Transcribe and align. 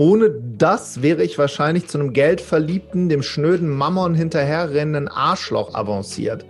ohne 0.00 0.30
das 0.56 1.02
wäre 1.02 1.22
ich 1.22 1.36
wahrscheinlich 1.36 1.86
zu 1.86 1.98
einem 1.98 2.14
geldverliebten, 2.14 3.10
dem 3.10 3.22
schnöden 3.22 3.68
Mammon 3.68 4.14
hinterherrennenden 4.14 5.08
Arschloch 5.08 5.74
avanciert 5.74 6.46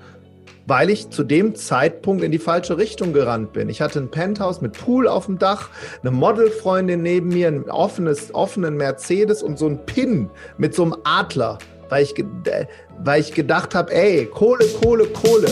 weil 0.66 0.88
ich 0.88 1.10
zu 1.10 1.24
dem 1.24 1.56
Zeitpunkt 1.56 2.22
in 2.22 2.30
die 2.30 2.38
falsche 2.38 2.78
Richtung 2.78 3.12
gerannt 3.12 3.52
bin. 3.52 3.68
Ich 3.68 3.80
hatte 3.80 3.98
ein 3.98 4.08
Penthouse 4.08 4.60
mit 4.60 4.74
Pool 4.74 5.08
auf 5.08 5.26
dem 5.26 5.36
Dach, 5.36 5.68
eine 6.00 6.12
Modelfreundin 6.12 7.02
neben 7.02 7.30
mir, 7.30 7.48
einen 7.48 7.68
offenes, 7.68 8.32
offenen 8.32 8.76
Mercedes 8.76 9.42
und 9.42 9.58
so 9.58 9.66
ein 9.66 9.84
Pin 9.84 10.30
mit 10.58 10.72
so 10.72 10.84
einem 10.84 10.94
Adler, 11.02 11.58
weil 11.88 12.04
ich, 12.04 12.16
äh, 12.16 12.66
weil 13.02 13.20
ich 13.20 13.32
gedacht 13.32 13.74
habe, 13.74 13.92
ey, 13.92 14.26
Kohle, 14.26 14.64
Kohle, 14.80 15.06
Kohle. 15.06 15.50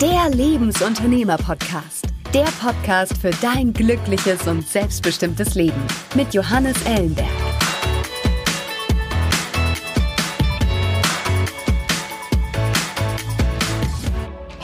Der 0.00 0.28
Lebensunternehmer-Podcast. 0.28 2.08
Der 2.34 2.48
Podcast 2.60 3.16
für 3.16 3.30
dein 3.40 3.72
glückliches 3.72 4.44
und 4.48 4.66
selbstbestimmtes 4.66 5.54
Leben 5.54 5.80
mit 6.16 6.34
Johannes 6.34 6.74
Ellenberg. 6.84 7.28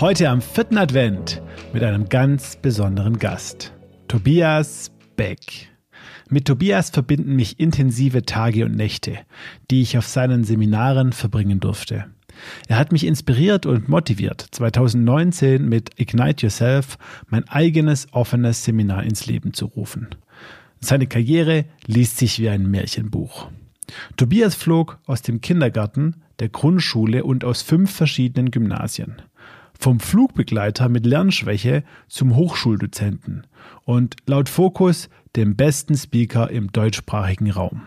Heute 0.01 0.29
am 0.29 0.43
vierten 0.43 0.77
Advent 0.77 1.41
mit 1.73 1.85
einem 1.85 2.09
ganz 2.09 2.57
besonderen 2.57 3.21
Gast. 3.21 3.73
Tobias 4.09 4.91
Beck. 5.15 5.69
Mit 6.29 6.47
Tobias 6.47 6.91
verbinden 6.91 7.37
mich 7.37 7.61
intensive 7.61 8.25
Tage 8.25 8.65
und 8.65 8.75
Nächte, 8.75 9.19
die 9.71 9.83
ich 9.83 9.97
auf 9.97 10.09
seinen 10.09 10.43
Seminaren 10.43 11.13
verbringen 11.13 11.61
durfte. 11.61 12.07
Er 12.69 12.79
hat 12.79 12.93
mich 12.93 13.05
inspiriert 13.05 13.67
und 13.67 13.89
motiviert, 13.89 14.47
2019 14.51 15.69
mit 15.69 15.99
Ignite 16.01 16.47
Yourself 16.47 16.99
mein 17.29 17.49
eigenes 17.49 18.13
offenes 18.13 18.65
Seminar 18.65 19.05
ins 19.05 19.27
Leben 19.27 19.53
zu 19.53 19.67
rufen. 19.67 20.09
Seine 20.81 21.07
Karriere 21.07 21.67
liest 21.87 22.19
sich 22.19 22.39
wie 22.39 22.49
ein 22.49 22.71
Märchenbuch. 22.71 23.51
Tobias 24.17 24.55
flog 24.55 24.99
aus 25.07 25.23
dem 25.23 25.41
Kindergarten, 25.41 26.23
der 26.39 26.49
Grundschule 26.49 27.25
und 27.25 27.45
aus 27.45 27.63
fünf 27.63 27.91
verschiedenen 27.91 28.51
Gymnasien 28.51 29.23
vom 29.81 29.99
Flugbegleiter 29.99 30.89
mit 30.91 31.07
Lernschwäche 31.07 31.83
zum 32.07 32.37
Hochschuldozenten 32.37 33.47
und 33.85 34.17
laut 34.27 34.49
Fokus 34.51 35.09
dem 35.37 35.57
besten 35.57 35.97
Speaker 35.97 36.51
im 36.51 36.71
deutschsprachigen 36.71 37.51
Raum. 37.51 37.83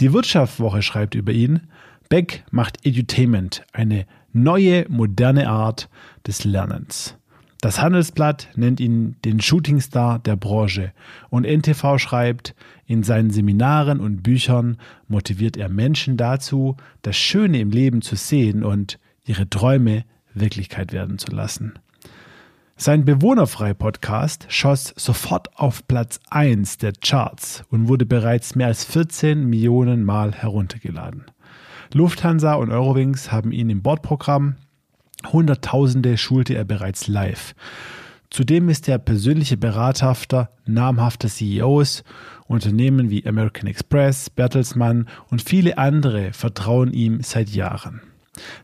Die 0.00 0.14
Wirtschaftswoche 0.14 0.80
schreibt 0.80 1.14
über 1.14 1.32
ihn, 1.32 1.68
Beck 2.08 2.44
macht 2.50 2.86
Edutainment, 2.86 3.64
eine 3.72 4.06
neue, 4.32 4.86
moderne 4.88 5.48
Art 5.48 5.88
des 6.26 6.44
Lernens. 6.44 7.16
Das 7.60 7.82
Handelsblatt 7.82 8.48
nennt 8.54 8.78
ihn 8.78 9.16
den 9.24 9.40
Shootingstar 9.40 10.20
der 10.20 10.36
Branche 10.36 10.92
und 11.28 11.44
NTV 11.44 11.98
schreibt, 11.98 12.54
in 12.86 13.02
seinen 13.02 13.30
Seminaren 13.30 13.98
und 14.00 14.22
Büchern 14.22 14.78
motiviert 15.08 15.56
er 15.56 15.68
Menschen 15.68 16.16
dazu, 16.16 16.76
das 17.02 17.16
Schöne 17.16 17.60
im 17.60 17.70
Leben 17.70 18.00
zu 18.00 18.14
sehen 18.14 18.62
und 18.62 19.00
ihre 19.24 19.50
Träume 19.50 20.04
Wirklichkeit 20.34 20.92
werden 20.92 21.18
zu 21.18 21.32
lassen. 21.32 21.74
Sein 22.76 23.04
Bewohnerfrei-Podcast 23.04 24.46
schoss 24.50 24.94
sofort 24.96 25.58
auf 25.58 25.88
Platz 25.88 26.20
1 26.30 26.78
der 26.78 26.92
Charts 26.92 27.64
und 27.70 27.88
wurde 27.88 28.06
bereits 28.06 28.54
mehr 28.54 28.68
als 28.68 28.84
14 28.84 29.46
Millionen 29.46 30.04
Mal 30.04 30.32
heruntergeladen. 30.32 31.24
Lufthansa 31.92 32.54
und 32.54 32.70
Eurowings 32.70 33.32
haben 33.32 33.52
ihn 33.52 33.70
im 33.70 33.82
Bordprogramm, 33.82 34.56
Hunderttausende 35.32 36.16
schulte 36.16 36.54
er 36.54 36.64
bereits 36.64 37.08
live. 37.08 37.54
Zudem 38.30 38.68
ist 38.68 38.88
er 38.88 38.98
persönliche 38.98 39.56
Berater 39.56 40.50
namhafter 40.66 41.28
CEOs, 41.28 42.04
Unternehmen 42.46 43.10
wie 43.10 43.26
American 43.26 43.66
Express, 43.66 44.28
Bertelsmann 44.30 45.08
und 45.30 45.42
viele 45.42 45.78
andere 45.78 46.32
vertrauen 46.32 46.92
ihm 46.92 47.22
seit 47.22 47.48
Jahren. 47.48 48.02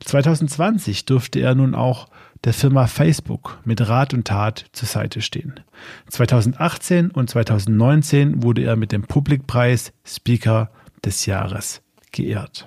2020 0.05 1.07
durfte 1.07 1.41
er 1.41 1.55
nun 1.55 1.75
auch 1.75 2.09
der 2.45 2.53
Firma 2.53 2.87
Facebook 2.87 3.59
mit 3.65 3.89
Rat 3.89 4.13
und 4.13 4.27
Tat 4.27 4.67
zur 4.73 4.87
Seite 4.87 5.23
stehen. 5.23 5.61
2018 6.09 7.11
und 7.11 7.31
2019 7.31 8.43
wurde 8.43 8.63
er 8.63 8.77
mit 8.77 8.93
dem 8.93 9.03
Publikpreis 9.03 9.93
Speaker 10.05 10.71
des 11.05 11.27
Jahres 11.27 11.83
geehrt. 12.13 12.67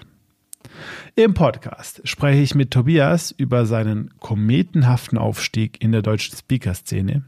Im 1.15 1.33
Podcast 1.33 2.01
spreche 2.03 2.41
ich 2.41 2.55
mit 2.55 2.71
Tobias 2.71 3.31
über 3.31 3.65
seinen 3.65 4.13
kometenhaften 4.19 5.17
Aufstieg 5.17 5.81
in 5.81 5.91
der 5.91 6.01
deutschen 6.01 6.35
Speaker-Szene, 6.37 7.23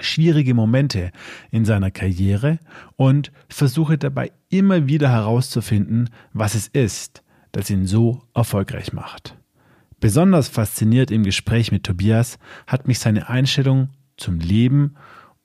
schwierige 0.00 0.54
Momente 0.54 1.12
in 1.50 1.64
seiner 1.64 1.90
Karriere 1.90 2.58
und 2.96 3.32
versuche 3.48 3.98
dabei 3.98 4.32
immer 4.48 4.86
wieder 4.88 5.10
herauszufinden, 5.10 6.10
was 6.32 6.54
es 6.54 6.68
ist, 6.68 7.22
das 7.52 7.70
ihn 7.70 7.86
so 7.86 8.22
erfolgreich 8.34 8.92
macht. 8.92 9.36
Besonders 10.00 10.48
fasziniert 10.48 11.10
im 11.10 11.22
Gespräch 11.22 11.72
mit 11.72 11.84
Tobias 11.84 12.38
hat 12.66 12.88
mich 12.88 12.98
seine 12.98 13.28
Einstellung 13.28 13.88
zum 14.16 14.38
Leben 14.38 14.96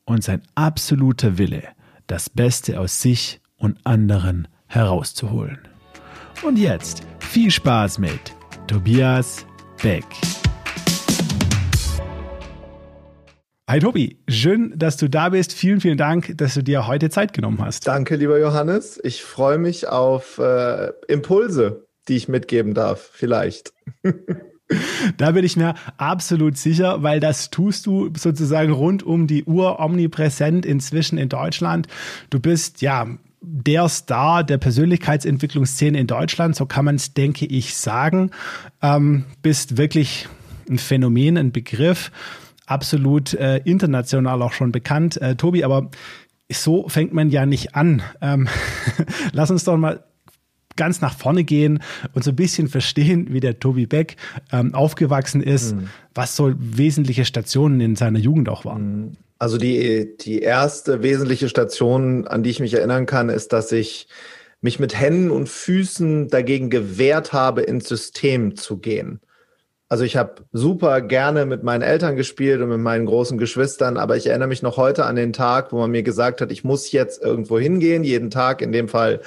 und 0.06 0.24
sein 0.24 0.42
absoluter 0.56 1.38
Wille, 1.38 1.64
das 2.08 2.30
Beste 2.30 2.80
aus 2.80 3.02
sich 3.02 3.40
und 3.58 3.86
anderen 3.86 4.48
herauszuholen. 4.68 5.60
Und 6.42 6.58
jetzt 6.58 7.04
viel 7.20 7.52
Spaß 7.52 8.00
mit 8.00 8.34
Tobias 8.68 9.46
Beck. 9.82 10.06
Hi 13.70 13.80
Tobi, 13.80 14.20
schön, 14.28 14.74
dass 14.76 14.98
du 14.98 15.08
da 15.10 15.30
bist. 15.30 15.54
Vielen, 15.54 15.80
vielen 15.80 15.98
Dank, 15.98 16.38
dass 16.38 16.56
du 16.56 16.64
dir 16.64 16.88
heute 16.88 17.10
Zeit 17.10 17.34
genommen 17.34 17.60
hast. 17.64 17.88
Danke, 17.88 18.16
lieber 18.16 18.40
Johannes. 18.40 19.00
Ich 19.04 19.22
freue 19.24 19.60
mich 19.60 19.88
auf 19.88 20.40
äh, 20.40 20.92
Impulse 21.08 21.86
die 22.10 22.16
ich 22.16 22.28
mitgeben 22.28 22.74
darf, 22.74 23.10
vielleicht. 23.14 23.74
Da 25.18 25.32
bin 25.32 25.44
ich 25.44 25.58
mir 25.58 25.74
absolut 25.98 26.56
sicher, 26.56 27.02
weil 27.02 27.20
das 27.20 27.50
tust 27.50 27.88
du 27.88 28.12
sozusagen 28.16 28.72
rund 28.72 29.02
um 29.02 29.26
die 29.26 29.44
Uhr 29.44 29.80
omnipräsent 29.80 30.64
inzwischen 30.64 31.18
in 31.18 31.28
Deutschland. 31.28 31.88
Du 32.30 32.40
bist 32.40 32.84
ja 32.84 33.08
der 33.42 33.88
Star 33.90 34.44
der 34.44 34.58
Persönlichkeitsentwicklungsszene 34.58 36.00
in 36.00 36.08
Deutschland, 36.08 36.56
so 36.56 36.66
kann 36.66 36.86
man 36.86 36.96
es, 36.96 37.14
denke 37.14 37.46
ich, 37.46 37.76
sagen. 37.76 38.32
Ähm, 38.82 39.26
bist 39.42 39.78
wirklich 39.78 40.28
ein 40.70 40.78
Phänomen, 40.78 41.38
ein 41.38 41.52
Begriff, 41.52 42.12
absolut 42.66 43.34
äh, 43.34 43.58
international 43.58 44.42
auch 44.42 44.54
schon 44.54 44.72
bekannt. 44.72 45.22
Äh, 45.22 45.36
Tobi, 45.36 45.64
aber 45.64 45.90
so 46.52 46.88
fängt 46.90 47.14
man 47.14 47.30
ja 47.30 47.46
nicht 47.46 47.76
an. 47.76 48.02
Ähm, 48.22 48.48
lass 49.34 49.52
uns 49.52 49.64
doch 49.64 49.78
mal 49.78 50.04
ganz 50.76 51.02
nach 51.02 51.14
vorne 51.14 51.44
gehen 51.44 51.80
und 52.14 52.24
so 52.24 52.32
ein 52.32 52.36
bisschen 52.36 52.70
verstehen, 52.70 53.34
wie 53.34 53.42
der 53.42 53.60
Tobi 53.60 53.86
Beck 53.86 54.16
ähm, 54.52 54.74
aufgewachsen 54.74 55.42
ist, 55.42 55.76
mhm. 55.76 55.90
was 56.16 56.36
so 56.36 56.54
wesentliche 56.58 57.26
Stationen 57.26 57.82
in 57.82 57.96
seiner 57.96 58.20
Jugend 58.20 58.48
auch 58.48 58.66
waren. 58.66 59.02
Mhm. 59.02 59.18
Also 59.40 59.58
die, 59.58 60.18
die 60.18 60.42
erste 60.42 61.02
wesentliche 61.02 61.48
Station, 61.48 62.28
an 62.28 62.44
die 62.44 62.50
ich 62.50 62.60
mich 62.60 62.74
erinnern 62.74 63.06
kann, 63.06 63.30
ist, 63.30 63.54
dass 63.54 63.72
ich 63.72 64.08
mich 64.62 64.80
mit 64.80 65.00
Händen 65.00 65.32
und 65.32 65.48
Füßen 65.48 66.28
dagegen 66.28 66.70
gewehrt 66.70 67.32
habe, 67.32 67.62
ins 67.62 67.88
System 67.88 68.58
zu 68.58 68.78
gehen. 68.78 69.22
Also 69.92 70.04
ich 70.04 70.18
habe 70.18 70.44
super 70.52 71.02
gerne 71.02 71.48
mit 71.48 71.64
meinen 71.64 71.82
Eltern 71.82 72.16
gespielt 72.16 72.62
und 72.62 72.70
mit 72.70 72.80
meinen 72.80 73.08
großen 73.08 73.40
Geschwistern, 73.40 73.98
aber 73.98 74.18
ich 74.18 74.28
erinnere 74.28 74.50
mich 74.50 74.62
noch 74.62 74.78
heute 74.78 75.06
an 75.06 75.16
den 75.16 75.34
Tag, 75.34 75.72
wo 75.72 75.80
man 75.80 75.90
mir 75.90 76.04
gesagt 76.04 76.42
hat, 76.42 76.52
ich 76.52 76.64
muss 76.64 76.92
jetzt 76.92 77.24
irgendwo 77.24 77.58
hingehen, 77.58 78.04
jeden 78.04 78.30
Tag, 78.30 78.62
in 78.62 78.72
dem 78.72 78.88
Fall 78.88 79.22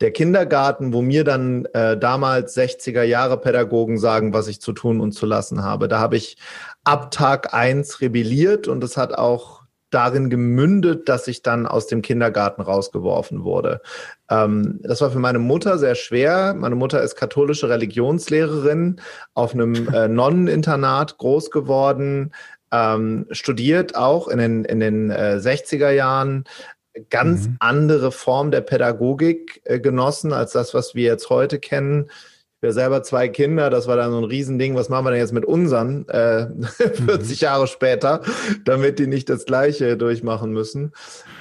der 0.00 0.10
Kindergarten, 0.10 0.92
wo 0.92 1.02
mir 1.02 1.22
dann 1.22 1.66
äh, 1.66 1.96
damals 1.96 2.56
60er 2.56 3.04
Jahre 3.04 3.38
Pädagogen 3.38 3.96
sagen, 3.96 4.32
was 4.32 4.48
ich 4.48 4.60
zu 4.60 4.72
tun 4.72 5.00
und 5.00 5.12
zu 5.12 5.24
lassen 5.24 5.62
habe. 5.62 5.86
Da 5.86 6.00
habe 6.00 6.16
ich 6.16 6.36
ab 6.82 7.12
Tag 7.12 7.54
eins 7.54 8.00
rebelliert 8.00 8.66
und 8.66 8.82
es 8.82 8.96
hat 8.96 9.16
auch 9.16 9.57
darin 9.90 10.30
gemündet, 10.30 11.08
dass 11.08 11.28
ich 11.28 11.42
dann 11.42 11.66
aus 11.66 11.86
dem 11.86 12.02
Kindergarten 12.02 12.62
rausgeworfen 12.62 13.44
wurde. 13.44 13.80
Ähm, 14.30 14.80
das 14.82 15.00
war 15.00 15.10
für 15.10 15.18
meine 15.18 15.38
Mutter 15.38 15.78
sehr 15.78 15.94
schwer. 15.94 16.54
Meine 16.54 16.74
Mutter 16.74 17.02
ist 17.02 17.16
katholische 17.16 17.68
Religionslehrerin 17.68 19.00
auf 19.34 19.54
einem 19.54 19.88
äh, 19.94 20.08
Nonneninternat 20.08 21.18
groß 21.18 21.50
geworden, 21.50 22.32
ähm, 22.70 23.26
studiert 23.30 23.96
auch 23.96 24.28
in 24.28 24.38
den, 24.38 24.64
in 24.64 24.80
den 24.80 25.10
äh, 25.10 25.38
60er 25.40 25.90
Jahren, 25.90 26.44
ganz 27.10 27.46
mhm. 27.46 27.56
andere 27.60 28.12
Form 28.12 28.50
der 28.50 28.60
Pädagogik 28.60 29.62
äh, 29.64 29.80
genossen 29.80 30.32
als 30.32 30.52
das, 30.52 30.74
was 30.74 30.94
wir 30.94 31.04
jetzt 31.04 31.30
heute 31.30 31.58
kennen 31.58 32.10
wir 32.60 32.72
selber 32.72 33.02
zwei 33.02 33.28
Kinder, 33.28 33.70
das 33.70 33.86
war 33.86 33.96
dann 33.96 34.10
so 34.10 34.18
ein 34.18 34.24
Riesending. 34.24 34.74
Was 34.74 34.88
machen 34.88 35.04
wir 35.06 35.10
denn 35.10 35.20
jetzt 35.20 35.32
mit 35.32 35.44
unseren 35.44 36.08
äh, 36.08 36.48
40 37.06 37.06
mhm. 37.06 37.44
Jahre 37.44 37.66
später, 37.66 38.22
damit 38.64 38.98
die 38.98 39.06
nicht 39.06 39.28
das 39.28 39.44
Gleiche 39.44 39.96
durchmachen 39.96 40.52
müssen? 40.52 40.92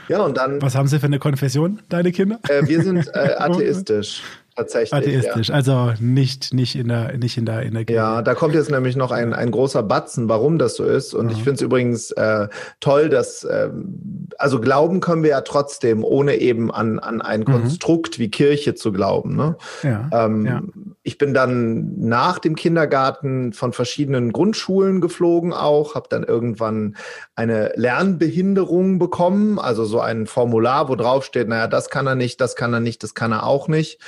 Ja, 0.08 0.22
und 0.22 0.38
dann. 0.38 0.62
Was 0.62 0.76
haben 0.76 0.88
sie 0.88 1.00
für 1.00 1.08
eine 1.08 1.20
Konfession, 1.20 1.82
deine 1.90 2.12
Kinder? 2.12 2.40
Äh, 2.50 2.68
wir 2.68 2.84
sind 2.84 3.08
äh, 3.14 3.36
atheistisch. 3.38 4.22
Tatsächlich. 4.58 4.92
Atheistisch, 4.92 5.50
ja. 5.50 5.54
also 5.54 5.94
nicht, 6.00 6.52
nicht 6.52 6.76
in 6.76 6.88
der, 6.88 7.16
nicht 7.16 7.38
in 7.38 7.46
der, 7.46 7.62
Kirche. 7.62 7.94
Ja, 7.94 8.24
da 8.24 8.34
kommt 8.34 8.56
jetzt 8.56 8.72
nämlich 8.72 8.96
noch 8.96 9.12
ein, 9.12 9.36
ein 9.36 9.52
großer 9.52 9.84
Batzen, 9.84 10.30
warum 10.30 10.58
das 10.58 10.76
so 10.76 10.84
ist. 10.84 11.14
Und 11.14 11.30
ja. 11.30 11.38
ich 11.38 11.44
finde 11.44 11.58
es 11.58 11.62
übrigens 11.62 12.10
äh, 12.10 12.48
toll, 12.80 13.10
dass, 13.10 13.48
ähm, 13.48 14.28
also 14.40 14.60
glauben 14.60 15.00
können 15.00 15.22
wir 15.22 15.30
ja 15.30 15.42
trotzdem, 15.42 16.04
ohne 16.04 16.38
eben 16.38 16.72
an, 16.72 16.98
an 16.98 17.22
ein 17.22 17.42
mhm. 17.42 17.46
Konstrukt 17.46 18.18
wie 18.18 18.32
Kirche 18.32 18.74
zu 18.74 18.92
glauben. 18.92 19.36
Ne? 19.36 19.58
Ja, 19.84 20.10
ähm, 20.12 20.46
ja. 20.48 20.64
Ich 21.04 21.20
bin 21.20 21.36
dann 21.36 22.00
nach 22.00 22.40
dem 22.40 22.56
Kindergarten 22.56 23.54
von 23.54 23.74
verschiedenen 23.74 24.34
Grundschulen 24.34 25.02
geflogen 25.02 25.54
auch, 25.54 25.94
habe 25.94 26.08
dann 26.10 26.24
irgendwann 26.24 26.98
eine 27.36 27.74
Lernbehinderung 27.76 28.98
bekommen, 28.98 29.60
also 29.60 29.86
so 29.86 30.00
ein 30.00 30.26
Formular, 30.26 30.90
wo 30.90 30.96
drauf 30.96 31.26
steht, 31.26 31.48
naja, 31.48 31.68
das 31.68 31.92
kann 31.92 32.08
er 32.08 32.16
nicht, 32.16 32.42
das 32.42 32.56
kann 32.56 32.74
er 32.74 32.80
nicht, 32.80 33.04
das 33.04 33.14
kann 33.14 33.32
er 33.32 33.46
auch 33.46 33.68
nicht 33.68 34.00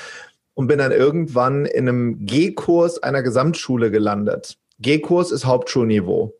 und 0.59 0.67
bin 0.67 0.79
dann 0.79 0.91
irgendwann 0.91 1.65
in 1.65 1.87
einem 1.87 2.25
G-Kurs 2.25 3.01
einer 3.01 3.23
Gesamtschule 3.23 3.91
gelandet. 3.91 4.57
G-Kurs 4.79 5.31
ist 5.31 5.45
Hauptschulniveau. 5.45 6.37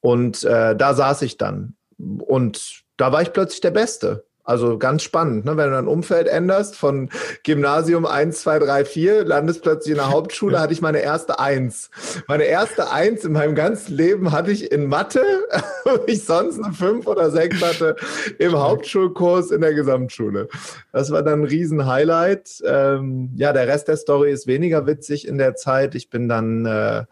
Und 0.00 0.44
äh, 0.44 0.74
da 0.74 0.94
saß 0.94 1.20
ich 1.20 1.36
dann. 1.36 1.74
Und 1.98 2.84
da 2.96 3.12
war 3.12 3.20
ich 3.20 3.34
plötzlich 3.34 3.60
der 3.60 3.72
Beste. 3.72 4.24
Also 4.50 4.78
ganz 4.78 5.04
spannend, 5.04 5.44
ne? 5.44 5.56
wenn 5.56 5.66
du 5.66 5.76
dein 5.76 5.86
Umfeld 5.86 6.26
änderst 6.26 6.74
von 6.74 7.08
Gymnasium 7.44 8.04
1, 8.04 8.40
2, 8.40 8.58
3, 8.58 8.84
4, 8.84 9.24
landest 9.24 9.62
plötzlich 9.62 9.92
in 9.92 9.98
der 9.98 10.10
Hauptschule, 10.10 10.58
hatte 10.58 10.72
ich 10.72 10.82
meine 10.82 10.98
erste 10.98 11.38
Eins. 11.38 11.88
Meine 12.26 12.42
erste 12.42 12.90
Eins 12.90 13.24
in 13.24 13.30
meinem 13.30 13.54
ganzen 13.54 13.94
Leben 13.94 14.32
hatte 14.32 14.50
ich 14.50 14.72
in 14.72 14.88
Mathe, 14.88 15.22
wo 15.84 16.00
ich 16.08 16.24
sonst 16.24 16.60
eine 16.60 16.72
5 16.72 17.06
oder 17.06 17.30
6 17.30 17.62
hatte, 17.62 17.94
im 18.40 18.58
Hauptschulkurs 18.58 19.52
in 19.52 19.60
der 19.60 19.72
Gesamtschule. 19.72 20.48
Das 20.90 21.12
war 21.12 21.22
dann 21.22 21.42
ein 21.42 21.44
Riesen-Highlight. 21.44 22.60
Ähm, 22.66 23.30
ja, 23.36 23.52
der 23.52 23.68
Rest 23.68 23.86
der 23.86 23.98
Story 23.98 24.32
ist 24.32 24.48
weniger 24.48 24.84
witzig 24.84 25.28
in 25.28 25.38
der 25.38 25.54
Zeit. 25.54 25.94
Ich 25.94 26.10
bin 26.10 26.28
dann 26.28 26.66
äh, 26.66 27.04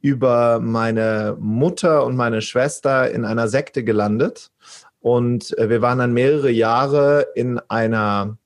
über 0.00 0.60
meine 0.60 1.36
Mutter 1.40 2.04
und 2.04 2.14
meine 2.14 2.40
Schwester 2.40 3.10
in 3.10 3.24
einer 3.24 3.48
Sekte 3.48 3.82
gelandet 3.82 4.52
und 5.04 5.56
äh, 5.58 5.68
wir 5.68 5.82
waren 5.82 5.98
dann 5.98 6.14
mehrere 6.14 6.50
Jahre 6.50 7.26
in 7.34 7.60
einer 7.68 8.38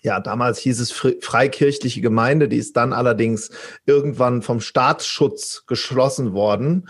ja, 0.00 0.20
damals 0.20 0.60
hieß 0.60 0.80
es 0.80 0.92
freikirchliche 0.92 2.00
Gemeinde, 2.00 2.48
die 2.48 2.58
ist 2.58 2.76
dann 2.76 2.92
allerdings 2.92 3.50
irgendwann 3.86 4.40
vom 4.40 4.60
Staatsschutz 4.60 5.64
geschlossen 5.66 6.32
worden. 6.32 6.88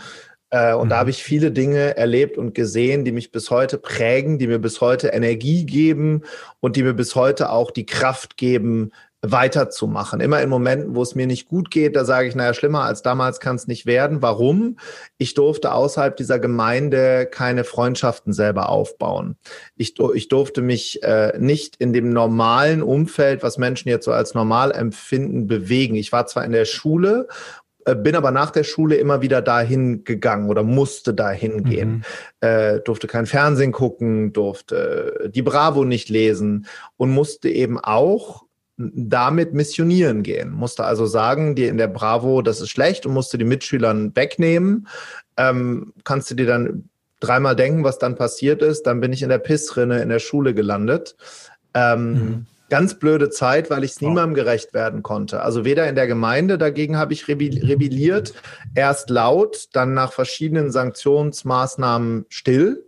Äh, 0.51 0.73
und 0.73 0.85
mhm. 0.85 0.89
da 0.91 0.97
habe 0.99 1.09
ich 1.09 1.23
viele 1.23 1.51
Dinge 1.51 1.97
erlebt 1.97 2.37
und 2.37 2.53
gesehen, 2.53 3.03
die 3.03 3.11
mich 3.11 3.31
bis 3.31 3.49
heute 3.49 3.77
prägen, 3.77 4.37
die 4.37 4.47
mir 4.47 4.59
bis 4.59 4.79
heute 4.79 5.09
Energie 5.09 5.65
geben 5.65 6.21
und 6.59 6.75
die 6.75 6.83
mir 6.83 6.93
bis 6.93 7.15
heute 7.15 7.49
auch 7.49 7.71
die 7.71 7.87
Kraft 7.87 8.37
geben, 8.37 8.91
weiterzumachen. 9.21 10.19
Immer 10.19 10.41
in 10.41 10.49
Momenten, 10.49 10.95
wo 10.95 11.01
es 11.01 11.15
mir 11.15 11.25
nicht 11.25 11.47
gut 11.47 11.71
geht, 11.71 11.95
da 11.95 12.05
sage 12.05 12.27
ich, 12.27 12.35
naja, 12.35 12.53
schlimmer 12.53 12.83
als 12.83 13.01
damals 13.01 13.39
kann 13.39 13.55
es 13.55 13.67
nicht 13.67 13.85
werden. 13.85 14.21
Warum? 14.21 14.77
Ich 15.17 15.33
durfte 15.33 15.71
außerhalb 15.71 16.15
dieser 16.15 16.39
Gemeinde 16.39 17.25
keine 17.25 17.63
Freundschaften 17.63 18.31
selber 18.31 18.69
aufbauen. 18.69 19.35
Ich, 19.75 19.95
ich 20.13 20.27
durfte 20.27 20.61
mich 20.61 21.01
äh, 21.03 21.33
nicht 21.39 21.77
in 21.77 21.93
dem 21.93 22.11
normalen 22.11 22.83
Umfeld, 22.83 23.41
was 23.41 23.57
Menschen 23.57 23.89
jetzt 23.89 24.05
so 24.05 24.11
als 24.11 24.35
normal 24.35 24.71
empfinden, 24.71 25.47
bewegen. 25.47 25.95
Ich 25.95 26.11
war 26.11 26.27
zwar 26.27 26.45
in 26.45 26.51
der 26.51 26.65
Schule 26.65 27.27
äh, 27.85 27.95
bin 27.95 28.15
aber 28.15 28.31
nach 28.31 28.51
der 28.51 28.63
Schule 28.63 28.95
immer 28.95 29.21
wieder 29.21 29.41
dahin 29.41 30.03
gegangen 30.03 30.49
oder 30.49 30.61
musste 30.61 31.13
dahin 31.13 31.63
gehen. 31.63 32.03
Mhm. 32.41 32.47
Äh, 32.47 32.79
durfte 32.81 33.07
kein 33.07 33.25
Fernsehen 33.25 33.71
gucken, 33.71 34.33
durfte 34.33 35.31
die 35.33 35.41
Bravo 35.41 35.85
nicht 35.85 36.09
lesen 36.09 36.67
und 36.97 37.09
musste 37.11 37.49
eben 37.49 37.79
auch 37.79 38.46
damit 38.77 39.53
missionieren 39.53 40.21
gehen. 40.21 40.51
Musste 40.51 40.83
also 40.83 41.07
sagen, 41.07 41.55
dir 41.55 41.69
in 41.69 41.77
der 41.77 41.87
Bravo, 41.87 42.43
das 42.43 42.61
ist 42.61 42.69
schlecht 42.69 43.05
und 43.05 43.13
musste 43.13 43.37
die 43.37 43.45
Mitschülern 43.45 44.15
wegnehmen. 44.15 44.87
Ähm, 45.35 45.93
kannst 46.03 46.29
du 46.29 46.35
dir 46.35 46.45
dann 46.45 46.89
dreimal 47.19 47.55
denken, 47.55 47.83
was 47.83 47.97
dann 47.97 48.15
passiert 48.15 48.61
ist? 48.61 48.83
Dann 48.83 49.01
bin 49.01 49.13
ich 49.13 49.23
in 49.23 49.29
der 49.29 49.39
Pissrinne 49.39 50.01
in 50.01 50.09
der 50.09 50.19
Schule 50.19 50.53
gelandet. 50.53 51.15
Ähm, 51.73 52.11
mhm. 52.11 52.45
Ganz 52.69 52.99
blöde 52.99 53.29
Zeit, 53.29 53.69
weil 53.71 53.83
ich 53.83 53.91
es 53.91 54.01
niemandem 54.01 54.35
gerecht 54.35 54.73
werden 54.73 55.01
konnte. 55.01 55.41
Also 55.41 55.63
weder 55.63 55.87
in 55.87 55.95
der 55.95 56.05
Gemeinde, 56.05 56.57
dagegen 56.57 56.97
habe 56.97 57.13
ich 57.13 57.27
rebelliert, 57.29 58.33
erst 58.75 59.09
laut, 59.09 59.69
dann 59.71 59.93
nach 59.93 60.11
verschiedenen 60.11 60.69
Sanktionsmaßnahmen 60.69 62.25
still. 62.27 62.85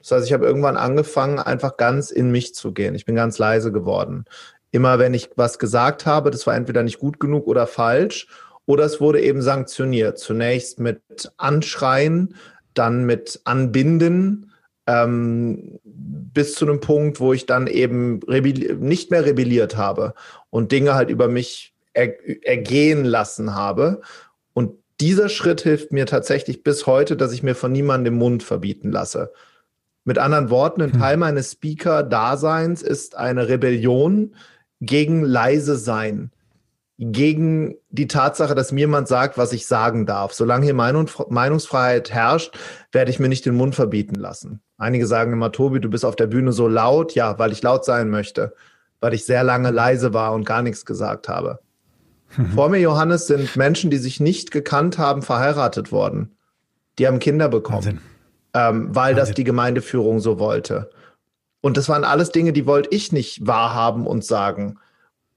Das 0.00 0.10
heißt, 0.10 0.26
ich 0.26 0.32
habe 0.32 0.46
irgendwann 0.46 0.76
angefangen, 0.76 1.38
einfach 1.38 1.76
ganz 1.76 2.10
in 2.10 2.32
mich 2.32 2.54
zu 2.54 2.72
gehen. 2.72 2.94
Ich 2.96 3.04
bin 3.04 3.14
ganz 3.14 3.38
leise 3.38 3.70
geworden 3.70 4.24
immer 4.70 4.98
wenn 4.98 5.14
ich 5.14 5.30
was 5.36 5.58
gesagt 5.58 6.06
habe, 6.06 6.30
das 6.30 6.46
war 6.46 6.54
entweder 6.54 6.82
nicht 6.82 6.98
gut 6.98 7.20
genug 7.20 7.46
oder 7.46 7.66
falsch, 7.66 8.28
oder 8.66 8.84
es 8.84 9.00
wurde 9.00 9.20
eben 9.20 9.42
sanktioniert. 9.42 10.18
Zunächst 10.18 10.78
mit 10.78 11.02
Anschreien, 11.36 12.36
dann 12.74 13.04
mit 13.04 13.40
Anbinden, 13.44 14.52
ähm, 14.86 15.80
bis 15.84 16.54
zu 16.54 16.66
einem 16.66 16.80
Punkt, 16.80 17.18
wo 17.20 17.32
ich 17.32 17.46
dann 17.46 17.66
eben 17.66 18.20
nicht 18.78 19.10
mehr 19.10 19.24
rebelliert 19.24 19.76
habe 19.76 20.14
und 20.50 20.72
Dinge 20.72 20.94
halt 20.94 21.10
über 21.10 21.28
mich 21.28 21.74
er 21.92 22.46
ergehen 22.46 23.04
lassen 23.04 23.54
habe. 23.54 24.00
Und 24.52 24.74
dieser 25.00 25.28
Schritt 25.28 25.62
hilft 25.62 25.92
mir 25.92 26.06
tatsächlich 26.06 26.62
bis 26.62 26.86
heute, 26.86 27.16
dass 27.16 27.32
ich 27.32 27.42
mir 27.42 27.56
von 27.56 27.72
niemandem 27.72 28.14
den 28.14 28.18
Mund 28.18 28.42
verbieten 28.44 28.92
lasse. 28.92 29.32
Mit 30.04 30.18
anderen 30.18 30.50
Worten, 30.50 30.82
ein 30.82 30.92
hm. 30.92 31.00
Teil 31.00 31.16
meines 31.16 31.52
Speaker-Daseins 31.52 32.82
ist 32.82 33.16
eine 33.16 33.48
Rebellion 33.48 34.34
gegen 34.80 35.22
leise 35.22 35.76
sein, 35.76 36.30
gegen 36.98 37.76
die 37.88 38.08
Tatsache, 38.08 38.54
dass 38.54 38.72
mir 38.72 38.80
jemand 38.80 39.08
sagt, 39.08 39.38
was 39.38 39.54
ich 39.54 39.66
sagen 39.66 40.04
darf. 40.04 40.34
Solange 40.34 40.66
hier 40.66 40.74
Meinungsfreiheit 40.74 42.10
herrscht, 42.10 42.58
werde 42.92 43.10
ich 43.10 43.18
mir 43.18 43.28
nicht 43.28 43.46
den 43.46 43.54
Mund 43.54 43.74
verbieten 43.74 44.16
lassen. 44.16 44.60
Einige 44.76 45.06
sagen 45.06 45.32
immer, 45.32 45.50
Tobi, 45.50 45.80
du 45.80 45.88
bist 45.88 46.04
auf 46.04 46.16
der 46.16 46.26
Bühne 46.26 46.52
so 46.52 46.68
laut. 46.68 47.14
Ja, 47.14 47.38
weil 47.38 47.52
ich 47.52 47.62
laut 47.62 47.86
sein 47.86 48.10
möchte, 48.10 48.54
weil 49.00 49.14
ich 49.14 49.24
sehr 49.24 49.44
lange 49.44 49.70
leise 49.70 50.12
war 50.12 50.34
und 50.34 50.44
gar 50.44 50.62
nichts 50.62 50.84
gesagt 50.84 51.28
habe. 51.28 51.60
Mhm. 52.36 52.52
Vor 52.52 52.68
mir, 52.68 52.80
Johannes, 52.80 53.26
sind 53.26 53.56
Menschen, 53.56 53.90
die 53.90 53.98
sich 53.98 54.20
nicht 54.20 54.50
gekannt 54.50 54.98
haben, 54.98 55.22
verheiratet 55.22 55.92
worden. 55.92 56.36
Die 56.98 57.06
haben 57.06 57.18
Kinder 57.18 57.48
bekommen, 57.48 58.00
ähm, 58.52 58.88
weil 58.94 59.12
Wahnsinn. 59.12 59.16
das 59.16 59.32
die 59.32 59.44
Gemeindeführung 59.44 60.20
so 60.20 60.38
wollte. 60.38 60.90
Und 61.60 61.76
das 61.76 61.88
waren 61.88 62.04
alles 62.04 62.30
Dinge, 62.30 62.52
die 62.52 62.66
wollte 62.66 62.88
ich 62.92 63.12
nicht 63.12 63.46
wahrhaben 63.46 64.06
und 64.06 64.24
sagen. 64.24 64.78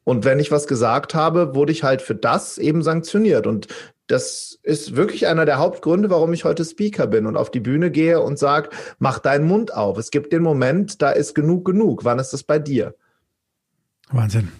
Und 0.03 0.25
wenn 0.25 0.39
ich 0.39 0.51
was 0.51 0.67
gesagt 0.67 1.15
habe, 1.15 1.55
wurde 1.55 1.71
ich 1.71 1.83
halt 1.83 2.01
für 2.01 2.15
das 2.15 2.57
eben 2.57 2.81
sanktioniert. 2.81 3.47
Und 3.47 3.67
das 4.07 4.59
ist 4.63 4.95
wirklich 4.95 5.27
einer 5.27 5.45
der 5.45 5.59
Hauptgründe, 5.59 6.09
warum 6.09 6.33
ich 6.33 6.43
heute 6.43 6.65
Speaker 6.65 7.07
bin 7.07 7.25
und 7.25 7.37
auf 7.37 7.51
die 7.51 7.61
Bühne 7.61 7.89
gehe 7.89 8.21
und 8.21 8.37
sage, 8.37 8.69
mach 8.99 9.19
deinen 9.19 9.47
Mund 9.47 9.73
auf. 9.73 9.97
Es 9.97 10.11
gibt 10.11 10.33
den 10.33 10.43
Moment, 10.43 11.01
da 11.01 11.11
ist 11.11 11.35
genug 11.35 11.65
genug. 11.65 12.03
Wann 12.03 12.19
ist 12.19 12.33
das 12.33 12.43
bei 12.43 12.59
dir? 12.59 12.95
Wahnsinn. 14.11 14.51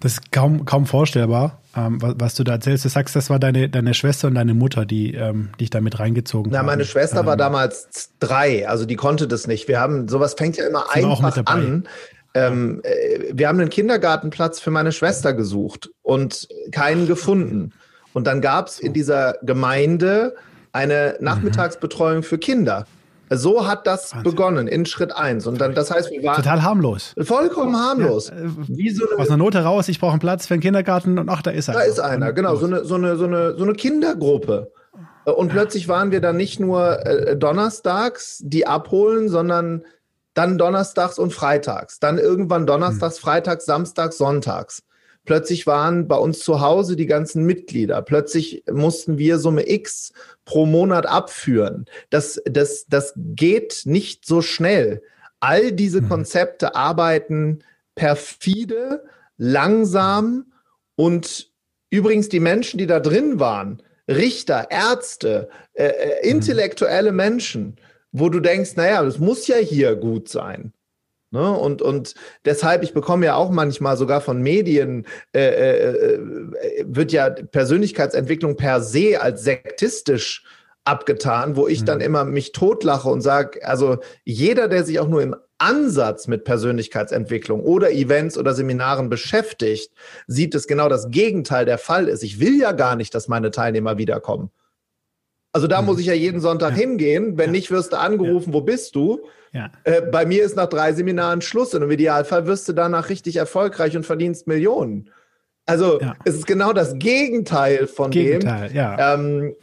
Das 0.00 0.14
ist 0.14 0.32
kaum, 0.32 0.64
kaum 0.64 0.86
vorstellbar, 0.86 1.60
ähm, 1.76 2.00
was, 2.00 2.14
was, 2.18 2.34
du 2.34 2.44
da 2.44 2.52
erzählst. 2.52 2.84
Du 2.84 2.88
sagst, 2.88 3.16
das 3.16 3.30
war 3.30 3.38
deine, 3.38 3.68
deine 3.68 3.94
Schwester 3.94 4.28
und 4.28 4.34
deine 4.34 4.54
Mutter, 4.54 4.84
die 4.84 5.14
ähm, 5.14 5.50
dich 5.60 5.70
damit 5.70 5.98
reingezogen 5.98 6.52
haben. 6.52 6.66
Na, 6.66 6.70
meine 6.70 6.84
Schwester 6.84 7.20
ähm, 7.20 7.26
war 7.26 7.36
damals 7.36 8.10
drei, 8.20 8.68
also 8.68 8.84
die 8.84 8.96
konnte 8.96 9.28
das 9.28 9.46
nicht. 9.46 9.68
Wir 9.68 9.80
haben, 9.80 10.08
sowas 10.08 10.34
fängt 10.34 10.56
ja 10.56 10.66
immer 10.66 10.92
einfach 10.92 11.46
an. 11.46 11.88
Ähm, 12.34 12.80
äh, 12.84 13.32
wir 13.32 13.48
haben 13.48 13.58
einen 13.58 13.70
Kindergartenplatz 13.70 14.60
für 14.60 14.70
meine 14.70 14.92
Schwester 14.92 15.32
gesucht 15.32 15.90
und 16.02 16.46
keinen 16.72 17.06
gefunden. 17.06 17.72
Und 18.12 18.26
dann 18.26 18.40
gab 18.40 18.68
es 18.68 18.78
in 18.78 18.92
dieser 18.92 19.34
Gemeinde 19.42 20.34
eine 20.72 21.16
mhm. 21.18 21.24
Nachmittagsbetreuung 21.24 22.22
für 22.22 22.38
Kinder. 22.38 22.86
So 23.30 23.66
hat 23.66 23.86
das 23.86 24.12
Wahnsinn. 24.12 24.30
begonnen 24.30 24.68
in 24.68 24.86
Schritt 24.86 25.14
eins 25.14 25.46
Und 25.46 25.60
dann, 25.60 25.74
das 25.74 25.90
heißt, 25.90 26.10
wir 26.10 26.22
waren. 26.22 26.36
Total 26.36 26.62
harmlos. 26.62 27.14
Vollkommen 27.20 27.76
harmlos. 27.76 28.30
Ja, 28.30 28.36
äh, 28.36 28.90
so 28.90 29.08
eine, 29.08 29.20
aus 29.20 29.28
einer 29.28 29.36
Note 29.36 29.62
raus, 29.62 29.88
ich 29.88 30.00
brauche 30.00 30.12
einen 30.12 30.20
Platz 30.20 30.46
für 30.46 30.54
einen 30.54 30.62
Kindergarten 30.62 31.18
und 31.18 31.28
ach, 31.28 31.42
da 31.42 31.50
ist 31.50 31.68
einer. 31.68 31.78
Da 31.78 31.84
ist 31.84 32.00
einer, 32.00 32.32
genau. 32.32 32.56
So 32.56 32.66
eine, 32.66 32.84
so 32.84 32.94
eine, 32.94 33.16
so 33.16 33.24
eine, 33.24 33.56
so 33.56 33.64
eine 33.64 33.74
Kindergruppe. 33.74 34.72
Und 35.24 35.48
plötzlich 35.48 35.88
waren 35.88 36.10
wir 36.10 36.20
dann 36.20 36.36
nicht 36.36 36.58
nur 36.58 37.04
äh, 37.04 37.36
donnerstags, 37.36 38.40
die 38.42 38.66
abholen, 38.66 39.28
sondern 39.28 39.84
dann 40.34 40.56
donnerstags 40.56 41.18
und 41.18 41.32
freitags. 41.32 41.98
Dann 41.98 42.18
irgendwann 42.18 42.66
donnerstags, 42.66 43.16
hm. 43.16 43.22
freitags, 43.22 43.66
samstags, 43.66 44.16
sonntags. 44.16 44.82
Plötzlich 45.28 45.66
waren 45.66 46.08
bei 46.08 46.16
uns 46.16 46.38
zu 46.38 46.62
Hause 46.62 46.96
die 46.96 47.04
ganzen 47.04 47.44
Mitglieder. 47.44 48.00
Plötzlich 48.00 48.64
mussten 48.72 49.18
wir 49.18 49.38
Summe 49.38 49.68
X 49.68 50.14
pro 50.46 50.64
Monat 50.64 51.04
abführen. 51.04 51.84
Das, 52.08 52.40
das, 52.46 52.86
das 52.88 53.12
geht 53.14 53.82
nicht 53.84 54.24
so 54.24 54.40
schnell. 54.40 55.02
All 55.38 55.70
diese 55.72 56.00
mhm. 56.00 56.08
Konzepte 56.08 56.74
arbeiten 56.74 57.58
perfide, 57.94 59.04
langsam 59.36 60.50
und 60.96 61.50
übrigens 61.90 62.30
die 62.30 62.40
Menschen, 62.40 62.78
die 62.78 62.86
da 62.86 62.98
drin 62.98 63.38
waren, 63.38 63.82
Richter, 64.08 64.68
Ärzte, 64.70 65.50
äh, 65.74 65.88
äh, 65.88 66.26
intellektuelle 66.26 67.12
Menschen, 67.12 67.76
wo 68.12 68.30
du 68.30 68.40
denkst, 68.40 68.76
naja, 68.76 69.02
das 69.02 69.18
muss 69.18 69.46
ja 69.46 69.56
hier 69.56 69.94
gut 69.94 70.30
sein. 70.30 70.72
Ne? 71.30 71.50
Und, 71.50 71.82
und 71.82 72.14
deshalb, 72.44 72.82
ich 72.82 72.94
bekomme 72.94 73.26
ja 73.26 73.34
auch 73.34 73.50
manchmal 73.50 73.96
sogar 73.96 74.20
von 74.20 74.40
Medien, 74.40 75.06
äh, 75.34 75.40
äh, 75.40 76.14
äh 76.14 76.84
wird 76.86 77.12
ja 77.12 77.28
Persönlichkeitsentwicklung 77.30 78.56
per 78.56 78.80
se 78.80 79.20
als 79.20 79.44
sektistisch 79.44 80.44
abgetan, 80.84 81.56
wo 81.56 81.68
ich 81.68 81.82
mhm. 81.82 81.86
dann 81.86 82.00
immer 82.00 82.24
mich 82.24 82.52
totlache 82.52 83.10
und 83.10 83.20
sage, 83.20 83.66
also 83.66 83.98
jeder, 84.24 84.68
der 84.68 84.84
sich 84.84 84.98
auch 85.00 85.08
nur 85.08 85.22
im 85.22 85.36
Ansatz 85.58 86.28
mit 86.28 86.44
Persönlichkeitsentwicklung 86.44 87.60
oder 87.60 87.90
Events 87.90 88.38
oder 88.38 88.54
Seminaren 88.54 89.10
beschäftigt, 89.10 89.92
sieht 90.26 90.54
es 90.54 90.66
genau 90.66 90.88
das 90.88 91.10
Gegenteil 91.10 91.66
der 91.66 91.78
Fall 91.78 92.08
ist. 92.08 92.22
Ich 92.22 92.40
will 92.40 92.58
ja 92.58 92.72
gar 92.72 92.96
nicht, 92.96 93.14
dass 93.14 93.28
meine 93.28 93.50
Teilnehmer 93.50 93.98
wiederkommen. 93.98 94.50
Also 95.52 95.66
da 95.66 95.80
mhm. 95.80 95.86
muss 95.88 95.98
ich 95.98 96.06
ja 96.06 96.14
jeden 96.14 96.40
Sonntag 96.40 96.70
ja. 96.70 96.76
hingehen. 96.76 97.36
Wenn 97.36 97.46
ja. 97.46 97.52
nicht, 97.52 97.70
wirst 97.70 97.92
du 97.92 97.98
angerufen, 97.98 98.50
ja. 98.50 98.54
wo 98.54 98.60
bist 98.60 98.94
du? 98.94 99.20
Äh, 99.84 100.02
bei 100.02 100.26
mir 100.26 100.44
ist 100.44 100.56
nach 100.56 100.68
drei 100.68 100.92
Seminaren 100.92 101.40
Schluss 101.40 101.74
und 101.74 101.82
im 101.82 101.90
Idealfall 101.90 102.46
wirst 102.46 102.68
du 102.68 102.72
danach 102.72 103.08
richtig 103.08 103.36
erfolgreich 103.36 103.96
und 103.96 104.04
verdienst 104.04 104.46
Millionen. 104.46 105.10
Also 105.66 106.00
es 106.24 106.34
ist 106.34 106.46
genau 106.46 106.72
das 106.72 106.98
Gegenteil 106.98 107.86
von 107.86 108.10
Gegenteil, 108.10 108.68
dem. 108.68 108.76
Ja. 108.76 109.14
Ähm, 109.14 109.54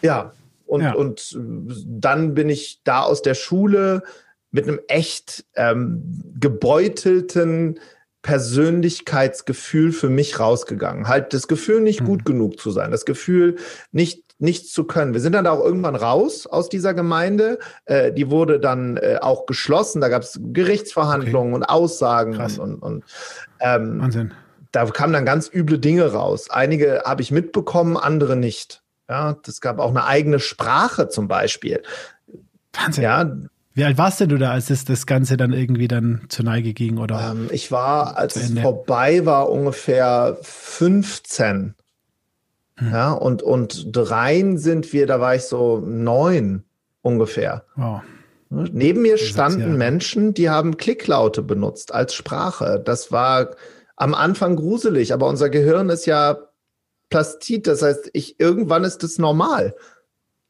ja. 0.00 0.32
Und, 0.66 0.94
und 0.94 1.36
dann 1.84 2.34
bin 2.34 2.48
ich 2.48 2.82
da 2.84 3.00
aus 3.02 3.22
der 3.22 3.34
Schule 3.34 4.04
mit 4.52 4.68
einem 4.68 4.78
echt 4.86 5.44
ähm, 5.56 6.22
gebeutelten 6.38 7.80
Persönlichkeitsgefühl 8.22 9.92
für 9.92 10.08
mich 10.08 10.38
rausgegangen. 10.38 11.08
Halt 11.08 11.32
das 11.32 11.48
Gefühl, 11.48 11.80
nicht 11.80 12.02
mhm. 12.02 12.06
gut 12.06 12.24
genug 12.24 12.60
zu 12.60 12.70
sein, 12.70 12.92
das 12.92 13.04
Gefühl, 13.04 13.56
nicht 13.92 14.29
nichts 14.40 14.72
zu 14.72 14.84
können. 14.84 15.12
Wir 15.12 15.20
sind 15.20 15.32
dann 15.34 15.46
auch 15.46 15.62
irgendwann 15.62 15.96
raus 15.96 16.46
aus 16.46 16.68
dieser 16.68 16.94
Gemeinde. 16.94 17.58
Äh, 17.84 18.12
die 18.12 18.30
wurde 18.30 18.58
dann 18.58 18.96
äh, 18.96 19.18
auch 19.20 19.46
geschlossen. 19.46 20.00
Da 20.00 20.08
gab 20.08 20.22
es 20.22 20.40
Gerichtsverhandlungen 20.42 21.54
okay. 21.54 21.62
und 21.62 21.64
Aussagen 21.64 22.32
Krass. 22.32 22.58
und, 22.58 22.76
und, 22.76 23.04
ähm, 23.60 24.00
Wahnsinn. 24.00 24.32
Da 24.72 24.86
kamen 24.86 25.12
dann 25.12 25.24
ganz 25.24 25.50
üble 25.52 25.78
Dinge 25.78 26.12
raus. 26.12 26.48
Einige 26.50 27.02
habe 27.04 27.22
ich 27.22 27.30
mitbekommen, 27.30 27.96
andere 27.96 28.36
nicht. 28.36 28.82
Ja, 29.08 29.36
das 29.42 29.60
gab 29.60 29.80
auch 29.80 29.90
eine 29.90 30.04
eigene 30.04 30.38
Sprache 30.38 31.08
zum 31.08 31.26
Beispiel. 31.26 31.82
Wahnsinn. 32.72 33.02
Ja, 33.02 33.30
wie 33.74 33.84
alt 33.84 33.98
warst 33.98 34.20
denn 34.20 34.28
du 34.28 34.38
da, 34.38 34.50
als 34.50 34.70
es 34.70 34.84
das 34.84 35.06
Ganze 35.06 35.36
dann 35.36 35.52
irgendwie 35.52 35.88
dann 35.88 36.22
zur 36.28 36.44
Neige 36.44 36.72
ging? 36.74 36.98
Oder 36.98 37.32
ähm, 37.32 37.48
ich 37.50 37.70
war, 37.72 38.16
als 38.16 38.36
es 38.36 38.58
vorbei 38.58 39.24
war, 39.26 39.48
ungefähr 39.48 40.36
15. 40.42 41.74
Hm. 42.80 42.92
Ja, 42.92 43.12
und, 43.12 43.42
und 43.42 43.94
dreien 43.94 44.58
sind 44.58 44.92
wir, 44.92 45.06
da 45.06 45.20
war 45.20 45.34
ich 45.34 45.42
so 45.42 45.78
neun 45.78 46.64
ungefähr. 47.02 47.64
Wow. 47.76 48.02
Neben 48.50 49.02
mir 49.02 49.16
standen 49.16 49.76
Menschen, 49.76 50.34
die 50.34 50.50
haben 50.50 50.76
Klicklaute 50.76 51.40
benutzt 51.40 51.94
als 51.94 52.14
Sprache. 52.14 52.82
Das 52.84 53.12
war 53.12 53.50
am 53.94 54.12
Anfang 54.12 54.56
gruselig, 54.56 55.12
aber 55.12 55.28
unser 55.28 55.50
Gehirn 55.50 55.88
ist 55.88 56.06
ja 56.06 56.36
Plastit. 57.10 57.68
Das 57.68 57.82
heißt, 57.82 58.10
ich, 58.12 58.40
irgendwann 58.40 58.82
ist 58.82 59.04
es 59.04 59.18
normal. 59.18 59.76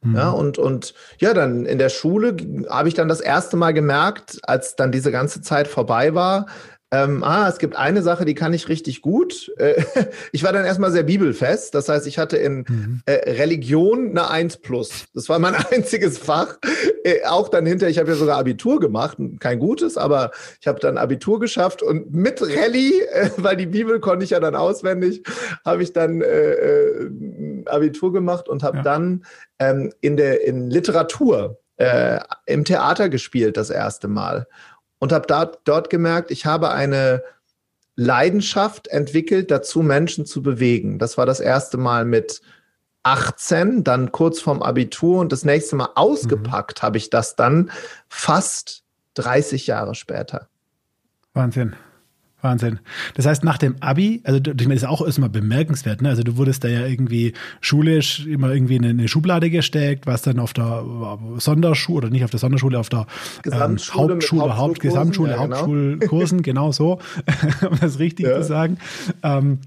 Mhm. 0.03 0.17
Ja, 0.17 0.31
und, 0.31 0.57
und 0.57 0.95
ja, 1.19 1.35
dann 1.35 1.67
in 1.67 1.79
der 1.79 1.91
Schule 1.91 2.37
habe 2.71 2.89
ich 2.89 2.95
dann 2.95 3.09
das 3.09 3.21
erste 3.21 3.59
Mal 3.59 3.75
gemerkt, 3.75 4.39
als 4.45 4.77
dann 4.77 4.93
diese 4.93 5.13
ganze 5.13 5.43
Zeit 5.43 5.69
vorbei 5.69 6.15
war, 6.15 6.47
ähm, 6.93 7.23
ah, 7.23 7.49
es 7.49 7.59
gibt 7.59 7.77
eine 7.77 8.03
Sache, 8.03 8.25
die 8.25 8.35
kann 8.35 8.53
ich 8.53 8.69
richtig 8.69 9.01
gut. 9.01 9.53
Äh, 9.59 9.83
ich 10.33 10.43
war 10.43 10.53
dann 10.53 10.65
erstmal 10.65 10.91
sehr 10.91 11.05
bibelfest. 11.05 11.75
Das 11.75 11.89
heißt, 11.89 12.07
ich 12.07 12.19
hatte 12.19 12.37
in 12.37 12.65
mhm. 12.69 13.01
äh, 13.07 13.31
Religion 13.31 14.11
eine 14.11 14.29
1 14.29 14.57
plus. 14.59 15.05
Das 15.15 15.29
war 15.29 15.39
mein 15.39 15.55
einziges 15.71 16.19
Fach. 16.19 16.59
Äh, 17.05 17.25
auch 17.27 17.49
dann 17.49 17.65
hinterher, 17.65 17.91
ich 17.91 17.99
habe 17.99 18.11
ja 18.11 18.17
sogar 18.17 18.39
Abitur 18.39 18.81
gemacht, 18.81 19.19
kein 19.39 19.61
gutes, 19.61 19.97
aber 19.97 20.33
ich 20.61 20.67
habe 20.67 20.81
dann 20.81 20.99
Abitur 20.99 21.39
geschafft 21.39 21.83
und 21.83 22.13
mit 22.13 22.43
Rallye, 22.43 23.03
äh, 23.13 23.31
weil 23.37 23.57
die 23.57 23.67
Bibel 23.67 24.01
konnte 24.01 24.25
ich 24.25 24.31
ja 24.31 24.41
dann 24.41 24.57
auswendig, 24.57 25.23
habe 25.65 25.85
ich 25.85 25.93
dann 25.93 26.23
äh, 26.23 26.53
äh, 26.53 27.11
Abitur 27.67 28.13
gemacht 28.13 28.49
und 28.49 28.65
habe 28.65 28.79
ja. 28.79 28.83
dann 28.83 29.25
ähm, 29.61 29.93
in 30.01 30.17
der 30.17 30.45
in 30.45 30.71
Literatur 30.71 31.59
im 32.45 32.67
Theater 32.67 33.09
gespielt 33.09 33.57
das 33.57 33.71
erste 33.71 34.07
Mal 34.07 34.47
und 35.01 35.11
habe 35.13 35.27
da, 35.27 35.51
dort 35.65 35.91
gemerkt, 35.91 36.31
ich 36.31 36.47
habe 36.47 36.71
eine 36.71 37.25
Leidenschaft 37.97 38.87
entwickelt, 38.89 39.51
dazu 39.51 39.83
Menschen 39.83 40.25
zu 40.25 40.43
bewegen. 40.43 40.99
Das 41.01 41.19
war 41.19 41.27
das 41.27 41.41
erste 41.41 41.77
Mal 41.77 42.05
mit 42.05 42.41
18, 43.03 43.83
dann 43.83 44.13
kurz 44.13 44.41
vorm 44.41 44.63
Abitur 44.63 45.21
und 45.21 45.33
das 45.33 45.45
nächste 45.45 45.75
Mal 45.75 45.89
ausgepackt 45.97 46.81
mhm. 46.81 46.87
habe 46.87 46.99
ich 46.99 47.11
das 47.11 47.35
dann 47.35 47.71
fast 48.09 48.85
30 49.15 49.67
Jahre 49.67 49.95
später. 49.95 50.49
Wahnsinn. 51.33 51.75
Wahnsinn. 52.43 52.81
Das 53.15 53.27
heißt, 53.27 53.45
nach 53.45 53.59
dem 53.59 53.77
Abi, 53.81 54.21
also 54.25 54.39
ich 54.39 54.47
meine, 54.63 54.75
das 54.75 54.83
ist 54.83 54.89
auch 54.89 55.05
erstmal 55.05 55.29
bemerkenswert, 55.29 56.03
ne? 56.03 56.09
Also 56.09 56.23
du 56.23 56.37
wurdest 56.37 56.65
da 56.65 56.69
ja 56.69 56.87
irgendwie 56.87 57.33
schulisch 57.61 58.27
immer 58.27 58.53
irgendwie 58.53 58.77
in 58.77 58.85
eine 58.85 59.09
Schublade 59.09 59.51
gesteckt, 59.51 60.07
warst 60.07 60.27
dann 60.27 60.39
auf 60.39 60.53
der 60.53 60.85
Sonderschule 61.39 61.99
oder 61.99 62.11
nicht 62.11 62.25
auf 62.25 62.31
der 62.31 62.41
Sonderschule, 62.41 62.79
auf 62.79 62.89
der 62.89 63.07
ähm, 63.45 63.79
Hauptschule, 63.79 64.57
Haupt, 64.57 64.81
Gesamtschule, 64.81 65.33
ja, 65.33 65.43
genau. 65.45 65.57
Hauptschulkursen, 65.57 66.43
genau 66.43 66.73
so, 66.73 66.99
um 67.71 67.79
das 67.81 67.99
richtig 67.99 68.27
ja. 68.27 68.41
zu 68.41 68.45
sagen. 68.45 68.79
Ähm, 69.23 69.59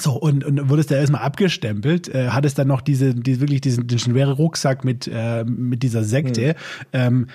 so, 0.00 0.12
und, 0.12 0.44
und 0.44 0.68
wurdest 0.68 0.90
da 0.90 0.96
erstmal 0.96 1.22
abgestempelt, 1.22 2.08
äh, 2.08 2.28
hattest 2.28 2.58
dann 2.58 2.68
noch 2.68 2.80
diese, 2.80 3.14
die, 3.14 3.40
wirklich 3.40 3.60
diesen, 3.60 3.86
diesen 3.86 4.12
schweren 4.12 4.32
Rucksack 4.32 4.84
mit, 4.84 5.10
äh, 5.12 5.44
mit 5.44 5.82
dieser 5.82 6.04
Sekte. 6.04 6.50
Hm. 6.50 6.54
Ähm, 6.92 7.26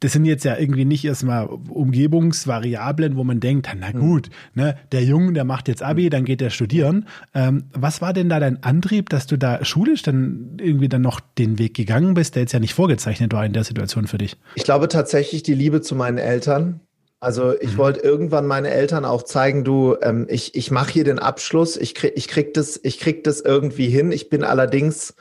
das 0.00 0.12
sind 0.12 0.26
jetzt 0.26 0.44
ja 0.44 0.58
irgendwie 0.58 0.84
nicht 0.84 1.04
erstmal 1.04 1.46
Umgebungsvariablen, 1.46 3.16
wo 3.16 3.24
man 3.24 3.40
denkt, 3.40 3.68
na 3.78 3.92
hm. 3.92 4.00
gut, 4.00 4.28
mhm. 4.54 4.62
ne, 4.62 4.76
der 4.92 5.02
Junge, 5.02 5.32
der 5.32 5.44
macht 5.44 5.68
jetzt 5.68 5.82
Abi, 5.82 6.10
dann 6.10 6.24
geht 6.24 6.42
er 6.42 6.50
studieren. 6.50 7.08
Ähm, 7.34 7.64
was 7.72 8.02
war 8.02 8.12
denn 8.12 8.28
da 8.28 8.38
dein 8.38 8.62
Antrieb, 8.62 9.08
dass 9.08 9.26
du 9.26 9.38
da 9.38 9.64
schulisch 9.64 10.02
dann 10.02 10.58
irgendwie 10.60 10.88
dann 10.88 11.02
noch 11.02 11.20
den 11.20 11.58
Weg 11.58 11.74
gegangen 11.74 12.14
bist, 12.14 12.34
der 12.34 12.42
jetzt 12.42 12.52
ja 12.52 12.60
nicht 12.60 12.74
vorgezeichnet 12.74 13.32
war 13.32 13.44
in 13.46 13.54
der 13.54 13.64
Situation 13.64 14.06
für 14.06 14.18
dich? 14.18 14.36
Ich 14.54 14.64
glaube 14.64 14.88
tatsächlich 14.88 15.42
die 15.42 15.54
Liebe 15.54 15.80
zu 15.80 15.94
meinen 15.94 16.18
Eltern. 16.18 16.80
Also 17.18 17.58
ich 17.58 17.72
mhm. 17.72 17.78
wollte 17.78 18.00
irgendwann 18.00 18.46
meine 18.46 18.70
Eltern 18.70 19.06
auch 19.06 19.22
zeigen, 19.22 19.64
du, 19.64 19.96
ähm, 20.02 20.26
ich, 20.28 20.54
ich 20.54 20.70
mache 20.70 20.92
hier 20.92 21.04
den 21.04 21.18
Abschluss, 21.18 21.78
ich 21.78 21.94
krieg, 21.94 22.12
ich 22.14 22.28
krieg 22.28 22.52
das, 22.52 22.78
ich 22.82 22.98
krieg 23.00 23.24
das 23.24 23.40
irgendwie 23.40 23.88
hin. 23.88 24.12
Ich 24.12 24.28
bin 24.28 24.44
allerdings 24.44 25.14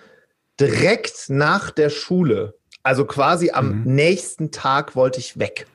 direkt 0.59 1.29
nach 1.29 1.71
der 1.71 1.89
Schule 1.89 2.55
also 2.85 3.03
quasi 3.05 3.49
am 3.49 3.79
mhm. 3.79 3.95
nächsten 3.95 4.51
Tag 4.51 4.95
wollte 4.95 5.19
ich 5.19 5.39
weg. 5.39 5.65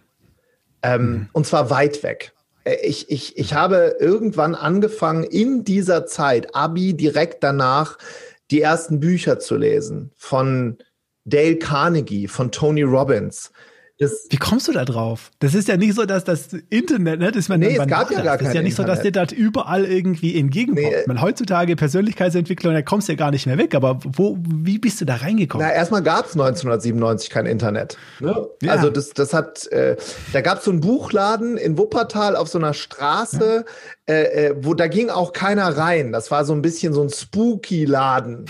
Ähm, 0.82 1.10
mhm. 1.10 1.28
Und 1.32 1.46
zwar 1.46 1.68
weit 1.68 2.04
weg. 2.04 2.32
Äh, 2.62 2.76
ich, 2.86 3.10
ich, 3.10 3.36
ich 3.36 3.52
habe 3.52 3.96
irgendwann 3.98 4.54
angefangen, 4.54 5.24
in 5.24 5.64
dieser 5.64 6.06
Zeit, 6.06 6.54
Abi 6.54 6.94
direkt 6.94 7.42
danach, 7.42 7.98
die 8.52 8.60
ersten 8.60 9.00
Bücher 9.00 9.40
zu 9.40 9.56
lesen 9.56 10.12
von 10.16 10.78
Dale 11.24 11.56
Carnegie, 11.56 12.28
von 12.28 12.52
Tony 12.52 12.82
Robbins, 12.82 13.50
das 14.00 14.26
Wie 14.30 14.38
kommst 14.38 14.66
du 14.66 14.72
da 14.72 14.86
drauf? 14.86 15.30
Das 15.40 15.54
ist 15.54 15.68
ja 15.68 15.76
nicht 15.76 15.94
so, 15.94 16.06
dass 16.06 16.24
das 16.24 16.48
Internet, 16.70 17.20
ne, 17.20 17.30
das 17.30 17.50
man 17.50 17.60
nee, 17.60 17.76
es 17.76 17.86
gab 17.86 18.10
ja 18.10 18.22
gar 18.22 18.38
Das 18.38 18.48
ist 18.48 18.54
ja 18.54 18.62
nicht 18.62 18.72
Internet. 18.72 18.76
so, 18.76 18.82
dass 18.94 19.02
dir 19.02 19.12
das 19.12 19.32
überall 19.32 19.84
irgendwie 19.84 20.38
entgegenkommt. 20.38 20.86
Nee. 20.86 21.04
Man, 21.06 21.20
heutzutage 21.20 21.76
Persönlichkeitsentwicklung, 21.76 22.72
da 22.72 22.80
kommst 22.80 23.08
du 23.08 23.12
ja 23.12 23.18
gar 23.18 23.30
nicht 23.30 23.46
mehr 23.46 23.58
weg. 23.58 23.74
Aber 23.74 24.00
wo, 24.04 24.38
wie 24.40 24.78
bist 24.78 25.02
du 25.02 25.04
da 25.04 25.16
reingekommen? 25.16 25.66
Na, 25.66 25.74
erstmal 25.74 26.02
gab 26.02 26.24
es 26.24 26.32
1997 26.32 27.28
kein 27.28 27.44
Internet. 27.44 27.98
Ne? 28.20 28.48
Ja. 28.62 28.72
Also 28.72 28.88
das, 28.88 29.10
das 29.10 29.34
hat, 29.34 29.66
äh, 29.66 29.96
da 30.32 30.40
gab 30.40 30.58
es 30.58 30.64
so 30.64 30.70
einen 30.70 30.80
Buchladen 30.80 31.58
in 31.58 31.76
Wuppertal 31.76 32.36
auf 32.36 32.48
so 32.48 32.56
einer 32.56 32.72
Straße, 32.72 33.64
ja. 33.66 33.72
Äh, 34.10 34.48
äh, 34.48 34.54
wo 34.58 34.74
da 34.74 34.88
ging 34.88 35.08
auch 35.08 35.32
keiner 35.32 35.76
rein. 35.76 36.10
Das 36.10 36.32
war 36.32 36.44
so 36.44 36.52
ein 36.52 36.62
bisschen 36.62 36.92
so 36.92 37.00
ein 37.00 37.10
spooky 37.10 37.84
Laden, 37.84 38.44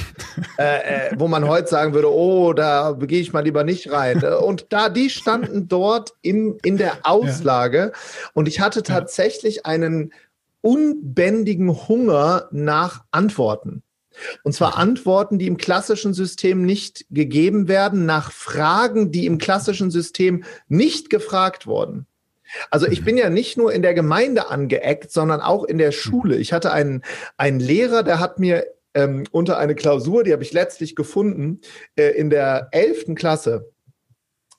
äh, 0.58 1.08
äh, 1.08 1.14
wo 1.18 1.28
man 1.28 1.46
heute 1.46 1.68
sagen 1.68 1.92
würde, 1.92 2.10
oh, 2.10 2.54
da 2.54 2.96
gehe 2.98 3.20
ich 3.20 3.34
mal 3.34 3.44
lieber 3.44 3.62
nicht 3.62 3.92
rein. 3.92 4.22
Äh, 4.22 4.36
und 4.36 4.68
da 4.70 4.88
die 4.88 5.10
standen 5.10 5.68
dort 5.68 6.14
im, 6.22 6.56
in 6.64 6.78
der 6.78 7.00
Auslage 7.02 7.92
ja. 7.92 8.30
und 8.32 8.48
ich 8.48 8.60
hatte 8.60 8.82
tatsächlich 8.82 9.66
einen 9.66 10.14
unbändigen 10.62 11.88
Hunger 11.88 12.48
nach 12.52 13.04
Antworten. 13.10 13.82
Und 14.42 14.54
zwar 14.54 14.78
Antworten, 14.78 15.38
die 15.38 15.46
im 15.46 15.58
klassischen 15.58 16.14
System 16.14 16.64
nicht 16.64 17.04
gegeben 17.10 17.68
werden, 17.68 18.06
nach 18.06 18.32
Fragen, 18.32 19.12
die 19.12 19.26
im 19.26 19.36
klassischen 19.36 19.90
System 19.90 20.42
nicht 20.68 21.10
gefragt 21.10 21.66
wurden. 21.66 22.06
Also 22.70 22.86
ich 22.86 23.04
bin 23.04 23.16
ja 23.16 23.30
nicht 23.30 23.56
nur 23.56 23.72
in 23.72 23.82
der 23.82 23.94
Gemeinde 23.94 24.48
angeeckt, 24.48 25.12
sondern 25.12 25.40
auch 25.40 25.64
in 25.64 25.78
der 25.78 25.92
Schule. 25.92 26.36
Ich 26.36 26.52
hatte 26.52 26.72
einen, 26.72 27.02
einen 27.36 27.60
Lehrer, 27.60 28.02
der 28.02 28.20
hat 28.20 28.38
mir 28.38 28.66
ähm, 28.94 29.24
unter 29.30 29.58
eine 29.58 29.74
Klausur, 29.74 30.24
die 30.24 30.32
habe 30.32 30.42
ich 30.42 30.52
letztlich 30.52 30.96
gefunden, 30.96 31.60
äh, 31.96 32.10
in 32.10 32.30
der 32.30 32.68
elften 32.72 33.14
Klasse, 33.14 33.70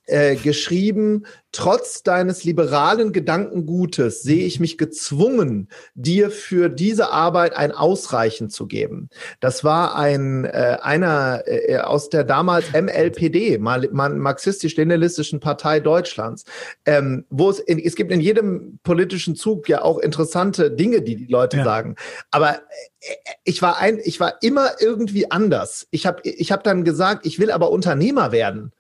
äh, 0.08 0.36
geschrieben, 0.36 1.26
trotz 1.52 2.04
deines 2.04 2.44
liberalen 2.44 3.12
Gedankengutes 3.12 4.24
sehe 4.24 4.46
ich 4.46 4.60
mich 4.60 4.78
gezwungen, 4.78 5.70
dir 5.96 6.32
für 6.32 6.70
diese 6.70 7.12
Arbeit 7.12 7.56
ein 7.56 7.72
Ausreichen 7.72 8.50
zu 8.50 8.68
geben. 8.68 9.10
Das 9.42 9.64
war 9.64 9.96
ein 9.96 10.46
äh, 10.46 10.78
einer 10.82 11.44
äh, 11.46 11.78
aus 11.78 12.10
der 12.10 12.24
damals 12.24 12.72
MLPD, 12.74 13.58
mal, 13.58 13.88
mal 13.92 14.10
marxistisch-leninistischen 14.10 15.40
Partei 15.40 15.80
Deutschlands, 15.80 16.46
ähm, 16.86 17.26
wo 17.30 17.50
es 17.50 17.60
in, 17.60 17.80
es 17.80 17.96
gibt 17.96 18.12
in 18.12 18.22
jedem 18.22 18.80
politischen 18.84 19.36
Zug 19.36 19.70
ja 19.70 19.82
auch 19.82 20.00
interessante 20.00 20.72
Dinge, 20.72 21.02
die 21.02 21.16
die 21.16 21.32
Leute 21.32 21.58
ja. 21.58 21.64
sagen. 21.64 21.96
Aber 22.32 22.56
äh, 22.56 23.16
ich 23.44 23.62
war 23.62 23.78
ein, 23.78 24.00
ich 24.04 24.20
war 24.20 24.42
immer 24.42 24.72
irgendwie 24.80 25.30
anders. 25.30 25.88
Ich 25.92 26.06
habe 26.06 26.22
ich 26.24 26.52
hab 26.52 26.64
dann 26.64 26.84
gesagt, 26.84 27.26
ich 27.26 27.40
will 27.40 27.52
aber 27.52 27.72
Unternehmer 27.72 28.32
werden. 28.32 28.72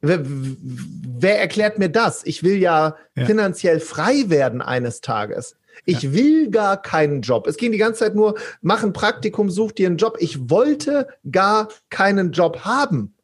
Wer, 0.00 0.20
wer, 0.24 1.40
erklärt 1.40 1.78
mir 1.78 1.88
das? 1.88 2.24
Ich 2.24 2.42
will 2.42 2.56
ja, 2.56 2.96
ja, 3.16 3.24
finanziell 3.26 3.80
frei 3.80 4.24
werden 4.28 4.62
eines 4.62 5.00
Tages. 5.00 5.56
Ich 5.84 6.02
ja. 6.02 6.12
will 6.12 6.50
gar 6.50 6.80
keinen 6.80 7.22
Job. 7.22 7.46
Es 7.46 7.56
ging 7.56 7.72
die 7.72 7.78
ganze 7.78 8.00
Zeit 8.00 8.14
nur, 8.14 8.34
mach 8.60 8.82
ein 8.82 8.92
Praktikum, 8.92 9.50
such 9.50 9.72
dir 9.72 9.88
einen 9.88 9.96
Job. 9.96 10.16
Ich 10.20 10.50
wollte 10.50 11.08
gar 11.30 11.68
keinen 11.90 12.32
Job 12.32 12.60
haben. 12.64 13.14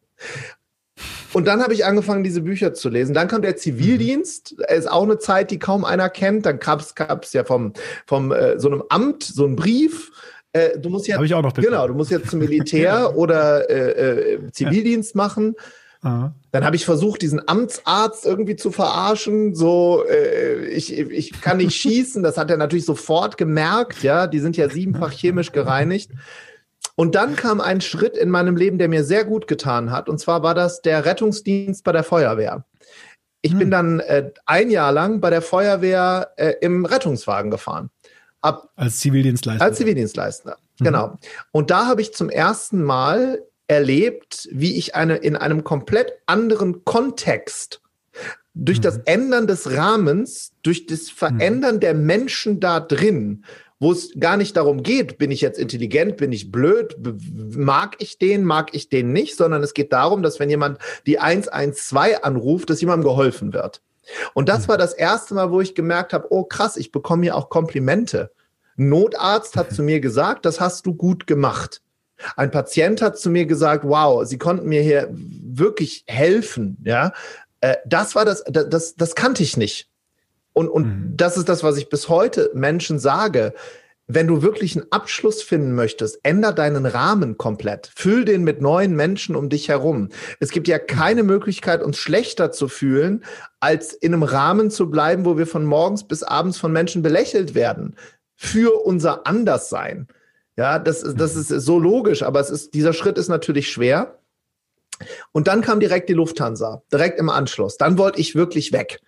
Und 1.32 1.46
dann 1.46 1.62
habe 1.62 1.74
ich 1.74 1.84
angefangen, 1.84 2.22
diese 2.22 2.42
Bücher 2.42 2.74
zu 2.74 2.88
lesen. 2.88 3.12
Dann 3.12 3.28
kam 3.28 3.42
der 3.42 3.56
Zivildienst, 3.56 4.56
mhm. 4.56 4.64
ist 4.76 4.90
auch 4.90 5.02
eine 5.02 5.18
Zeit, 5.18 5.50
die 5.50 5.58
kaum 5.58 5.84
einer 5.84 6.08
kennt. 6.08 6.46
Dann 6.46 6.58
gab 6.58 6.80
es 7.24 7.32
ja 7.32 7.44
vom, 7.44 7.72
vom 8.06 8.32
äh, 8.32 8.58
so 8.58 8.68
einem 8.68 8.84
Amt 8.88 9.24
so 9.24 9.44
einen 9.44 9.56
Brief. 9.56 10.12
Äh, 10.52 10.78
du 10.78 10.88
musst 10.88 11.08
jetzt, 11.08 11.20
ich 11.20 11.34
auch 11.34 11.42
noch 11.42 11.52
bekommen. 11.52 11.72
genau, 11.72 11.88
du 11.88 11.94
musst 11.94 12.12
jetzt 12.12 12.30
zum 12.30 12.38
Militär 12.38 13.16
oder 13.16 13.68
äh, 13.68 14.34
äh, 14.34 14.50
Zivildienst 14.52 15.14
ja. 15.14 15.18
Dann 16.50 16.64
habe 16.64 16.76
ich 16.76 16.84
versucht, 16.84 17.22
diesen 17.22 17.48
Amtsarzt 17.48 18.26
irgendwie 18.26 18.56
zu 18.56 18.70
verarschen. 18.70 19.54
So, 19.54 20.04
äh, 20.06 20.66
ich, 20.66 20.96
ich 20.96 21.40
kann 21.40 21.56
nicht 21.56 21.74
schießen. 21.80 22.22
Das 22.22 22.36
hat 22.36 22.50
er 22.50 22.58
natürlich 22.58 22.84
sofort 22.84 23.38
gemerkt. 23.38 24.02
Ja, 24.02 24.26
die 24.26 24.40
sind 24.40 24.56
ja 24.56 24.68
siebenfach 24.68 25.12
chemisch 25.12 25.52
gereinigt. 25.52 26.10
Und 26.94 27.14
dann 27.14 27.36
kam 27.36 27.60
ein 27.60 27.80
Schritt 27.80 28.16
in 28.16 28.28
meinem 28.28 28.56
Leben, 28.56 28.78
der 28.78 28.88
mir 28.88 29.02
sehr 29.02 29.24
gut 29.24 29.48
getan 29.48 29.90
hat. 29.90 30.08
Und 30.08 30.18
zwar 30.18 30.42
war 30.42 30.54
das 30.54 30.82
der 30.82 31.06
Rettungsdienst 31.06 31.82
bei 31.82 31.92
der 31.92 32.04
Feuerwehr. 32.04 32.64
Ich 33.40 33.52
hm. 33.52 33.58
bin 33.58 33.70
dann 33.70 34.00
äh, 34.00 34.30
ein 34.46 34.70
Jahr 34.70 34.92
lang 34.92 35.20
bei 35.20 35.30
der 35.30 35.42
Feuerwehr 35.42 36.32
äh, 36.36 36.54
im 36.60 36.84
Rettungswagen 36.84 37.50
gefahren. 37.50 37.90
Ab, 38.44 38.68
als 38.76 39.00
Zivildienstleister. 39.00 39.64
Als 39.64 39.78
Zivildienstleister, 39.78 40.58
mhm. 40.78 40.84
genau. 40.84 41.18
Und 41.50 41.70
da 41.70 41.86
habe 41.86 42.02
ich 42.02 42.12
zum 42.12 42.28
ersten 42.28 42.82
Mal 42.82 43.42
erlebt, 43.66 44.48
wie 44.52 44.76
ich 44.76 44.94
eine 44.94 45.16
in 45.16 45.36
einem 45.36 45.64
komplett 45.64 46.12
anderen 46.26 46.84
Kontext 46.84 47.80
durch 48.54 48.78
mhm. 48.78 48.82
das 48.82 48.98
Ändern 49.04 49.46
des 49.46 49.76
Rahmens, 49.76 50.52
durch 50.62 50.86
das 50.86 51.10
Verändern 51.10 51.76
mhm. 51.76 51.80
der 51.80 51.94
Menschen 51.94 52.60
da 52.60 52.80
drin, 52.80 53.44
wo 53.80 53.92
es 53.92 54.12
gar 54.18 54.36
nicht 54.36 54.56
darum 54.56 54.82
geht, 54.82 55.18
bin 55.18 55.30
ich 55.30 55.40
jetzt 55.40 55.58
intelligent, 55.58 56.16
bin 56.16 56.32
ich 56.32 56.52
blöd, 56.52 56.96
mag 57.56 57.96
ich 57.98 58.18
den, 58.18 58.44
mag 58.44 58.70
ich 58.72 58.88
den 58.88 59.12
nicht, 59.12 59.36
sondern 59.36 59.62
es 59.62 59.74
geht 59.74 59.92
darum, 59.92 60.22
dass 60.22 60.38
wenn 60.38 60.48
jemand 60.48 60.78
die 61.06 61.18
112 61.18 62.20
anruft, 62.22 62.70
dass 62.70 62.80
jemandem 62.80 63.04
geholfen 63.08 63.52
wird. 63.52 63.82
Und 64.32 64.48
das 64.48 64.64
mhm. 64.64 64.68
war 64.68 64.78
das 64.78 64.94
erste 64.94 65.34
Mal, 65.34 65.50
wo 65.50 65.60
ich 65.60 65.74
gemerkt 65.74 66.12
habe, 66.12 66.28
oh 66.30 66.44
krass, 66.44 66.76
ich 66.76 66.92
bekomme 66.92 67.24
hier 67.24 67.36
auch 67.36 67.50
Komplimente. 67.50 68.30
Notarzt 68.76 69.56
hat 69.56 69.72
zu 69.74 69.82
mir 69.82 70.00
gesagt, 70.00 70.46
das 70.46 70.60
hast 70.60 70.86
du 70.86 70.94
gut 70.94 71.26
gemacht. 71.26 71.82
Ein 72.36 72.50
Patient 72.50 73.02
hat 73.02 73.18
zu 73.18 73.30
mir 73.30 73.46
gesagt, 73.46 73.84
wow, 73.84 74.24
Sie 74.24 74.38
konnten 74.38 74.68
mir 74.68 74.82
hier 74.82 75.08
wirklich 75.12 76.04
helfen, 76.06 76.78
ja. 76.84 77.12
Äh, 77.60 77.76
das 77.86 78.14
war 78.14 78.24
das, 78.24 78.44
das, 78.44 78.94
das 78.94 79.14
kannte 79.14 79.42
ich 79.42 79.56
nicht. 79.56 79.88
Und, 80.52 80.68
und 80.68 80.86
mhm. 80.86 81.16
das 81.16 81.36
ist 81.36 81.48
das, 81.48 81.62
was 81.62 81.76
ich 81.76 81.88
bis 81.88 82.08
heute 82.08 82.50
Menschen 82.54 82.98
sage. 82.98 83.54
Wenn 84.06 84.26
du 84.26 84.42
wirklich 84.42 84.76
einen 84.76 84.92
Abschluss 84.92 85.42
finden 85.42 85.74
möchtest, 85.74 86.20
änder 86.24 86.52
deinen 86.52 86.84
Rahmen 86.84 87.38
komplett. 87.38 87.90
Füll 87.94 88.26
den 88.26 88.44
mit 88.44 88.60
neuen 88.60 88.94
Menschen 88.94 89.34
um 89.34 89.48
dich 89.48 89.70
herum. 89.70 90.10
Es 90.40 90.50
gibt 90.50 90.68
ja 90.68 90.78
keine 90.78 91.22
mhm. 91.22 91.30
Möglichkeit, 91.30 91.82
uns 91.82 91.96
schlechter 91.96 92.52
zu 92.52 92.68
fühlen, 92.68 93.24
als 93.60 93.94
in 93.94 94.12
einem 94.12 94.22
Rahmen 94.22 94.70
zu 94.70 94.90
bleiben, 94.90 95.24
wo 95.24 95.38
wir 95.38 95.46
von 95.46 95.64
morgens 95.64 96.06
bis 96.06 96.22
abends 96.22 96.58
von 96.58 96.70
Menschen 96.70 97.02
belächelt 97.02 97.54
werden. 97.54 97.96
Für 98.36 98.84
unser 98.84 99.26
Anderssein. 99.26 100.06
Ja, 100.56 100.78
das, 100.78 101.02
das 101.02 101.34
ist 101.34 101.48
so 101.48 101.78
logisch, 101.78 102.22
aber 102.22 102.40
es 102.40 102.50
ist, 102.50 102.74
dieser 102.74 102.92
Schritt 102.92 103.18
ist 103.18 103.28
natürlich 103.28 103.70
schwer. 103.70 104.18
Und 105.32 105.48
dann 105.48 105.62
kam 105.62 105.80
direkt 105.80 106.08
die 106.08 106.14
Lufthansa, 106.14 106.82
direkt 106.92 107.18
im 107.18 107.28
Anschluss. 107.28 107.76
Dann 107.76 107.98
wollte 107.98 108.20
ich 108.20 108.36
wirklich 108.36 108.72
weg. 108.72 109.00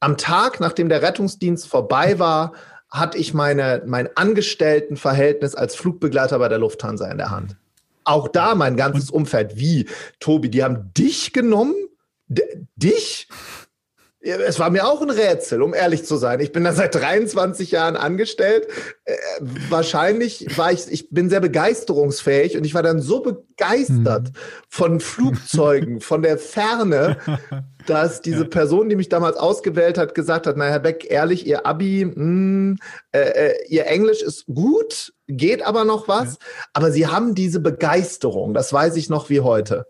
Am 0.00 0.16
Tag, 0.16 0.60
nachdem 0.60 0.88
der 0.88 1.02
Rettungsdienst 1.02 1.68
vorbei 1.68 2.18
war, 2.18 2.52
hatte 2.90 3.18
ich 3.18 3.34
meine, 3.34 3.82
mein 3.86 4.08
Angestelltenverhältnis 4.16 5.54
als 5.54 5.76
Flugbegleiter 5.76 6.38
bei 6.38 6.48
der 6.48 6.58
Lufthansa 6.58 7.08
in 7.10 7.18
der 7.18 7.30
Hand. 7.30 7.56
Auch 8.04 8.28
da 8.28 8.54
mein 8.54 8.76
ganzes 8.76 9.10
Umfeld. 9.10 9.56
Wie, 9.56 9.86
Tobi, 10.18 10.48
die 10.48 10.64
haben 10.64 10.92
dich 10.94 11.32
genommen? 11.32 11.74
D 12.26 12.42
dich? 12.76 13.28
Es 14.20 14.58
war 14.58 14.70
mir 14.70 14.84
auch 14.84 15.00
ein 15.00 15.10
Rätsel, 15.10 15.62
um 15.62 15.74
ehrlich 15.74 16.04
zu 16.04 16.16
sein. 16.16 16.40
Ich 16.40 16.50
bin 16.50 16.64
da 16.64 16.72
seit 16.72 16.92
23 16.92 17.70
Jahren 17.70 17.94
angestellt. 17.94 18.66
Äh, 19.04 19.14
wahrscheinlich 19.70 20.58
war 20.58 20.72
ich, 20.72 20.90
ich 20.90 21.10
bin 21.10 21.30
sehr 21.30 21.38
begeisterungsfähig 21.38 22.56
und 22.56 22.64
ich 22.64 22.74
war 22.74 22.82
dann 22.82 23.00
so 23.00 23.20
begeistert 23.20 24.28
mhm. 24.28 24.32
von 24.68 25.00
Flugzeugen, 25.00 26.00
von 26.00 26.22
der 26.22 26.36
Ferne, 26.38 27.18
dass 27.86 28.20
diese. 28.20 28.44
Person, 28.44 28.88
die 28.88 28.96
mich 28.96 29.08
damals 29.08 29.36
ausgewählt 29.36 29.98
hat, 29.98 30.14
gesagt 30.14 30.46
hat, 30.46 30.56
na 30.56 30.64
Herr 30.64 30.80
Beck, 30.80 31.06
ehrlich, 31.08 31.46
Ihr 31.46 31.66
Abi, 31.66 32.04
mh, 32.04 32.14
hm, 32.14 32.76
äh, 33.12 33.20
äh, 33.20 33.54
Ihr 33.68 33.86
Englisch 33.86 34.22
ist 34.22 34.46
gut, 34.46 35.12
geht 35.28 35.64
aber 35.64 35.84
noch 35.84 36.08
was, 36.08 36.34
ja. 36.34 36.38
aber 36.72 36.90
Sie 36.90 37.06
haben 37.06 37.34
diese 37.34 37.60
Begeisterung, 37.60 38.54
das 38.54 38.72
weiß 38.72 38.96
ich 38.96 39.10
noch 39.10 39.30
wie 39.30 39.40
heute. 39.40 39.86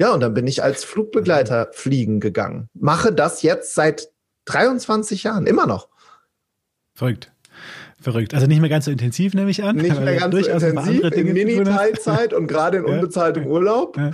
Ja, 0.00 0.12
und 0.12 0.20
dann 0.20 0.34
bin 0.34 0.46
ich 0.46 0.62
als 0.62 0.84
Flugbegleiter 0.84 1.70
fliegen 1.72 2.20
gegangen. 2.20 2.68
Mache 2.74 3.12
das 3.12 3.42
jetzt 3.42 3.74
seit 3.74 4.10
23 4.46 5.22
Jahren, 5.22 5.46
immer 5.46 5.66
noch. 5.66 5.88
Verrückt. 6.94 7.32
Verrückt. 8.00 8.34
Also 8.34 8.46
nicht 8.46 8.60
mehr 8.60 8.70
ganz 8.70 8.84
so 8.84 8.90
intensiv, 8.90 9.34
nehme 9.34 9.50
ich 9.50 9.64
an. 9.64 9.76
Nicht 9.76 9.98
mehr 10.00 10.16
ganz 10.16 10.34
so 10.34 10.50
intensiv, 10.50 11.02
in 11.12 11.32
Mini-Teilzeit 11.32 12.34
und 12.34 12.46
gerade 12.46 12.78
in 12.78 12.84
unbezahltem 12.86 13.44
ja. 13.44 13.48
Urlaub. 13.48 13.96
Ja. 13.96 14.10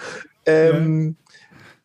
Ähm, 0.47 1.17
ja. 1.19 1.35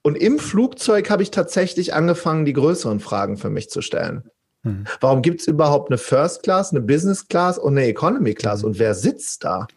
Und 0.04 0.16
im 0.16 0.40
Flugzeug 0.40 1.10
habe 1.10 1.24
ich 1.24 1.32
tatsächlich 1.32 1.94
angefangen, 1.94 2.46
die 2.46 2.54
größeren 2.54 3.00
Fragen 3.00 3.38
für 3.38 3.50
mich 3.50 3.70
zu 3.70 3.82
stellen. 3.82 4.30
Hm. 4.64 4.86
Warum 5.02 5.22
gibt 5.22 5.42
es 5.42 5.48
überhaupt 5.48 5.90
eine 5.90 5.98
First 5.98 6.44
Class, 6.44 6.72
eine 6.72 6.82
Business 6.82 7.28
Class 7.28 7.58
und 7.58 7.78
eine 7.78 7.88
Economy 7.88 8.34
Class? 8.34 8.64
Und 8.64 8.80
wer 8.80 8.94
sitzt 8.94 9.44
da? 9.44 9.68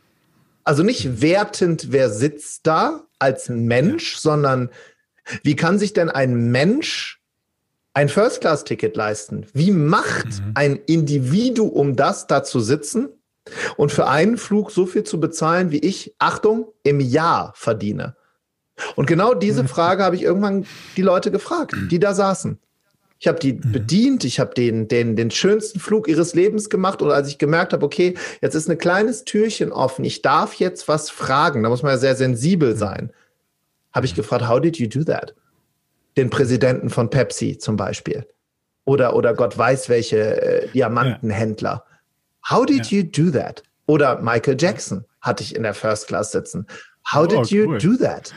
Also 0.65 0.83
nicht 0.83 1.21
wertend, 1.21 1.89
wer 1.91 2.11
sitzt 2.11 2.67
da 2.67 3.05
als 3.19 3.49
Mensch, 3.49 4.17
sondern 4.17 4.71
wie 5.43 5.57
kann 5.57 5.79
sich 5.79 5.93
denn 5.93 6.09
ein 6.11 6.51
Mensch 6.51 7.21
ein 7.95 8.09
First-Class-Ticket 8.09 8.97
leisten? 8.97 9.47
Wie 9.53 9.71
macht 9.71 10.27
mhm. 10.27 10.53
ein 10.55 10.77
Individuum 10.87 11.97
das, 11.97 12.27
da 12.27 12.43
zu 12.43 12.61
sitzen 12.61 13.09
und 13.77 13.91
für 13.91 14.07
einen 14.07 14.37
Flug 14.37 14.71
so 14.71 14.87
viel 14.87 15.05
zu 15.05 15.19
bezahlen, 15.19 15.71
wie 15.71 15.79
ich, 15.79 16.15
Achtung, 16.19 16.69
im 16.83 17.01
Jahr 17.01 17.53
verdiene? 17.57 18.17
Und 18.97 19.07
genau 19.07 19.35
diese 19.35 19.65
mhm. 19.65 19.69
Frage 19.69 20.05
habe 20.05 20.17
ich 20.17 20.23
irgendwann 20.23 20.67
die 20.97 21.03
Leute 21.03 21.31
gefragt, 21.31 21.75
die 21.91 21.99
da 21.99 22.15
saßen. 22.15 22.59
Ich 23.21 23.29
habe 23.29 23.39
die 23.39 23.53
mhm. 23.53 23.73
bedient, 23.73 24.25
ich 24.25 24.41
habe 24.41 24.55
den, 24.55 24.89
den, 24.89 25.15
den 25.15 25.31
schönsten 25.31 25.79
Flug 25.79 26.09
ihres 26.09 26.35
Lebens 26.35 26.71
gemacht. 26.71 27.03
Und 27.03 27.11
als 27.11 27.29
ich 27.29 27.37
gemerkt 27.37 27.75
habe, 27.75 27.85
okay, 27.85 28.15
jetzt 28.41 28.55
ist 28.55 28.69
ein 28.69 28.79
kleines 28.79 29.25
Türchen 29.25 29.73
offen, 29.73 30.07
ich 30.07 30.23
darf 30.23 30.55
jetzt 30.55 30.89
was 30.89 31.11
fragen, 31.11 31.63
da 31.63 31.69
muss 31.69 31.83
man 31.83 31.93
ja 31.93 31.99
sehr 31.99 32.17
sensibel 32.17 32.73
mhm. 32.73 32.79
sein, 32.79 33.13
habe 33.93 34.07
ich 34.07 34.15
gefragt, 34.15 34.49
how 34.49 34.59
did 34.59 34.79
you 34.79 34.89
do 34.89 35.05
that? 35.05 35.35
Den 36.17 36.31
Präsidenten 36.31 36.89
von 36.89 37.11
Pepsi 37.11 37.59
zum 37.59 37.77
Beispiel. 37.77 38.27
Oder, 38.87 39.15
oder 39.15 39.35
Gott 39.35 39.57
weiß 39.57 39.91
welche 39.91 40.41
äh, 40.41 40.69
Diamantenhändler. 40.69 41.85
How 42.49 42.65
did 42.65 42.91
ja. 42.91 42.99
you 42.99 43.05
do 43.05 43.31
that? 43.31 43.63
Oder 43.87 44.21
Michael 44.23 44.57
Jackson 44.59 45.05
hatte 45.21 45.43
ich 45.43 45.55
in 45.55 45.63
der 45.63 45.75
First 45.75 46.09
Class 46.09 46.33
sitzen. 46.33 46.67
How 47.13 47.29
did 47.29 47.39
oh, 47.39 47.45
you 47.45 47.67
cool. 47.69 47.79
do 47.79 47.97
that? 48.03 48.33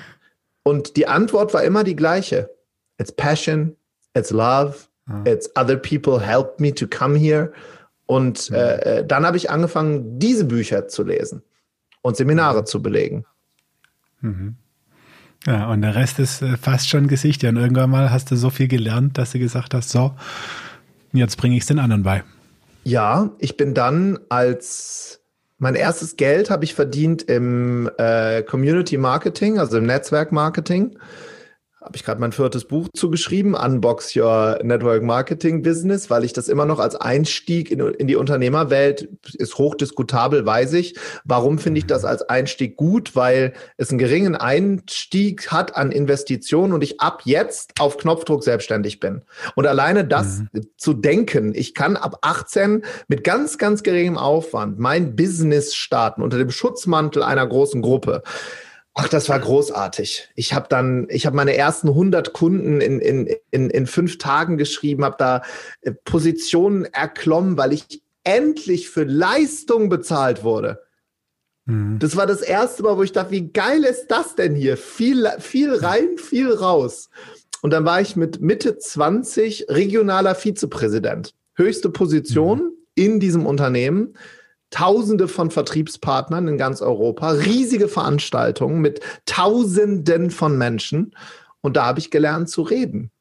Und 0.64 0.98
die 0.98 1.08
Antwort 1.08 1.54
war 1.54 1.64
immer 1.64 1.86
die 1.86 1.96
gleiche. 1.96 2.50
It's 2.98 3.12
passion, 3.12 3.78
it's 4.16 4.32
love, 4.32 4.88
ah. 5.08 5.22
it's 5.26 5.50
other 5.56 5.78
people 5.78 6.20
helped 6.20 6.60
me 6.60 6.74
to 6.74 6.88
come 6.88 7.18
here. 7.18 7.52
Und 8.06 8.50
mhm. 8.50 8.56
äh, 8.56 9.06
dann 9.06 9.26
habe 9.26 9.38
ich 9.38 9.50
angefangen, 9.50 10.20
diese 10.20 10.46
Bücher 10.46 10.88
zu 10.88 11.04
lesen 11.04 11.42
und 12.02 12.18
Seminare 12.18 12.62
mhm. 12.62 12.66
zu 12.66 12.82
belegen. 12.82 13.26
Mhm. 14.22 14.56
Ja, 15.46 15.70
und 15.70 15.82
der 15.82 15.96
Rest 15.96 16.20
ist 16.20 16.42
äh, 16.42 16.58
fast 16.58 16.90
schon 16.90 17.08
Gesicht. 17.08 17.44
Und 17.44 17.58
irgendwann 17.58 17.90
mal 17.90 18.12
hast 18.12 18.32
du 18.32 18.36
so 18.36 18.50
viel 18.50 18.68
gelernt, 18.68 19.18
dass 19.18 19.32
du 19.32 19.40
gesagt 19.40 19.74
hast, 19.74 19.90
so, 19.90 20.14
jetzt 21.12 21.38
bringe 21.38 21.56
ich 21.56 21.62
es 21.62 21.68
den 21.68 21.80
anderen 21.80 22.04
bei. 22.04 22.24
Ja, 22.84 23.32
ich 23.40 23.58
bin 23.58 23.74
dann 23.74 24.20
als 24.30 25.22
mein 25.58 25.76
erstes 25.76 26.18
Geld 26.18 26.50
habe 26.50 26.66
ich 26.66 26.74
verdient 26.74 27.24
im 27.24 27.90
äh, 27.98 28.44
Community 28.44 28.98
Marketing, 28.98 29.60
also 29.60 29.78
im 29.78 29.86
Netzwerk 29.86 30.34
Marketing 30.34 30.98
habe 31.84 31.98
ich 31.98 32.06
gerade 32.06 32.22
mein 32.22 32.32
viertes 32.32 32.66
Buch 32.66 32.88
zugeschrieben, 32.96 33.56
Unbox 33.56 34.16
Your 34.16 34.60
Network 34.64 35.04
Marketing 35.04 35.62
Business, 35.62 36.10
weil 36.10 36.24
ich 36.24 36.32
das 36.32 36.48
immer 36.48 36.66
noch 36.66 36.80
als 36.80 36.96
Einstieg 36.96 37.70
in, 37.72 37.80
in 37.80 38.08
die 38.08 38.16
Unternehmerwelt 38.16 39.10
ist 39.34 39.58
hochdiskutabel, 39.58 40.46
weiß 40.46 40.74
ich. 40.74 40.96
Warum 41.26 41.60
finde 41.60 41.80
ich 41.80 41.86
das 41.86 42.06
als 42.06 42.22
Einstieg 42.24 42.78
gut? 42.78 43.16
Weil 43.16 43.54
es 43.78 43.90
einen 43.90 44.00
geringen 44.00 44.36
Einstieg 44.36 45.52
hat 45.52 45.76
an 45.76 45.92
Investitionen 45.92 46.72
und 46.72 46.84
ich 46.84 47.02
ab 47.02 47.24
jetzt 47.26 47.74
auf 47.80 47.98
Knopfdruck 47.98 48.44
selbstständig 48.44 49.00
bin. 49.00 49.22
Und 49.56 49.68
alleine 49.68 50.06
das 50.06 50.40
mhm. 50.54 50.68
zu 50.78 50.94
denken, 50.94 51.54
ich 51.54 51.74
kann 51.74 51.98
ab 51.98 52.20
18 52.22 52.84
mit 53.08 53.24
ganz, 53.24 53.58
ganz 53.58 53.84
geringem 53.84 54.18
Aufwand 54.18 54.80
mein 54.80 55.16
Business 55.16 55.76
starten 55.76 56.22
unter 56.22 56.38
dem 56.38 56.50
Schutzmantel 56.50 57.24
einer 57.24 57.46
großen 57.46 57.82
Gruppe. 57.82 58.24
Ach, 58.96 59.08
das 59.08 59.28
war 59.28 59.40
großartig. 59.40 60.30
Ich 60.36 60.54
habe 60.54 60.68
dann, 60.70 61.08
ich 61.10 61.26
habe 61.26 61.36
meine 61.36 61.58
ersten 61.58 61.90
100 61.90 62.34
Kunden 62.34 62.80
in, 62.80 63.00
in, 63.00 63.28
in, 63.50 63.70
in 63.72 63.88
fünf 63.88 64.20
Tagen 64.20 64.58
geschrieben, 64.58 65.04
habe 65.04 65.16
da 65.18 65.42
äh, 65.82 65.92
Positionen 65.92 66.86
erklommen, 66.86 67.58
weil 67.58 67.74
ich 67.74 68.04
endlich 68.24 68.90
für 68.90 69.04
Leistung 69.04 69.90
bezahlt 69.90 70.44
wurde. 70.44 70.84
Mhm. 71.66 71.98
Das 72.00 72.16
war 72.16 72.28
das 72.28 72.42
erste 72.42 72.84
Mal, 72.84 72.98
wo 72.98 73.04
ich 73.04 73.12
dachte, 73.12 73.32
wie 73.32 73.52
geil 73.52 73.84
ist 73.84 74.08
das 74.08 74.36
denn 74.36 74.54
hier? 74.54 74.78
Viel, 74.78 75.28
viel 75.40 75.74
rein, 75.74 76.18
viel 76.18 76.54
raus. 76.54 77.10
Und 77.64 77.72
dann 77.72 77.86
war 77.86 78.00
ich 78.00 78.16
mit 78.16 78.42
Mitte 78.42 78.78
20 78.78 79.68
regionaler 79.70 80.36
Vizepräsident. 80.36 81.34
Höchste 81.56 81.90
Position 81.90 82.60
mhm. 82.60 82.72
in 82.94 83.20
diesem 83.20 83.46
Unternehmen. 83.48 84.16
Tausende 84.74 85.28
von 85.28 85.52
Vertriebspartnern 85.52 86.48
in 86.48 86.58
ganz 86.58 86.82
Europa, 86.82 87.30
riesige 87.30 87.88
Veranstaltungen 87.88 88.82
mit 88.82 89.02
Tausenden 89.28 90.32
von 90.32 90.58
Menschen. 90.58 91.16
Und 91.62 91.78
da 91.78 91.86
habe 91.86 92.00
ich 92.00 92.10
gelernt 92.10 92.50
zu 92.50 92.64
reden. 92.64 93.12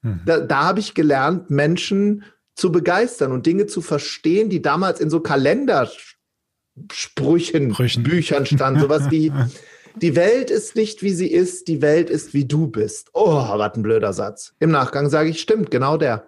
Mhm. 0.00 0.22
Da, 0.24 0.40
da 0.40 0.64
habe 0.64 0.80
ich 0.80 0.94
gelernt, 0.94 1.50
Menschen 1.50 2.24
zu 2.54 2.72
begeistern 2.72 3.32
und 3.32 3.44
Dinge 3.44 3.66
zu 3.66 3.82
verstehen, 3.82 4.48
die 4.48 4.62
damals 4.62 5.00
in 5.00 5.10
so 5.10 5.20
Kalendersprüchen, 5.20 7.74
Sprüchen. 7.74 8.02
Büchern 8.02 8.46
standen. 8.46 8.80
Sowas 8.80 9.10
wie, 9.10 9.30
die 9.96 10.16
Welt 10.16 10.50
ist 10.50 10.76
nicht, 10.76 11.02
wie 11.02 11.12
sie 11.12 11.30
ist, 11.30 11.68
die 11.68 11.82
Welt 11.82 12.08
ist, 12.08 12.32
wie 12.32 12.46
du 12.46 12.68
bist. 12.68 13.10
Oh, 13.12 13.34
was 13.34 13.74
ein 13.74 13.82
blöder 13.82 14.14
Satz. 14.14 14.54
Im 14.60 14.70
Nachgang 14.70 15.10
sage 15.10 15.28
ich, 15.28 15.42
stimmt, 15.42 15.70
genau 15.70 15.98
der. 15.98 16.27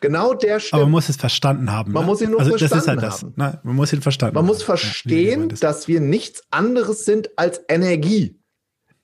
Genau 0.00 0.34
der 0.34 0.60
stimmt. 0.60 0.74
Aber 0.74 0.82
man 0.84 0.92
muss 0.92 1.08
es 1.08 1.16
verstanden 1.16 1.70
haben. 1.70 1.92
Man 1.92 2.02
ne? 2.02 2.06
muss 2.06 2.20
ihn 2.20 2.30
nur 2.30 2.40
also 2.40 2.56
verstanden 2.56 2.74
das 2.74 2.82
ist 2.82 2.88
halt 2.88 3.02
das, 3.02 3.22
haben. 3.22 3.34
Ne? 3.36 3.60
Man 3.62 3.76
muss 3.76 3.92
ihn 3.92 4.02
verstanden 4.02 4.34
Man 4.34 4.44
haben. 4.44 4.48
muss 4.48 4.62
verstehen, 4.62 5.50
ja, 5.50 5.56
dass 5.56 5.88
wir 5.88 6.00
nichts 6.00 6.42
anderes 6.50 7.04
sind 7.04 7.30
als 7.36 7.62
Energie. 7.68 8.38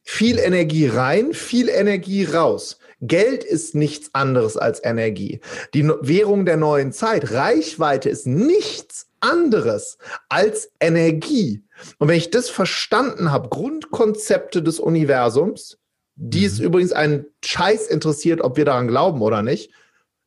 Viel 0.03 0.39
Energie 0.39 0.87
rein, 0.87 1.35
viel 1.35 1.69
Energie 1.69 2.25
raus. 2.25 2.79
Geld 3.01 3.45
ist 3.45 3.75
nichts 3.75 4.11
anderes 4.15 4.57
als 4.57 4.83
Energie. 4.85 5.41
Die 5.75 5.87
Währung 5.87 6.47
der 6.47 6.57
neuen 6.57 6.93
Zeit, 6.93 7.31
Reichweite 7.31 8.09
ist 8.09 8.27
nichts 8.27 9.07
anderes 9.21 9.99
als 10.29 10.73
Energie. 10.81 11.63
Und 11.99 12.09
wenn 12.09 12.17
ich 12.17 12.31
das 12.31 12.51
verstanden 12.51 13.31
habe, 13.31 13.49
Grundkonzepte 13.49 14.63
des 14.63 14.81
Universums, 14.81 15.79
die 16.17 16.41
mhm. 16.41 16.47
es 16.47 16.59
übrigens 16.59 16.93
einen 16.93 17.27
Scheiß 17.45 17.87
interessiert, 17.87 18.41
ob 18.41 18.57
wir 18.57 18.65
daran 18.65 18.89
glauben 18.89 19.23
oder 19.23 19.43
nicht, 19.43 19.71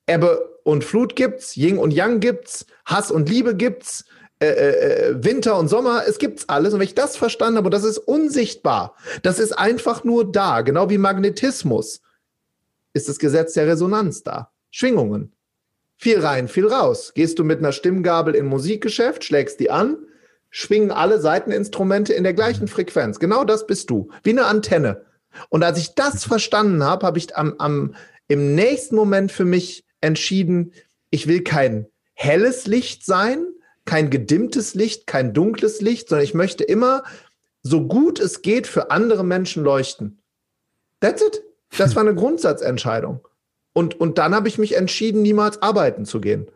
Ebbe 0.08 0.60
und 0.64 0.84
Flut 0.84 1.16
gibt's, 1.16 1.56
Yin 1.56 1.78
und 1.78 1.92
Yang 1.92 2.20
gibt's, 2.20 2.66
Hass 2.86 3.12
und 3.12 3.30
Liebe 3.30 3.56
gibt's, 3.56 4.06
äh, 4.42 4.48
äh, 4.48 5.10
äh, 5.10 5.24
Winter 5.24 5.58
und 5.60 5.68
Sommer, 5.68 6.04
es 6.08 6.18
gibt's 6.18 6.50
alles. 6.50 6.74
Und 6.74 6.80
wenn 6.80 6.88
ich 6.88 6.96
das 6.96 7.16
verstanden 7.16 7.58
habe, 7.58 7.68
und 7.68 7.74
das 7.74 7.84
ist 7.84 8.00
unsichtbar, 8.00 8.96
das 9.22 9.38
ist 9.38 9.52
einfach 9.52 10.04
nur 10.04 10.32
da, 10.32 10.62
genau 10.62 10.90
wie 10.90 10.98
Magnetismus, 10.98 12.02
ist 12.94 13.08
das 13.08 13.20
Gesetz 13.20 13.54
der 13.54 13.68
Resonanz 13.68 14.24
da. 14.24 14.52
Schwingungen. 14.72 15.34
Viel 15.98 16.20
rein, 16.20 16.48
viel 16.48 16.68
raus. 16.68 17.14
Gehst 17.14 17.38
du 17.38 17.44
mit 17.44 17.60
einer 17.60 17.72
Stimmgabel 17.72 18.34
in 18.34 18.48
Musikgeschäft, 18.48 19.24
schlägst 19.24 19.60
die 19.60 19.70
an, 19.70 19.98
schwingen 20.50 20.90
alle 20.90 21.22
Seiteninstrumente 21.22 22.14
in 22.14 22.24
der 22.24 22.34
gleichen 22.34 22.68
Frequenz. 22.68 23.20
Genau 23.20 23.44
das 23.44 23.68
bist 23.68 23.92
du, 23.92 24.10
wie 24.24 24.32
eine 24.32 24.46
Antenne. 24.46 25.06
Und 25.50 25.64
als 25.64 25.78
ich 25.78 25.94
das 25.94 26.24
verstanden 26.26 26.84
habe, 26.84 27.06
habe 27.06 27.20
ich 27.20 27.36
am, 27.38 27.54
am, 27.60 27.96
im 28.28 28.56
nächsten 28.56 28.96
Moment 28.96 29.32
für 29.32 29.46
mich 29.46 29.86
entschieden, 30.02 30.74
ich 31.10 31.28
will 31.28 31.44
kein 31.44 31.88
helles 32.14 32.68
Licht 32.68 33.06
sein, 33.06 33.46
kein 33.86 34.10
gedimmtes 34.10 34.76
Licht, 34.76 35.08
kein 35.08 35.34
dunkles 35.34 35.82
Licht, 35.82 36.10
sondern 36.10 36.26
ich 36.26 36.34
möchte 36.34 36.64
immer 36.64 37.04
so 37.64 37.88
gut 37.88 38.20
es 38.20 38.42
geht 38.42 38.68
für 38.68 38.92
andere 38.92 39.24
Menschen 39.24 39.64
leuchten. 39.64 40.20
That's 41.00 41.22
it. 41.22 41.44
Das 41.78 41.96
war 41.96 42.02
eine 42.02 42.16
Grundsatzentscheidung. 42.16 43.28
Und, 43.74 44.00
und 44.00 44.18
dann 44.18 44.36
habe 44.36 44.48
ich 44.48 44.58
mich 44.58 44.76
entschieden, 44.76 45.22
niemals 45.22 45.62
arbeiten 45.62 46.06
zu 46.06 46.20
gehen. 46.20 46.48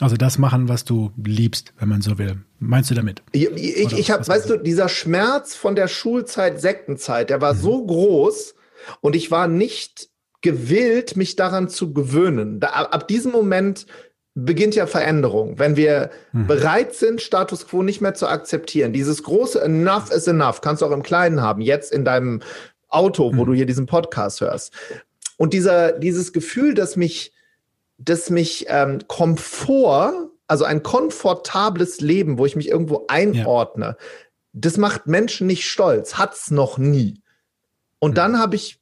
Also 0.00 0.16
das 0.16 0.38
machen, 0.38 0.68
was 0.68 0.84
du 0.84 1.12
liebst, 1.22 1.74
wenn 1.78 1.90
man 1.90 2.00
so 2.00 2.16
will. 2.16 2.42
Meinst 2.58 2.90
du 2.90 2.94
damit? 2.94 3.22
Ich, 3.32 3.50
ich, 3.50 3.92
ich 3.92 4.10
habe, 4.10 4.26
weißt 4.26 4.48
du, 4.48 4.56
dieser 4.56 4.88
Schmerz 4.88 5.54
von 5.54 5.74
der 5.74 5.88
Schulzeit, 5.88 6.60
Sektenzeit, 6.60 7.28
der 7.28 7.42
war 7.42 7.52
mhm. 7.52 7.58
so 7.58 7.86
groß 7.86 8.54
und 9.02 9.14
ich 9.14 9.30
war 9.30 9.46
nicht 9.46 10.09
gewillt, 10.42 11.16
mich 11.16 11.36
daran 11.36 11.68
zu 11.68 11.92
gewöhnen. 11.92 12.60
Da, 12.60 12.68
ab 12.68 13.08
diesem 13.08 13.32
Moment 13.32 13.86
beginnt 14.34 14.74
ja 14.74 14.86
Veränderung. 14.86 15.58
Wenn 15.58 15.76
wir 15.76 16.10
mhm. 16.32 16.46
bereit 16.46 16.94
sind, 16.94 17.20
Status 17.20 17.66
quo 17.66 17.82
nicht 17.82 18.00
mehr 18.00 18.14
zu 18.14 18.26
akzeptieren, 18.26 18.92
dieses 18.92 19.22
große 19.22 19.60
Enough 19.60 20.10
is 20.10 20.26
enough, 20.26 20.60
kannst 20.60 20.82
du 20.82 20.86
auch 20.86 20.92
im 20.92 21.02
Kleinen 21.02 21.42
haben, 21.42 21.60
jetzt 21.60 21.92
in 21.92 22.04
deinem 22.04 22.40
Auto, 22.88 23.32
wo 23.34 23.42
mhm. 23.42 23.46
du 23.46 23.54
hier 23.54 23.66
diesen 23.66 23.86
Podcast 23.86 24.40
hörst. 24.40 24.72
Und 25.36 25.52
dieser, 25.52 25.92
dieses 25.92 26.32
Gefühl, 26.32 26.74
dass 26.74 26.96
mich, 26.96 27.32
dass 27.98 28.30
mich 28.30 28.66
ähm, 28.68 29.00
Komfort, 29.08 30.30
also 30.46 30.64
ein 30.64 30.82
komfortables 30.82 32.00
Leben, 32.00 32.38
wo 32.38 32.46
ich 32.46 32.56
mich 32.56 32.68
irgendwo 32.68 33.04
einordne, 33.08 33.96
ja. 33.98 34.06
das 34.52 34.76
macht 34.76 35.06
Menschen 35.06 35.46
nicht 35.46 35.68
stolz, 35.68 36.18
hat's 36.18 36.50
noch 36.50 36.78
nie. 36.78 37.22
Und 37.98 38.12
mhm. 38.12 38.14
dann 38.16 38.38
habe 38.38 38.56
ich 38.56 38.79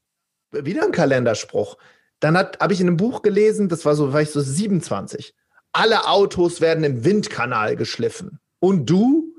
wieder 0.53 0.85
ein 0.85 0.93
Kalenderspruch. 0.93 1.77
Dann 2.21 2.37
habe 2.37 2.73
ich 2.73 2.81
in 2.81 2.89
einem 2.89 2.97
Buch 2.97 3.23
gelesen, 3.23 3.69
das 3.69 3.85
war 3.85 3.95
so, 3.95 4.13
war 4.13 4.23
ich 4.23 4.31
so 4.31 4.41
27. 4.41 5.35
Alle 5.73 6.07
Autos 6.09 6.61
werden 6.61 6.85
im 6.85 7.05
Windkanal 7.05 7.77
geschliffen. 7.77 8.41
Und 8.59 8.87
du? 8.87 9.35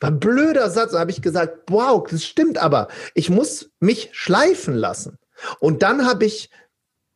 War 0.00 0.10
ein 0.10 0.20
blöder 0.20 0.70
Satz. 0.70 0.92
Da 0.92 1.00
habe 1.00 1.10
ich 1.10 1.22
gesagt, 1.22 1.58
wow, 1.68 2.06
das 2.08 2.24
stimmt 2.24 2.58
aber. 2.58 2.88
Ich 3.14 3.30
muss 3.30 3.70
mich 3.80 4.10
schleifen 4.12 4.74
lassen. 4.74 5.18
Und 5.60 5.82
dann 5.82 6.06
habe 6.06 6.26
ich 6.26 6.50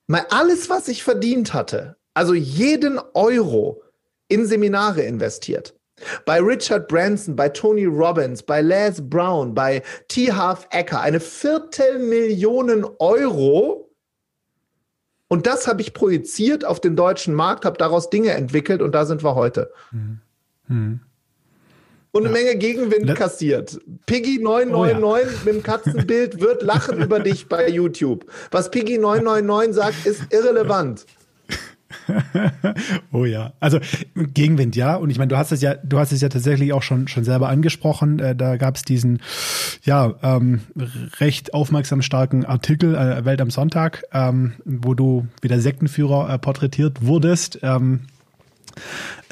mal 0.06 0.26
alles, 0.30 0.70
was 0.70 0.88
ich 0.88 1.04
verdient 1.04 1.54
hatte, 1.54 1.96
also 2.14 2.34
jeden 2.34 2.98
Euro 3.14 3.82
in 4.26 4.46
Seminare 4.46 5.02
investiert. 5.02 5.77
Bei 6.24 6.40
Richard 6.40 6.88
Branson, 6.88 7.36
bei 7.36 7.48
Tony 7.48 7.84
Robbins, 7.84 8.42
bei 8.42 8.60
Les 8.60 9.00
Brown, 9.08 9.54
bei 9.54 9.82
T. 10.08 10.32
Half 10.32 10.66
Ecker 10.70 11.00
eine 11.00 11.20
Viertelmillion 11.20 12.86
Euro. 12.98 13.90
Und 15.28 15.46
das 15.46 15.66
habe 15.66 15.82
ich 15.82 15.92
projiziert 15.92 16.64
auf 16.64 16.80
den 16.80 16.96
deutschen 16.96 17.34
Markt, 17.34 17.64
habe 17.64 17.76
daraus 17.76 18.10
Dinge 18.10 18.30
entwickelt 18.30 18.80
und 18.80 18.92
da 18.92 19.04
sind 19.04 19.22
wir 19.22 19.34
heute. 19.34 19.70
Mhm. 19.92 20.20
Mhm. 20.68 21.00
Und 22.10 22.26
eine 22.26 22.34
ja. 22.34 22.44
Menge 22.44 22.58
Gegenwind 22.58 23.08
das 23.08 23.18
kassiert. 23.18 23.78
Piggy 24.06 24.38
999 24.38 25.02
oh, 25.02 25.16
ja. 25.16 25.44
mit 25.44 25.54
dem 25.54 25.62
Katzenbild 25.62 26.40
wird 26.40 26.62
lachen 26.62 27.02
über 27.02 27.20
dich 27.20 27.48
bei 27.48 27.68
YouTube. 27.68 28.24
Was 28.50 28.70
Piggy 28.70 28.98
999 28.98 29.74
sagt, 29.74 30.06
ist 30.06 30.32
irrelevant. 30.32 31.04
oh 33.12 33.24
ja, 33.24 33.52
also 33.60 33.78
Gegenwind, 34.14 34.76
ja. 34.76 34.96
Und 34.96 35.10
ich 35.10 35.18
meine, 35.18 35.28
du 35.28 35.36
hast 35.36 35.52
es 35.52 35.60
ja, 35.60 35.74
du 35.74 35.98
hast 35.98 36.12
es 36.12 36.20
ja 36.20 36.28
tatsächlich 36.28 36.72
auch 36.72 36.82
schon 36.82 37.08
schon 37.08 37.24
selber 37.24 37.48
angesprochen. 37.48 38.18
Äh, 38.18 38.36
da 38.36 38.56
gab 38.56 38.76
es 38.76 38.82
diesen, 38.82 39.20
ja, 39.82 40.14
ähm, 40.22 40.60
recht 41.20 41.54
aufmerksam 41.54 42.02
starken 42.02 42.44
Artikel 42.44 42.94
äh, 42.94 43.24
Welt 43.24 43.40
am 43.40 43.50
Sonntag, 43.50 44.04
ähm, 44.12 44.54
wo 44.64 44.94
du 44.94 45.26
wieder 45.42 45.60
Sektenführer 45.60 46.30
äh, 46.30 46.38
porträtiert 46.38 47.04
wurdest. 47.04 47.60
Ähm, 47.62 48.00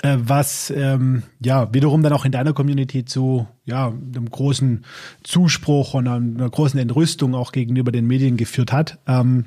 äh, 0.02 0.16
was 0.18 0.70
ähm, 0.70 1.22
ja 1.40 1.72
wiederum 1.72 2.02
dann 2.02 2.12
auch 2.12 2.24
in 2.24 2.32
deiner 2.32 2.52
Community 2.52 3.04
zu 3.04 3.46
ja 3.64 3.88
einem 3.88 4.30
großen 4.30 4.84
Zuspruch 5.22 5.94
und 5.94 6.08
einer 6.08 6.50
großen 6.50 6.78
Entrüstung 6.78 7.34
auch 7.34 7.52
gegenüber 7.52 7.92
den 7.92 8.06
Medien 8.06 8.36
geführt 8.36 8.72
hat. 8.72 8.98
Ähm, 9.06 9.46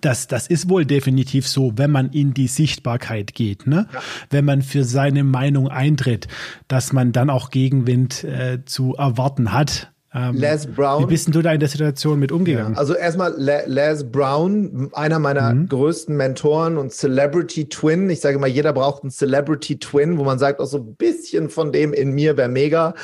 das, 0.00 0.26
das 0.26 0.48
ist 0.48 0.68
wohl 0.68 0.84
definitiv 0.84 1.46
so, 1.46 1.72
wenn 1.76 1.92
man 1.92 2.10
in 2.10 2.34
die 2.34 2.48
Sichtbarkeit 2.48 3.34
geht, 3.34 3.66
ne? 3.66 3.86
Ja. 3.92 4.00
Wenn 4.30 4.44
man 4.44 4.62
für 4.62 4.82
seine 4.82 5.22
Meinung 5.22 5.68
eintritt, 5.68 6.26
dass 6.66 6.92
man 6.92 7.12
dann 7.12 7.30
auch 7.30 7.50
Gegenwind 7.50 8.24
äh, 8.24 8.64
zu 8.64 8.96
erwarten 8.96 9.52
hat. 9.52 9.92
Ähm, 10.12 10.34
Les 10.34 10.66
Brown. 10.66 11.04
Wie 11.04 11.06
bist 11.06 11.26
denn 11.26 11.32
du 11.32 11.42
da 11.42 11.52
in 11.52 11.60
der 11.60 11.68
Situation 11.68 12.18
mit 12.18 12.32
umgegangen? 12.32 12.72
Ja, 12.72 12.78
also 12.78 12.94
erstmal 12.94 13.34
Les 13.36 14.10
Brown, 14.10 14.90
einer 14.92 15.20
meiner 15.20 15.54
mhm. 15.54 15.68
größten 15.68 16.16
Mentoren 16.16 16.78
und 16.78 16.92
Celebrity 16.92 17.68
Twin. 17.68 18.10
Ich 18.10 18.20
sage 18.20 18.40
mal, 18.40 18.48
jeder 18.48 18.72
braucht 18.72 19.04
einen 19.04 19.12
Celebrity 19.12 19.78
Twin, 19.78 20.18
wo 20.18 20.24
man 20.24 20.40
sagt, 20.40 20.58
auch 20.58 20.66
so 20.66 20.78
ein 20.78 20.96
bisschen 20.96 21.48
von 21.48 21.70
dem 21.70 21.92
in 21.92 22.10
mir 22.10 22.36
wäre 22.36 22.48
mega. 22.48 22.94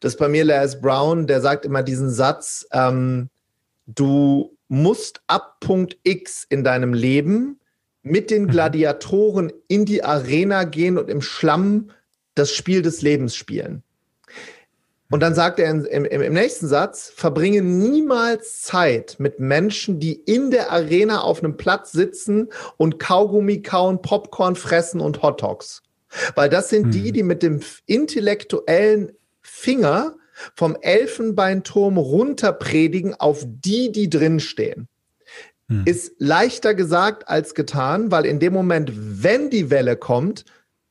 Das 0.00 0.14
ist 0.14 0.18
bei 0.18 0.28
mir 0.28 0.44
Les 0.44 0.80
Brown, 0.80 1.28
der 1.28 1.40
sagt 1.40 1.64
immer 1.64 1.84
diesen 1.84 2.10
Satz, 2.10 2.66
ähm, 2.72 3.28
du 3.86 4.56
musst 4.72 5.20
ab 5.26 5.58
Punkt 5.60 5.98
X 6.02 6.46
in 6.48 6.64
deinem 6.64 6.94
Leben 6.94 7.60
mit 8.02 8.30
den 8.30 8.44
mhm. 8.44 8.48
Gladiatoren 8.48 9.52
in 9.68 9.84
die 9.84 10.02
Arena 10.02 10.64
gehen 10.64 10.96
und 10.96 11.10
im 11.10 11.20
Schlamm 11.20 11.90
das 12.34 12.52
Spiel 12.52 12.80
des 12.80 13.02
Lebens 13.02 13.36
spielen. 13.36 13.82
Und 15.10 15.20
dann 15.20 15.34
sagt 15.34 15.58
er 15.58 15.70
im, 15.70 15.84
im, 15.84 16.22
im, 16.22 16.32
nächsten 16.32 16.68
Satz, 16.68 17.12
verbringe 17.14 17.60
niemals 17.60 18.62
Zeit 18.62 19.16
mit 19.18 19.40
Menschen, 19.40 20.00
die 20.00 20.14
in 20.14 20.50
der 20.50 20.72
Arena 20.72 21.20
auf 21.20 21.44
einem 21.44 21.58
Platz 21.58 21.92
sitzen 21.92 22.48
und 22.78 22.98
Kaugummi 22.98 23.60
kauen, 23.60 24.00
Popcorn 24.00 24.56
fressen 24.56 25.02
und 25.02 25.22
Hotdogs. 25.22 25.82
Weil 26.34 26.48
das 26.48 26.70
sind 26.70 26.84
hm. 26.84 26.90
die, 26.92 27.12
die 27.12 27.22
mit 27.22 27.42
dem 27.42 27.60
intellektuellen 27.84 29.12
Finger 29.42 30.16
vom 30.54 30.76
Elfenbeinturm 30.80 31.96
runterpredigen 31.96 33.14
auf 33.14 33.44
die, 33.46 33.92
die 33.92 34.10
drinstehen. 34.10 34.88
Hm. 35.68 35.82
Ist 35.84 36.12
leichter 36.18 36.74
gesagt 36.74 37.28
als 37.28 37.54
getan, 37.54 38.10
weil 38.10 38.26
in 38.26 38.38
dem 38.40 38.52
Moment, 38.52 38.92
wenn 38.94 39.50
die 39.50 39.70
Welle 39.70 39.96
kommt, 39.96 40.44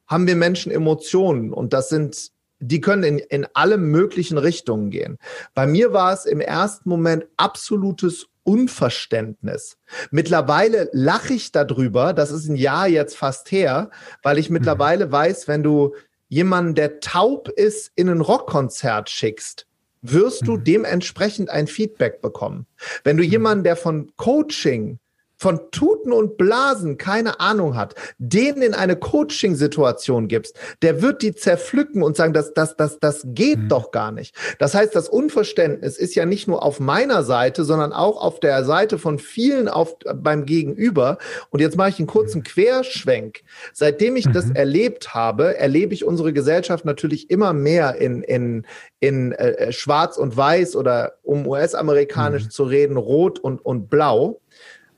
haben 0.07 0.27
wir 0.27 0.35
Menschen 0.35 0.71
Emotionen 0.71 1.53
und 1.53 1.73
das 1.73 1.89
sind 1.89 2.31
die 2.63 2.79
können 2.79 3.03
in, 3.03 3.17
in 3.17 3.47
alle 3.53 3.77
möglichen 3.77 4.37
Richtungen 4.37 4.91
gehen. 4.91 5.17
Bei 5.53 5.65
mir 5.65 5.93
war 5.93 6.13
es 6.13 6.25
im 6.25 6.39
ersten 6.39 6.89
Moment 6.89 7.25
absolutes 7.35 8.27
Unverständnis. 8.43 9.77
Mittlerweile 10.09 10.89
lache 10.93 11.33
ich 11.33 11.51
darüber, 11.51 12.13
das 12.13 12.31
ist 12.31 12.47
ein 12.47 12.55
Jahr 12.55 12.87
jetzt 12.87 13.17
fast 13.17 13.51
her, 13.51 13.91
weil 14.23 14.37
ich 14.37 14.49
mittlerweile 14.49 15.07
mhm. 15.07 15.11
weiß, 15.11 15.47
wenn 15.47 15.63
du 15.63 15.93
jemanden, 16.31 16.75
der 16.75 17.01
taub 17.01 17.49
ist, 17.49 17.91
in 17.95 18.09
ein 18.09 18.21
Rockkonzert 18.21 19.09
schickst, 19.09 19.67
wirst 20.01 20.47
du 20.47 20.53
mhm. 20.53 20.63
dementsprechend 20.63 21.49
ein 21.49 21.67
Feedback 21.67 22.21
bekommen. 22.21 22.65
Wenn 23.03 23.17
du 23.17 23.23
mhm. 23.23 23.29
jemanden, 23.29 23.63
der 23.65 23.75
von 23.75 24.11
Coaching 24.15 24.97
von 25.41 25.71
Tuten 25.71 26.11
und 26.11 26.37
Blasen 26.37 26.99
keine 26.99 27.39
Ahnung 27.39 27.75
hat, 27.75 27.95
den 28.19 28.61
in 28.61 28.75
eine 28.75 28.95
Coaching-Situation 28.95 30.27
gibst, 30.27 30.55
der 30.83 31.01
wird 31.01 31.23
die 31.23 31.33
zerpflücken 31.33 32.03
und 32.03 32.15
sagen, 32.15 32.31
das, 32.31 32.53
das, 32.53 32.75
das, 32.75 32.99
das 32.99 33.23
geht 33.25 33.57
mhm. 33.57 33.67
doch 33.67 33.89
gar 33.89 34.11
nicht. 34.11 34.35
Das 34.59 34.75
heißt, 34.75 34.95
das 34.95 35.09
Unverständnis 35.09 35.97
ist 35.97 36.13
ja 36.13 36.27
nicht 36.27 36.47
nur 36.47 36.61
auf 36.61 36.79
meiner 36.79 37.23
Seite, 37.23 37.65
sondern 37.65 37.91
auch 37.91 38.21
auf 38.21 38.39
der 38.39 38.63
Seite 38.65 38.99
von 38.99 39.17
vielen 39.17 39.67
auf, 39.67 39.95
beim 40.13 40.45
Gegenüber. 40.45 41.17
Und 41.49 41.59
jetzt 41.59 41.75
mache 41.75 41.89
ich 41.89 41.97
einen 41.97 42.07
kurzen. 42.07 42.43
Querschwenk. 42.43 43.41
Seitdem 43.73 44.17
ich 44.17 44.27
mhm. 44.27 44.33
das 44.33 44.51
erlebt 44.51 45.15
habe, 45.15 45.57
erlebe 45.57 45.95
ich 45.95 46.05
unsere 46.05 46.33
Gesellschaft 46.33 46.85
natürlich 46.85 47.31
immer 47.31 47.53
mehr 47.53 47.95
in, 47.95 48.21
in, 48.21 48.67
in 48.99 49.31
äh, 49.31 49.51
äh 49.53 49.71
Schwarz 49.71 50.17
und 50.17 50.37
Weiß 50.37 50.75
oder 50.75 51.13
um 51.23 51.47
US-amerikanisch 51.47 52.43
mhm. 52.43 52.49
zu 52.51 52.63
reden, 52.65 52.97
Rot 52.97 53.39
und, 53.39 53.65
und 53.65 53.89
Blau. 53.89 54.39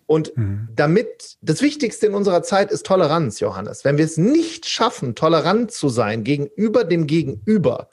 Und 0.06 0.36
mhm. 0.38 0.70
damit, 0.76 1.38
das 1.42 1.62
Wichtigste 1.62 2.08
in 2.08 2.14
unserer 2.14 2.44
Zeit 2.44 2.72
ist 2.72 2.86
Toleranz, 2.86 3.40
Johannes. 3.40 3.86
Wenn 3.86 3.98
wir 3.98 4.06
es 4.06 4.18
nicht 4.18 4.68
schaffen, 4.68 5.16
tolerant 5.16 5.72
zu 5.72 5.90
sein 5.90 6.24
gegenüber 6.24 6.84
dem 6.84 7.08
Gegenüber, 7.08 7.90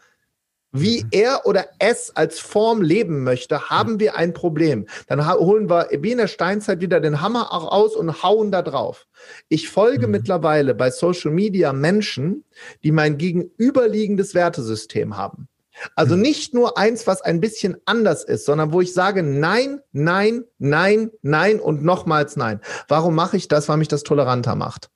wie 0.73 1.03
mhm. 1.03 1.09
er 1.11 1.47
oder 1.47 1.67
es 1.79 2.15
als 2.15 2.39
Form 2.39 2.83
leben 2.83 3.25
möchte, 3.25 3.71
haben 3.71 3.99
wir 4.01 4.17
ein 4.17 4.33
Problem. 4.33 4.87
Dann 5.09 5.29
holen 5.29 5.69
wir 5.69 5.89
wie 5.91 6.13
in 6.13 6.19
der 6.19 6.29
Steinzeit 6.29 6.81
wieder 6.81 7.01
den 7.01 7.21
Hammer 7.21 7.53
auch 7.53 7.71
aus 7.71 7.97
und 7.97 8.23
hauen 8.23 8.53
da 8.53 8.63
drauf. 8.63 9.07
Ich 9.49 9.69
folge 9.69 10.07
mhm. 10.07 10.13
mittlerweile 10.13 10.75
bei 10.75 10.91
Social 10.91 11.33
Media 11.33 11.73
Menschen, 11.73 12.45
die 12.83 12.93
mein 12.93 13.19
gegenüberliegendes 13.19 14.35
Wertesystem 14.35 15.17
haben. 15.17 15.49
Also 15.95 16.15
hm. 16.15 16.23
nicht 16.23 16.55
nur 16.55 16.79
eins, 16.79 17.07
was 17.07 17.23
ein 17.23 17.41
bisschen 17.41 17.77
anders 17.85 18.25
ist, 18.25 18.45
sondern 18.45 18.73
wo 18.73 18.81
ich 18.81 18.93
sage 18.93 19.23
nein, 19.23 19.81
nein, 19.93 20.45
nein, 20.59 21.11
nein 21.23 21.61
und 21.61 21.83
nochmals 21.83 22.37
nein. 22.37 22.61
Warum 22.89 23.15
mache 23.15 23.37
ich 23.37 23.49
das? 23.49 23.69
Weil 23.69 23.77
mich 23.77 23.89
das 23.89 24.03
toleranter 24.03 24.55
macht. 24.55 24.91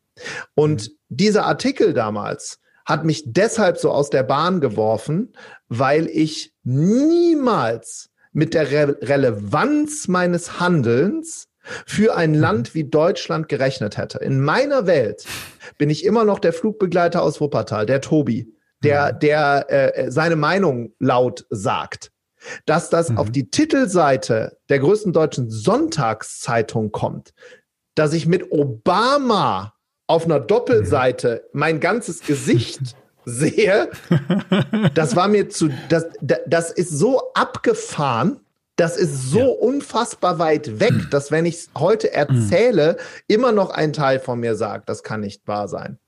Und 0.54 0.82
hm. 0.82 0.88
dieser 1.08 1.46
Artikel 1.46 1.92
damals 1.92 2.58
hat 2.84 3.04
mich 3.04 3.24
deshalb 3.26 3.78
so 3.78 3.90
aus 3.90 4.10
der 4.10 4.24
Bahn 4.24 4.60
geworfen, 4.60 5.32
weil 5.68 6.06
ich 6.06 6.52
niemals 6.64 8.10
mit 8.32 8.52
der 8.52 8.70
Re 8.70 8.98
Relevanz 9.00 10.08
meines 10.08 10.60
Handelns 10.60 11.48
für 11.86 12.14
ein 12.14 12.34
hm. 12.34 12.40
Land 12.40 12.74
wie 12.74 12.84
Deutschland 12.84 13.48
gerechnet 13.48 13.96
hätte. 13.96 14.18
In 14.18 14.40
meiner 14.40 14.86
Welt 14.86 15.24
bin 15.78 15.88
ich 15.88 16.04
immer 16.04 16.24
noch 16.24 16.38
der 16.38 16.52
Flugbegleiter 16.52 17.22
aus 17.22 17.40
Wuppertal, 17.40 17.86
der 17.86 18.02
Tobi 18.02 18.54
der, 18.84 19.14
mhm. 19.14 19.18
der 19.20 19.98
äh, 19.98 20.10
seine 20.10 20.36
Meinung 20.36 20.92
laut 20.98 21.46
sagt. 21.50 22.10
Dass 22.66 22.90
das 22.90 23.10
mhm. 23.10 23.18
auf 23.18 23.30
die 23.30 23.50
Titelseite 23.50 24.58
der 24.68 24.78
größten 24.78 25.12
deutschen 25.12 25.50
Sonntagszeitung 25.50 26.92
kommt, 26.92 27.32
dass 27.94 28.12
ich 28.12 28.26
mit 28.26 28.52
Obama 28.52 29.72
auf 30.06 30.26
einer 30.26 30.40
Doppelseite 30.40 31.44
mhm. 31.52 31.60
mein 31.60 31.80
ganzes 31.80 32.20
Gesicht 32.20 32.96
sehe, 33.24 33.90
das 34.94 35.16
war 35.16 35.28
mir 35.28 35.48
zu, 35.48 35.70
das, 35.88 36.06
das 36.20 36.70
ist 36.70 36.90
so 36.90 37.32
abgefahren, 37.32 38.40
das 38.76 38.96
ist 38.96 39.30
so 39.30 39.38
ja. 39.38 39.46
unfassbar 39.46 40.38
weit 40.38 40.80
weg, 40.80 40.92
dass 41.10 41.30
wenn 41.30 41.46
ich 41.46 41.54
es 41.54 41.70
heute 41.78 42.12
erzähle, 42.12 42.96
immer 43.28 43.52
noch 43.52 43.70
ein 43.70 43.92
Teil 43.92 44.18
von 44.18 44.40
mir 44.40 44.56
sagt, 44.56 44.88
das 44.88 45.02
kann 45.02 45.20
nicht 45.20 45.46
wahr 45.46 45.68
sein. 45.68 45.98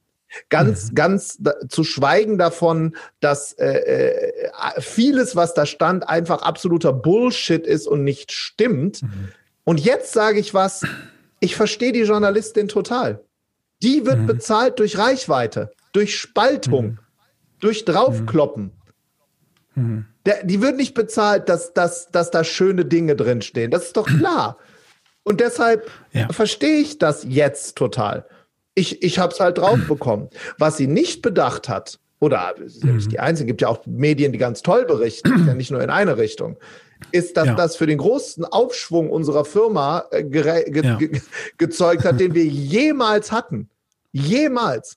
Ganz, 0.48 0.90
mhm. 0.90 0.94
ganz 0.94 1.36
da, 1.40 1.54
zu 1.68 1.84
schweigen 1.84 2.38
davon, 2.38 2.96
dass 3.20 3.52
äh, 3.54 3.66
äh, 3.66 4.80
vieles, 4.80 5.36
was 5.36 5.54
da 5.54 5.66
stand, 5.66 6.08
einfach 6.08 6.42
absoluter 6.42 6.92
Bullshit 6.92 7.66
ist 7.66 7.86
und 7.86 8.04
nicht 8.04 8.32
stimmt. 8.32 9.02
Mhm. 9.02 9.28
Und 9.64 9.80
jetzt 9.80 10.12
sage 10.12 10.38
ich 10.38 10.54
was, 10.54 10.86
ich 11.40 11.56
verstehe 11.56 11.92
die 11.92 12.02
Journalistin 12.02 12.68
total. 12.68 13.24
Die 13.82 14.06
wird 14.06 14.20
mhm. 14.20 14.26
bezahlt 14.26 14.78
durch 14.78 14.96
Reichweite, 14.96 15.72
durch 15.92 16.18
Spaltung, 16.18 16.86
mhm. 16.86 16.98
durch 17.60 17.84
Draufkloppen. 17.84 18.72
Mhm. 19.74 19.82
Mhm. 19.82 20.06
Der, 20.24 20.44
die 20.44 20.60
wird 20.62 20.76
nicht 20.76 20.94
bezahlt, 20.94 21.48
dass, 21.48 21.72
dass, 21.74 22.08
dass 22.10 22.30
da 22.30 22.42
schöne 22.42 22.84
Dinge 22.84 23.14
drinstehen. 23.14 23.70
Das 23.70 23.84
ist 23.84 23.96
doch 23.96 24.06
klar. 24.06 24.58
Und 25.22 25.40
deshalb 25.40 25.90
ja. 26.12 26.28
verstehe 26.32 26.78
ich 26.78 26.98
das 26.98 27.24
jetzt 27.28 27.76
total 27.76 28.26
ich, 28.76 29.02
ich 29.02 29.18
habe 29.18 29.32
es 29.32 29.40
halt 29.40 29.58
drauf 29.58 29.78
bekommen. 29.88 30.28
Was 30.58 30.76
sie 30.76 30.86
nicht 30.86 31.22
bedacht 31.22 31.68
hat, 31.68 31.98
oder 32.20 32.54
mhm. 32.58 33.08
die 33.08 33.18
einzige, 33.18 33.48
gibt 33.48 33.62
ja 33.62 33.68
auch 33.68 33.84
Medien, 33.86 34.32
die 34.32 34.38
ganz 34.38 34.62
toll 34.62 34.84
berichten, 34.84 35.46
ja 35.46 35.54
nicht 35.54 35.70
nur 35.70 35.82
in 35.82 35.90
eine 35.90 36.16
Richtung, 36.16 36.56
ist, 37.12 37.36
dass 37.36 37.46
ja. 37.46 37.54
das 37.54 37.76
für 37.76 37.86
den 37.86 37.98
großen 37.98 38.44
Aufschwung 38.44 39.10
unserer 39.10 39.44
Firma 39.44 40.04
äh, 40.10 40.22
ge 40.22 40.84
ja. 40.84 40.96
ge 40.96 41.20
gezeugt 41.58 42.04
hat, 42.04 42.20
den 42.20 42.34
wir 42.34 42.44
jemals 42.44 43.32
hatten. 43.32 43.68
Jemals. 44.12 44.96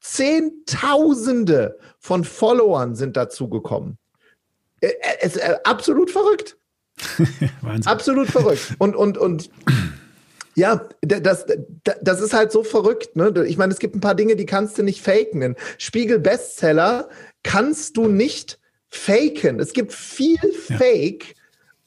Zehntausende 0.00 1.78
von 1.98 2.24
Followern 2.24 2.94
sind 2.94 3.16
dazugekommen. 3.16 3.98
Äh, 4.80 4.88
äh, 4.88 4.92
es 5.20 5.36
ist 5.36 5.66
absolut 5.66 6.10
verrückt. 6.10 6.56
absolut 7.86 8.28
verrückt. 8.28 8.74
Und, 8.78 8.94
und, 8.94 9.18
und 9.18 9.50
ja, 10.54 10.86
das, 11.00 11.46
das 12.02 12.20
ist 12.20 12.32
halt 12.32 12.52
so 12.52 12.62
verrückt. 12.62 13.16
Ne? 13.16 13.32
Ich 13.46 13.56
meine, 13.56 13.72
es 13.72 13.78
gibt 13.78 13.94
ein 13.94 14.00
paar 14.00 14.14
Dinge, 14.14 14.36
die 14.36 14.46
kannst 14.46 14.78
du 14.78 14.82
nicht 14.82 15.02
faken. 15.02 15.42
Ein 15.42 15.56
Spiegel-Bestseller 15.78 17.08
kannst 17.42 17.96
du 17.96 18.08
nicht 18.08 18.58
faken. 18.88 19.60
Es 19.60 19.72
gibt 19.72 19.92
viel 19.92 20.38
ja. 20.68 20.76
Fake, 20.76 21.34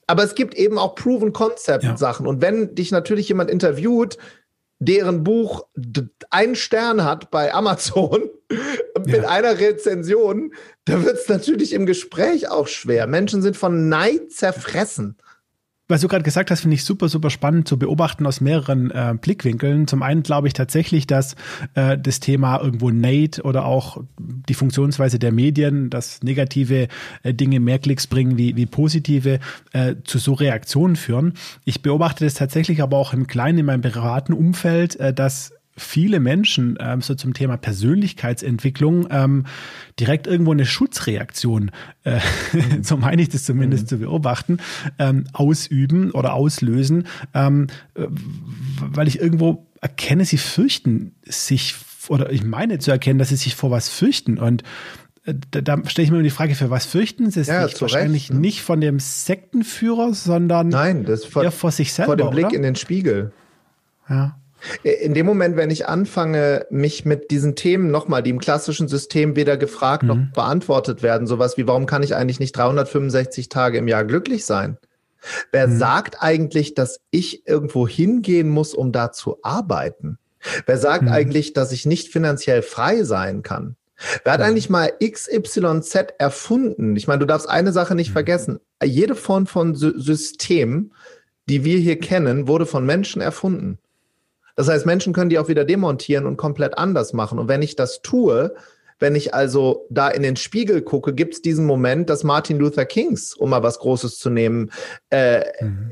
aber 0.07 0.23
es 0.23 0.35
gibt 0.35 0.55
eben 0.55 0.79
auch 0.79 0.95
Proven 0.95 1.33
Concept-Sachen. 1.33 2.25
Ja. 2.25 2.29
Und 2.29 2.41
wenn 2.41 2.73
dich 2.75 2.91
natürlich 2.91 3.29
jemand 3.29 3.51
interviewt, 3.51 4.17
deren 4.79 5.23
Buch 5.23 5.67
einen 6.31 6.55
Stern 6.55 7.03
hat 7.03 7.31
bei 7.31 7.53
Amazon 7.53 8.29
mit 9.05 9.23
ja. 9.23 9.29
einer 9.29 9.59
Rezension, 9.59 10.53
da 10.85 11.03
wird 11.05 11.17
es 11.17 11.29
natürlich 11.29 11.73
im 11.73 11.85
Gespräch 11.85 12.49
auch 12.49 12.67
schwer. 12.67 13.07
Menschen 13.07 13.41
sind 13.41 13.57
von 13.57 13.89
Neid 13.89 14.31
zerfressen 14.31 15.17
was 15.87 16.01
du 16.01 16.07
gerade 16.07 16.23
gesagt 16.23 16.49
hast, 16.49 16.61
finde 16.61 16.75
ich 16.75 16.83
super, 16.83 17.09
super 17.09 17.29
spannend 17.29 17.67
zu 17.67 17.77
beobachten 17.77 18.25
aus 18.25 18.41
mehreren 18.41 18.89
äh, 18.91 19.13
Blickwinkeln. 19.19 19.87
Zum 19.87 20.01
einen 20.01 20.23
glaube 20.23 20.47
ich 20.47 20.53
tatsächlich, 20.53 21.05
dass 21.05 21.35
äh, 21.75 21.97
das 21.97 22.19
Thema 22.19 22.59
irgendwo 22.59 22.89
Nate 22.89 23.43
oder 23.43 23.65
auch 23.65 24.01
die 24.17 24.55
Funktionsweise 24.55 25.19
der 25.19 25.31
Medien, 25.31 25.89
dass 25.89 26.23
negative 26.23 26.87
äh, 27.23 27.33
Dinge 27.33 27.59
mehr 27.59 27.79
Klicks 27.79 28.07
bringen 28.07 28.37
wie, 28.37 28.55
wie 28.55 28.65
positive, 28.65 29.39
äh, 29.73 29.95
zu 30.03 30.17
so 30.17 30.33
Reaktionen 30.33 30.95
führen. 30.95 31.33
Ich 31.65 31.81
beobachte 31.81 32.23
das 32.23 32.33
tatsächlich 32.33 32.81
aber 32.81 32.97
auch 32.97 33.13
im 33.13 33.27
Kleinen, 33.27 33.59
in 33.59 33.65
meinem 33.67 33.81
privaten 33.81 34.33
Umfeld, 34.33 34.99
äh, 34.99 35.13
dass 35.13 35.53
viele 35.77 36.19
Menschen 36.19 36.77
ähm, 36.79 37.01
so 37.01 37.15
zum 37.15 37.33
Thema 37.33 37.57
Persönlichkeitsentwicklung 37.57 39.07
ähm, 39.09 39.45
direkt 39.99 40.25
irgendwo 40.25 40.51
eine 40.51 40.65
Schutzreaktion, 40.65 41.71
äh, 42.03 42.19
so 42.81 42.97
meine 42.97 43.21
ich 43.21 43.29
das 43.29 43.43
zumindest 43.43 43.83
mhm. 43.83 43.87
zu 43.87 43.97
beobachten, 43.99 44.59
ähm, 44.99 45.25
ausüben 45.33 46.11
oder 46.11 46.33
auslösen, 46.33 47.07
ähm, 47.33 47.67
äh, 47.95 48.05
weil 48.79 49.07
ich 49.07 49.19
irgendwo 49.19 49.67
erkenne, 49.81 50.25
sie 50.25 50.37
fürchten 50.37 51.15
sich 51.25 51.75
oder 52.07 52.31
ich 52.31 52.43
meine 52.43 52.79
zu 52.79 52.91
erkennen, 52.91 53.19
dass 53.19 53.29
sie 53.29 53.35
sich 53.35 53.55
vor 53.55 53.71
was 53.71 53.89
fürchten 53.89 54.37
und 54.37 54.63
äh, 55.25 55.33
da, 55.51 55.59
da 55.59 55.89
stelle 55.89 56.05
ich 56.05 56.11
mir 56.11 56.23
die 56.23 56.29
Frage, 56.29 56.55
für 56.55 56.69
was 56.69 56.85
fürchten 56.85 57.31
sie 57.31 57.41
ja, 57.41 57.67
sich? 57.67 57.81
Wahrscheinlich 57.81 58.29
Recht, 58.29 58.33
ne? 58.33 58.39
nicht 58.39 58.61
von 58.61 58.79
dem 58.79 58.99
Sektenführer, 58.99 60.13
sondern 60.13 60.69
Nein, 60.69 61.03
das 61.03 61.25
vor, 61.25 61.43
eher 61.43 61.51
vor 61.51 61.71
sich 61.71 61.91
selber. 61.91 62.17
Vor 62.17 62.17
dem 62.17 62.29
Blick 62.29 62.47
oder? 62.47 62.55
in 62.55 62.61
den 62.61 62.75
Spiegel. 62.75 63.33
Ja. 64.07 64.37
In 64.83 65.13
dem 65.13 65.25
Moment, 65.25 65.57
wenn 65.57 65.69
ich 65.69 65.87
anfange, 65.87 66.65
mich 66.69 67.05
mit 67.05 67.31
diesen 67.31 67.55
Themen 67.55 67.91
nochmal, 67.91 68.23
die 68.23 68.29
im 68.29 68.39
klassischen 68.39 68.87
System 68.87 69.35
weder 69.35 69.57
gefragt 69.57 70.03
mhm. 70.03 70.07
noch 70.09 70.17
beantwortet 70.33 71.03
werden, 71.03 71.27
sowas 71.27 71.57
wie, 71.57 71.67
warum 71.67 71.85
kann 71.85 72.03
ich 72.03 72.15
eigentlich 72.15 72.39
nicht 72.39 72.57
365 72.57 73.49
Tage 73.49 73.77
im 73.77 73.87
Jahr 73.87 74.05
glücklich 74.05 74.45
sein? 74.45 74.77
Wer 75.51 75.67
mhm. 75.67 75.77
sagt 75.77 76.21
eigentlich, 76.21 76.73
dass 76.73 76.99
ich 77.11 77.47
irgendwo 77.47 77.87
hingehen 77.87 78.49
muss, 78.49 78.73
um 78.73 78.91
da 78.91 79.11
zu 79.11 79.37
arbeiten? 79.43 80.17
Wer 80.65 80.77
sagt 80.77 81.03
mhm. 81.03 81.09
eigentlich, 81.09 81.53
dass 81.53 81.71
ich 81.71 81.85
nicht 81.85 82.11
finanziell 82.11 82.61
frei 82.61 83.03
sein 83.03 83.41
kann? 83.41 83.75
Wer 84.23 84.33
hat 84.33 84.41
eigentlich 84.41 84.69
mal 84.69 84.91
XYZ 85.01 86.15
erfunden? 86.17 86.95
Ich 86.95 87.07
meine, 87.07 87.19
du 87.19 87.25
darfst 87.25 87.49
eine 87.49 87.71
Sache 87.71 87.95
nicht 87.95 88.09
mhm. 88.09 88.13
vergessen. 88.13 88.59
Jede 88.83 89.15
Form 89.15 89.47
von 89.47 89.73
System, 89.75 90.91
die 91.47 91.63
wir 91.63 91.77
hier 91.77 91.99
kennen, 91.99 92.47
wurde 92.47 92.65
von 92.65 92.85
Menschen 92.85 93.21
erfunden. 93.21 93.79
Das 94.55 94.69
heißt, 94.69 94.85
Menschen 94.85 95.13
können 95.13 95.29
die 95.29 95.39
auch 95.39 95.49
wieder 95.49 95.65
demontieren 95.65 96.25
und 96.25 96.37
komplett 96.37 96.77
anders 96.77 97.13
machen. 97.13 97.39
Und 97.39 97.47
wenn 97.47 97.61
ich 97.61 97.75
das 97.75 98.01
tue, 98.01 98.55
wenn 98.99 99.15
ich 99.15 99.33
also 99.33 99.85
da 99.89 100.09
in 100.09 100.23
den 100.23 100.37
Spiegel 100.37 100.81
gucke, 100.81 101.13
gibt 101.13 101.33
es 101.33 101.41
diesen 101.41 101.65
Moment, 101.65 102.09
dass 102.09 102.23
Martin 102.23 102.57
Luther 102.57 102.85
Kings, 102.85 103.33
um 103.33 103.49
mal 103.49 103.63
was 103.63 103.79
Großes 103.79 104.17
zu 104.17 104.29
nehmen, 104.29 104.71
äh, 105.09 105.43
mhm. 105.61 105.91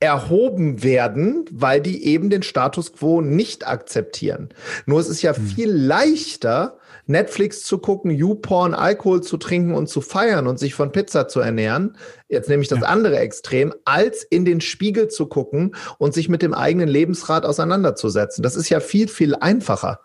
erhoben 0.00 0.82
werden, 0.82 1.44
weil 1.52 1.80
die 1.80 2.04
eben 2.04 2.30
den 2.30 2.42
Status 2.42 2.92
quo 2.92 3.20
nicht 3.20 3.66
akzeptieren. 3.66 4.48
Nur 4.86 4.98
es 4.98 5.08
ist 5.08 5.22
ja 5.22 5.32
mhm. 5.32 5.46
viel 5.46 5.70
leichter, 5.70 6.77
Netflix 7.08 7.64
zu 7.64 7.78
gucken, 7.78 8.10
YouPorn, 8.10 8.74
Alkohol 8.74 9.22
zu 9.22 9.38
trinken 9.38 9.74
und 9.74 9.88
zu 9.88 10.00
feiern 10.00 10.46
und 10.46 10.58
sich 10.58 10.74
von 10.74 10.92
Pizza 10.92 11.26
zu 11.26 11.40
ernähren, 11.40 11.96
jetzt 12.28 12.48
nehme 12.48 12.62
ich 12.62 12.68
das 12.68 12.80
ja. 12.80 12.86
andere 12.86 13.18
Extrem, 13.18 13.74
als 13.84 14.22
in 14.22 14.44
den 14.44 14.60
Spiegel 14.60 15.08
zu 15.08 15.26
gucken 15.26 15.74
und 15.98 16.14
sich 16.14 16.28
mit 16.28 16.42
dem 16.42 16.54
eigenen 16.54 16.88
Lebensrat 16.88 17.46
auseinanderzusetzen. 17.46 18.42
Das 18.42 18.56
ist 18.56 18.68
ja 18.68 18.80
viel, 18.80 19.08
viel 19.08 19.34
einfacher. 19.34 20.00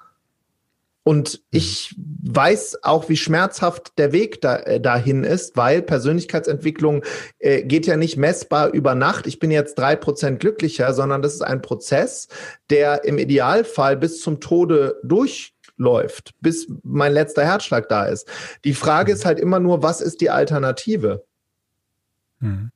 Und 1.03 1.33
mhm. 1.33 1.59
ich 1.59 1.95
weiß 1.97 2.83
auch, 2.83 3.09
wie 3.09 3.17
schmerzhaft 3.17 3.97
der 3.97 4.13
Weg 4.13 4.41
da, 4.41 4.57
äh, 4.57 4.79
dahin 4.79 5.23
ist, 5.23 5.57
weil 5.57 5.81
Persönlichkeitsentwicklung 5.81 7.03
äh, 7.39 7.63
geht 7.63 7.85
ja 7.85 7.97
nicht 7.97 8.17
messbar 8.17 8.69
über 8.73 8.95
Nacht. 8.95 9.27
Ich 9.27 9.39
bin 9.39 9.51
jetzt 9.51 9.77
drei 9.77 9.95
Prozent 9.95 10.39
glücklicher, 10.39 10.93
sondern 10.93 11.21
das 11.21 11.33
ist 11.33 11.41
ein 11.41 11.61
Prozess, 11.61 12.29
der 12.69 13.03
im 13.03 13.17
Idealfall 13.17 13.97
bis 13.97 14.21
zum 14.21 14.39
Tode 14.39 14.95
durch 15.03 15.52
läuft, 15.83 16.31
bis 16.39 16.67
mein 16.83 17.13
letzter 17.13 17.43
Herzschlag 17.43 17.89
da 17.89 18.05
ist. 18.05 18.27
Die 18.63 18.73
Frage 18.73 19.11
mhm. 19.11 19.17
ist 19.17 19.25
halt 19.25 19.39
immer 19.39 19.59
nur, 19.59 19.83
was 19.83 20.01
ist 20.01 20.21
die 20.21 20.29
Alternative? 20.29 21.25
Mhm. 22.39 22.71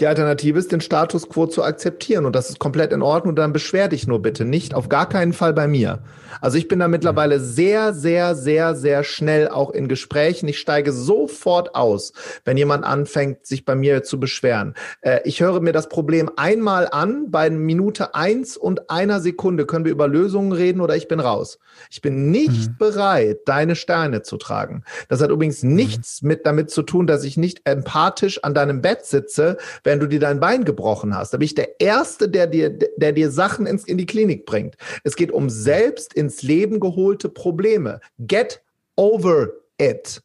Die 0.00 0.06
Alternative 0.06 0.58
ist, 0.58 0.72
den 0.72 0.80
Status 0.80 1.28
quo 1.28 1.46
zu 1.46 1.62
akzeptieren 1.62 2.24
und 2.24 2.34
das 2.34 2.48
ist 2.48 2.58
komplett 2.58 2.92
in 2.92 3.02
Ordnung. 3.02 3.36
Dann 3.36 3.52
beschwer 3.52 3.88
dich 3.88 4.06
nur 4.06 4.22
bitte 4.22 4.46
nicht, 4.46 4.72
auf 4.72 4.88
gar 4.88 5.06
keinen 5.06 5.34
Fall 5.34 5.52
bei 5.52 5.68
mir. 5.68 6.02
Also 6.40 6.56
ich 6.56 6.68
bin 6.68 6.78
da 6.78 6.88
mittlerweile 6.88 7.38
sehr, 7.38 7.92
sehr, 7.92 8.34
sehr, 8.34 8.74
sehr 8.74 9.04
schnell 9.04 9.48
auch 9.48 9.70
in 9.70 9.88
Gesprächen. 9.88 10.48
Ich 10.48 10.58
steige 10.58 10.92
sofort 10.92 11.74
aus, 11.74 12.14
wenn 12.46 12.56
jemand 12.56 12.84
anfängt, 12.84 13.44
sich 13.46 13.66
bei 13.66 13.74
mir 13.74 14.02
zu 14.02 14.18
beschweren. 14.18 14.74
Äh, 15.02 15.20
ich 15.24 15.40
höre 15.40 15.60
mir 15.60 15.72
das 15.72 15.90
Problem 15.90 16.30
einmal 16.36 16.88
an, 16.90 17.30
bei 17.30 17.50
Minute 17.50 18.14
eins 18.14 18.56
und 18.56 18.88
einer 18.88 19.20
Sekunde 19.20 19.66
können 19.66 19.84
wir 19.84 19.92
über 19.92 20.08
Lösungen 20.08 20.52
reden 20.52 20.80
oder 20.80 20.96
ich 20.96 21.08
bin 21.08 21.20
raus. 21.20 21.58
Ich 21.90 22.00
bin 22.00 22.30
nicht 22.30 22.70
mhm. 22.70 22.76
bereit, 22.78 23.40
deine 23.44 23.76
Steine 23.76 24.22
zu 24.22 24.38
tragen. 24.38 24.82
Das 25.08 25.20
hat 25.20 25.30
übrigens 25.30 25.62
mhm. 25.62 25.74
nichts 25.74 26.22
mit 26.22 26.46
damit 26.46 26.70
zu 26.70 26.82
tun, 26.82 27.06
dass 27.06 27.24
ich 27.24 27.36
nicht 27.36 27.62
empathisch 27.64 28.42
an 28.42 28.54
deinem 28.54 28.80
Bett 28.80 29.04
sitze, 29.04 29.58
wenn 29.90 29.98
du 29.98 30.06
dir 30.06 30.20
dein 30.20 30.38
Bein 30.38 30.64
gebrochen 30.64 31.16
hast. 31.16 31.34
Da 31.34 31.38
bin 31.38 31.46
ich 31.46 31.54
der 31.56 31.80
Erste, 31.80 32.28
der 32.28 32.46
dir, 32.46 32.70
der 32.70 33.12
dir 33.12 33.30
Sachen 33.30 33.66
ins, 33.66 33.84
in 33.84 33.98
die 33.98 34.06
Klinik 34.06 34.46
bringt. 34.46 34.76
Es 35.02 35.16
geht 35.16 35.32
um 35.32 35.50
selbst 35.50 36.14
ins 36.14 36.42
Leben 36.42 36.78
geholte 36.78 37.28
Probleme. 37.28 38.00
Get 38.20 38.62
over 38.94 39.48
it. 39.78 40.22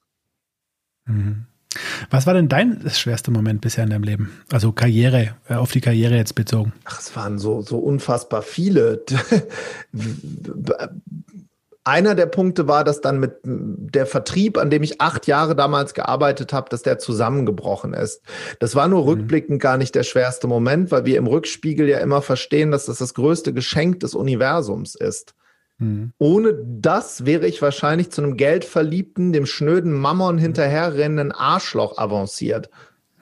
Mhm. 1.06 1.48
Was 2.12 2.28
war 2.28 2.36
denn 2.36 2.48
dein 2.48 2.88
schwerster 2.92 3.32
Moment 3.32 3.62
bisher 3.62 3.84
in 3.84 3.90
deinem 3.90 4.04
Leben? 4.04 4.32
Also 4.52 4.72
Karriere, 4.72 5.36
äh, 5.50 5.56
auf 5.56 5.72
die 5.72 5.82
Karriere 5.82 6.16
jetzt 6.16 6.36
bezogen. 6.36 6.72
Ach, 6.86 7.00
es 7.00 7.16
waren 7.16 7.40
so, 7.40 7.64
so 7.64 7.80
unfassbar 7.80 8.44
viele. 8.44 9.04
einer 11.86 12.16
der 12.16 12.26
Punkte 12.26 12.68
war, 12.68 12.84
dass 12.84 13.00
dann 13.00 13.20
mit 13.20 13.38
der 13.44 14.08
Vertrieb, 14.08 14.58
an 14.58 14.72
dem 14.72 14.82
ich 14.84 15.00
acht 15.00 15.28
Jahre 15.28 15.56
damals 15.56 15.94
gearbeitet 15.94 16.52
habe, 16.52 16.70
dass 16.70 16.82
der 16.82 16.98
zusammengebrochen 16.98 17.94
ist. 17.94 18.22
Das 18.60 18.76
war 18.76 18.88
nur 18.88 19.04
mhm. 19.04 19.10
rückblickend 19.10 19.62
gar 19.62 19.78
nicht 19.78 19.94
der 19.94 20.04
schwerste 20.04 20.48
Moment, 20.48 20.92
weil 20.92 21.06
wir 21.06 21.18
im 21.18 21.28
Rückspiegel 21.28 21.88
ja 21.88 22.00
immer 22.00 22.24
verstehen, 22.24 22.72
dass 22.72 22.86
das 22.86 22.98
das 22.98 23.14
größte 23.14 23.54
Geschenk 23.54 24.00
des 24.00 24.16
Universums 24.16 24.96
ist. 24.96 25.36
Mhm. 25.78 26.12
Ohne 26.18 26.60
das 26.66 27.26
wäre 27.26 27.46
ich 27.46 27.62
wahrscheinlich 27.62 28.10
zu 28.10 28.24
einem 28.24 28.36
geldverliebten, 28.36 29.32
dem 29.32 29.46
schnöden 29.46 29.94
Mammon 29.94 30.40
hinterherrennenden 30.40 31.32
Arschloch 31.32 31.98
avanciert. 32.00 32.70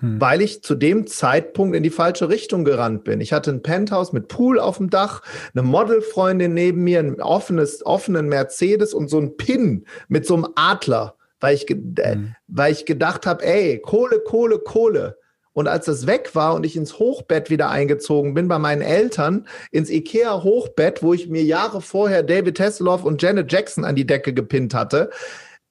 Hm. 0.04 0.20
weil 0.20 0.42
ich 0.42 0.62
zu 0.62 0.76
dem 0.76 1.08
Zeitpunkt 1.08 1.78
in 1.78 1.82
die 1.82 1.90
falsche 1.90 2.28
Richtung 2.28 2.66
gerannt 2.66 3.06
bin. 3.06 3.22
Ich 3.22 3.32
hatte 3.32 3.52
ein 3.52 3.64
Penthouse 3.64 4.12
mit 4.12 4.28
Pool 4.28 4.60
auf 4.60 4.76
dem 4.76 4.90
Dach, 4.90 5.22
eine 5.54 5.64
Modelfreundin 5.64 6.54
neben 6.54 6.84
mir, 6.84 7.00
ein 7.00 7.22
offenes, 7.22 7.86
offenen 7.86 8.28
Mercedes 8.28 8.94
und 8.94 9.10
so 9.10 9.18
ein 9.18 9.38
Pin 9.38 9.86
mit 10.10 10.28
so 10.28 10.36
einem 10.36 10.50
Adler, 10.56 11.16
weil 11.40 11.56
ich, 11.56 11.72
äh, 11.72 11.76
hm. 12.16 12.36
weil 12.48 12.74
ich 12.74 12.86
gedacht 12.86 13.26
habe, 13.26 13.46
ey, 13.46 13.80
Kohle, 13.80 14.20
Kohle, 14.20 14.60
Kohle. 14.60 15.18
Und 15.54 15.70
als 15.70 15.86
das 15.86 16.06
weg 16.06 16.32
war 16.34 16.56
und 16.56 16.66
ich 16.66 16.76
ins 16.76 17.00
Hochbett 17.00 17.50
wieder 17.50 17.70
eingezogen 17.70 18.34
bin 18.34 18.50
bei 18.50 18.60
meinen 18.60 18.82
Eltern, 18.82 19.48
ins 19.72 19.90
Ikea 19.90 20.44
Hochbett, 20.44 21.02
wo 21.02 21.14
ich 21.14 21.30
mir 21.30 21.44
Jahre 21.44 21.80
vorher 21.80 22.24
David 22.24 22.60
Hasselhoff 22.60 23.06
und 23.06 23.22
Janet 23.22 23.50
Jackson 23.52 23.86
an 23.86 23.96
die 23.96 24.08
Decke 24.08 24.34
gepinnt 24.34 24.74
hatte, 24.74 25.12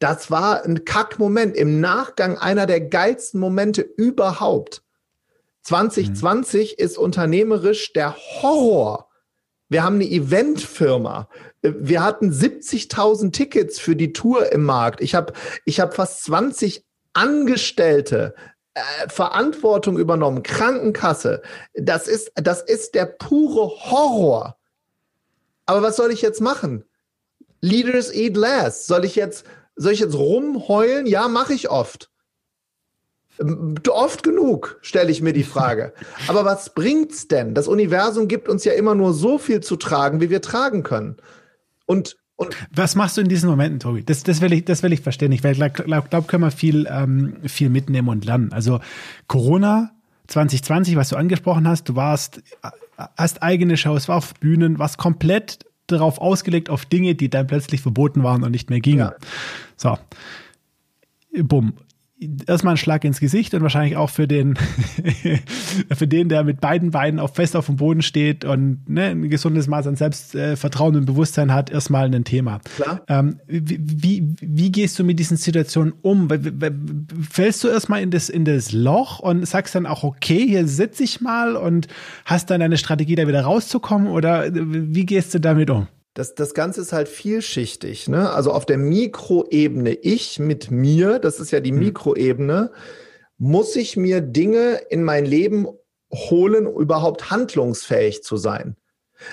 das 0.03 0.31
war 0.31 0.65
ein 0.65 0.85
Kackmoment. 0.85 1.57
Im 1.57 1.81
Nachgang 1.81 2.37
einer 2.37 2.67
der 2.67 2.81
geilsten 2.81 3.39
Momente 3.39 3.83
überhaupt. 3.83 4.83
2020 5.63 6.77
mhm. 6.77 6.85
ist 6.85 6.99
unternehmerisch 6.99 7.93
der 7.93 8.17
Horror. 8.17 9.09
Wir 9.69 9.85
haben 9.85 9.95
eine 9.97 10.11
Eventfirma. 10.11 11.29
Wir 11.63 12.03
hatten 12.03 12.33
70.000 12.33 13.33
Tickets 13.33 13.79
für 13.79 13.95
die 13.95 14.13
Tour 14.13 14.51
im 14.51 14.65
Markt. 14.65 15.01
Ich 15.01 15.15
habe 15.15 15.33
ich 15.65 15.79
hab 15.79 15.95
fast 15.95 16.25
20 16.25 16.85
Angestellte, 17.13 18.35
äh, 18.75 18.81
Verantwortung 19.09 19.99
übernommen, 19.99 20.43
Krankenkasse. 20.43 21.43
Das 21.75 22.09
ist, 22.09 22.33
das 22.35 22.61
ist 22.61 22.97
der 22.97 23.07
pure 23.07 23.69
Horror. 23.91 24.57
Aber 25.67 25.83
was 25.83 25.97
soll 25.97 26.11
ich 26.11 26.23
jetzt 26.23 26.41
machen? 26.41 26.85
Leaders 27.61 28.13
eat 28.13 28.37
last. 28.37 28.89
Soll 28.89 29.05
ich 29.05 29.15
jetzt 29.15 29.45
soll 29.77 29.93
ich 29.93 30.01
jetzt 30.01 30.17
rumheulen? 30.17 31.07
Ja, 31.07 31.29
mache 31.29 31.55
ich 31.55 31.71
oft. 31.71 32.11
Ähm, 33.41 33.75
oft 33.89 34.23
genug, 34.23 34.79
stelle 34.83 35.11
ich 35.11 35.23
mir 35.23 35.33
die 35.33 35.45
Frage. 35.45 35.93
Aber 36.29 36.45
was 36.45 36.75
bringt's 36.75 37.29
denn? 37.29 37.55
Das 37.55 37.69
Universum 37.69 38.29
gibt 38.29 38.49
uns 38.49 38.65
ja 38.65 38.73
immer 38.73 38.95
nur 38.95 39.15
so 39.15 39.39
viel 39.39 39.61
zu 39.61 39.77
tragen, 39.77 40.21
wie 40.21 40.31
wir 40.31 40.43
tragen 40.43 40.83
können. 40.83 41.17
Und, 41.87 42.17
und 42.37 42.57
was 42.75 42.95
machst 42.95 43.17
du 43.17 43.21
in 43.21 43.29
diesen 43.29 43.49
Momenten, 43.49 43.81
Tobi? 43.81 44.05
Das, 44.05 44.23
das, 44.23 44.41
will, 44.41 44.53
ich, 44.53 44.65
das 44.65 44.83
will 44.83 44.93
ich 44.93 45.01
verstehen. 45.01 45.33
Ich 45.33 45.43
glaube, 45.43 46.09
glaub, 46.09 46.29
können 46.29 46.45
wir 46.45 46.51
viel, 46.51 46.87
ähm, 46.91 47.37
viel 47.47 47.71
mitnehmen 47.71 48.09
und 48.09 48.25
lernen. 48.25 48.53
Also 48.53 48.81
Corona 49.27 49.93
2020, 50.29 50.97
was 50.97 51.11
du 51.11 51.17
angesprochen 51.17 51.69
hast, 51.69 51.89
du 51.89 51.97
warst, 51.97 52.43
hast 53.17 53.43
eigene 53.43 53.77
Shows, 53.77 54.09
war 54.09 54.17
auf 54.17 54.35
Bühnen, 54.35 54.79
warst 54.79 54.99
komplett 54.99 55.67
darauf 55.87 56.19
ausgelegt, 56.19 56.71
auf 56.71 56.85
Dinge, 56.85 57.15
die 57.15 57.31
dann 57.31 57.47
plötzlich 57.47 57.81
verboten 57.81 58.23
waren 58.23 58.43
und 58.43 58.53
nicht 58.53 58.71
mehr 58.71 58.81
gingen. 58.81 58.99
Ja. 58.99 59.15
So. 59.77 59.99
Bumm. 61.43 61.75
Erstmal 62.47 62.75
ein 62.75 62.79
Schlag 62.79 63.05
ins 63.05 63.21
Gesicht 63.21 63.55
und 63.55 63.63
wahrscheinlich 63.63 63.97
auch 63.97 64.11
für 64.11 64.27
den, 64.27 64.57
für 65.95 66.07
den, 66.07 66.29
der 66.29 66.45
mit 66.45 66.61
beiden 66.61 66.91
Beinen 66.91 67.21
auf 67.21 67.35
fest 67.35 67.57
auf 67.57 67.67
dem 67.67 67.77
Boden 67.77 68.03
steht 68.03 68.45
und 68.45 68.89
ne, 68.89 69.07
ein 69.07 69.29
gesundes 69.29 69.67
Maß 69.67 69.87
an 69.87 69.97
Selbstvertrauen 69.97 70.97
und 70.97 71.07
Bewusstsein 71.07 71.53
hat, 71.53 71.71
erstmal 71.71 72.13
ein 72.13 72.25
Thema. 72.25 72.61
Klar. 72.77 73.03
Ähm, 73.09 73.41
wie, 73.47 73.79
wie, 73.81 74.35
wie 74.41 74.73
gehst 74.73 74.99
du 74.99 75.05
mit 75.05 75.19
diesen 75.19 75.37
Situationen 75.37 75.95
um? 76.03 76.29
Fällst 77.31 77.65
du 77.65 77.69
erstmal 77.69 78.03
in 78.03 78.11
das, 78.11 78.29
in 78.29 78.45
das 78.45 78.73
Loch 78.73 79.21
und 79.21 79.47
sagst 79.47 79.75
dann 79.75 79.87
auch, 79.87 80.05
okay, 80.05 80.47
hier 80.47 80.67
sitze 80.67 81.05
ich 81.05 81.21
mal 81.21 81.57
und 81.57 81.89
hast 82.25 82.51
dann 82.51 82.63
eine 82.63 82.77
Strategie, 82.77 83.15
da 83.15 83.27
wieder 83.27 83.43
rauszukommen 83.43 84.09
oder 84.09 84.47
wie 84.53 85.07
gehst 85.07 85.35
du 85.35 85.41
damit 85.41 85.71
um? 85.71 85.89
Das, 86.15 86.35
das 86.35 86.53
Ganze 86.55 86.83
ist 86.83 86.93
halt 86.93 87.09
vielschichtig. 87.09 88.09
Ne? 88.09 88.31
Also 88.31 88.53
auf 88.53 88.67
der 88.67 88.79
Mikroebene, 88.79 89.95
ich 89.95 90.39
mit 90.39 90.71
mir, 90.71 91.19
das 91.19 91.41
ist 91.41 91.51
ja 91.51 91.61
die 91.61 91.71
hm. 91.71 91.79
Mikroebene, 91.79 92.71
muss 93.39 93.77
ich 93.77 93.97
mir 93.97 94.21
Dinge 94.21 94.81
in 94.91 95.05
mein 95.05 95.25
Leben 95.25 95.67
holen, 96.13 96.67
um 96.67 96.81
überhaupt 96.81 97.31
handlungsfähig 97.31 98.23
zu 98.23 98.37
sein. 98.37 98.77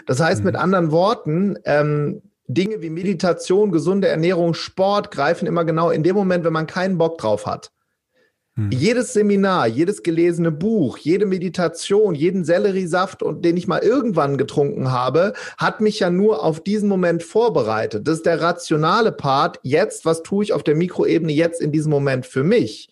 Das 0.05 0.19
heißt 0.19 0.43
mit 0.43 0.55
hm. 0.55 0.61
anderen 0.61 0.91
Worten, 0.91 1.57
ähm, 1.65 2.21
Dinge 2.47 2.81
wie 2.81 2.89
Meditation, 2.89 3.71
gesunde 3.71 4.07
Ernährung, 4.07 4.55
Sport 4.55 5.11
greifen 5.11 5.45
immer 5.47 5.65
genau 5.65 5.91
in 5.91 6.01
dem 6.01 6.15
Moment, 6.15 6.43
wenn 6.45 6.53
man 6.53 6.65
keinen 6.65 6.97
Bock 6.97 7.19
drauf 7.19 7.45
hat. 7.45 7.71
Hm. 8.59 8.71
Jedes 8.71 9.13
Seminar, 9.13 9.67
jedes 9.67 10.03
gelesene 10.03 10.51
Buch, 10.51 10.97
jede 10.97 11.25
Meditation, 11.25 12.13
jeden 12.13 12.43
Selleriesaft, 12.43 13.21
den 13.21 13.55
ich 13.55 13.67
mal 13.67 13.79
irgendwann 13.79 14.37
getrunken 14.37 14.91
habe, 14.91 15.33
hat 15.57 15.79
mich 15.79 15.99
ja 15.99 16.09
nur 16.09 16.43
auf 16.43 16.61
diesen 16.61 16.89
Moment 16.89 17.23
vorbereitet. 17.23 18.05
Das 18.05 18.17
ist 18.17 18.25
der 18.25 18.41
rationale 18.41 19.13
Part. 19.13 19.59
Jetzt, 19.63 20.03
was 20.03 20.23
tue 20.23 20.43
ich 20.43 20.51
auf 20.51 20.63
der 20.63 20.75
Mikroebene 20.75 21.31
jetzt 21.31 21.61
in 21.61 21.71
diesem 21.71 21.89
Moment 21.89 22.25
für 22.25 22.43
mich? 22.43 22.89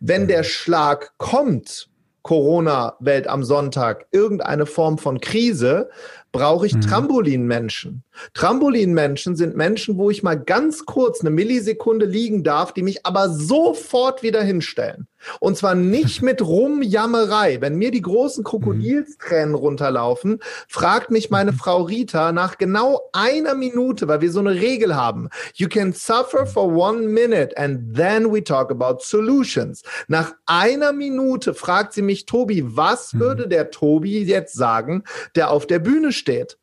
Wenn 0.00 0.28
der 0.28 0.42
Schlag 0.42 1.14
kommt, 1.16 1.88
Corona-Welt 2.22 3.28
am 3.28 3.42
Sonntag, 3.42 4.06
irgendeine 4.10 4.66
Form 4.66 4.98
von 4.98 5.20
Krise, 5.20 5.88
brauche 6.32 6.66
ich 6.66 6.74
mhm. 6.74 6.80
Trampolinmenschen. 6.82 8.02
Trampolinmenschen 8.34 9.36
sind 9.36 9.56
Menschen, 9.56 9.98
wo 9.98 10.10
ich 10.10 10.22
mal 10.22 10.38
ganz 10.38 10.84
kurz 10.84 11.20
eine 11.20 11.30
Millisekunde 11.30 12.06
liegen 12.06 12.42
darf, 12.42 12.72
die 12.72 12.82
mich 12.82 13.04
aber 13.06 13.28
sofort 13.30 14.22
wieder 14.22 14.42
hinstellen. 14.42 15.06
Und 15.40 15.56
zwar 15.56 15.74
nicht 15.74 16.22
mit 16.22 16.42
Rumjammerei. 16.46 17.60
Wenn 17.60 17.76
mir 17.76 17.90
die 17.90 18.02
großen 18.02 18.44
Krokodilstränen 18.44 19.54
runterlaufen, 19.54 20.40
fragt 20.68 21.10
mich 21.10 21.30
meine 21.30 21.52
mhm. 21.52 21.56
Frau 21.56 21.82
Rita 21.82 22.32
nach 22.32 22.58
genau 22.58 23.00
einer 23.12 23.54
Minute, 23.54 24.08
weil 24.08 24.20
wir 24.20 24.30
so 24.30 24.40
eine 24.40 24.54
Regel 24.54 24.94
haben. 24.94 25.28
You 25.54 25.68
can 25.68 25.92
suffer 25.92 26.46
for 26.46 26.74
one 26.74 27.08
minute 27.08 27.56
and 27.56 27.96
then 27.96 28.32
we 28.32 28.42
talk 28.42 28.70
about 28.70 28.98
solutions. 29.00 29.82
Nach 30.08 30.32
einer 30.46 30.92
Minute 30.92 31.54
fragt 31.54 31.92
sie 31.92 32.02
mich, 32.02 32.26
Tobi, 32.26 32.62
was 32.64 33.12
mhm. 33.12 33.20
würde 33.20 33.48
der 33.48 33.70
Tobi 33.70 34.22
jetzt 34.22 34.54
sagen, 34.54 35.04
der 35.34 35.50
auf 35.50 35.66
der 35.66 35.78
Bühne 35.78 36.12
steht? 36.12 36.58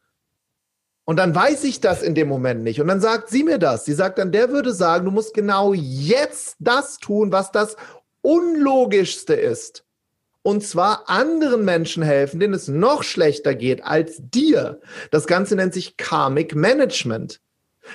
Und 1.05 1.17
dann 1.17 1.35
weiß 1.35 1.65
ich 1.65 1.81
das 1.81 2.01
in 2.01 2.15
dem 2.15 2.29
Moment 2.29 2.63
nicht. 2.63 2.79
Und 2.79 2.87
dann 2.87 3.01
sagt 3.01 3.29
sie 3.29 3.43
mir 3.43 3.59
das. 3.59 3.85
Sie 3.85 3.93
sagt 3.93 4.19
dann, 4.19 4.31
der 4.31 4.49
würde 4.49 4.73
sagen, 4.73 5.05
du 5.05 5.11
musst 5.11 5.33
genau 5.33 5.73
jetzt 5.73 6.55
das 6.59 6.97
tun, 6.97 7.31
was 7.31 7.51
das 7.51 7.75
Unlogischste 8.21 9.33
ist. 9.33 9.83
Und 10.43 10.63
zwar 10.63 11.09
anderen 11.09 11.65
Menschen 11.65 12.03
helfen, 12.03 12.39
denen 12.39 12.53
es 12.53 12.67
noch 12.67 13.03
schlechter 13.03 13.55
geht 13.55 13.83
als 13.83 14.17
dir. 14.19 14.79
Das 15.11 15.27
Ganze 15.27 15.55
nennt 15.55 15.73
sich 15.73 15.97
Karmic 15.97 16.55
Management. 16.55 17.39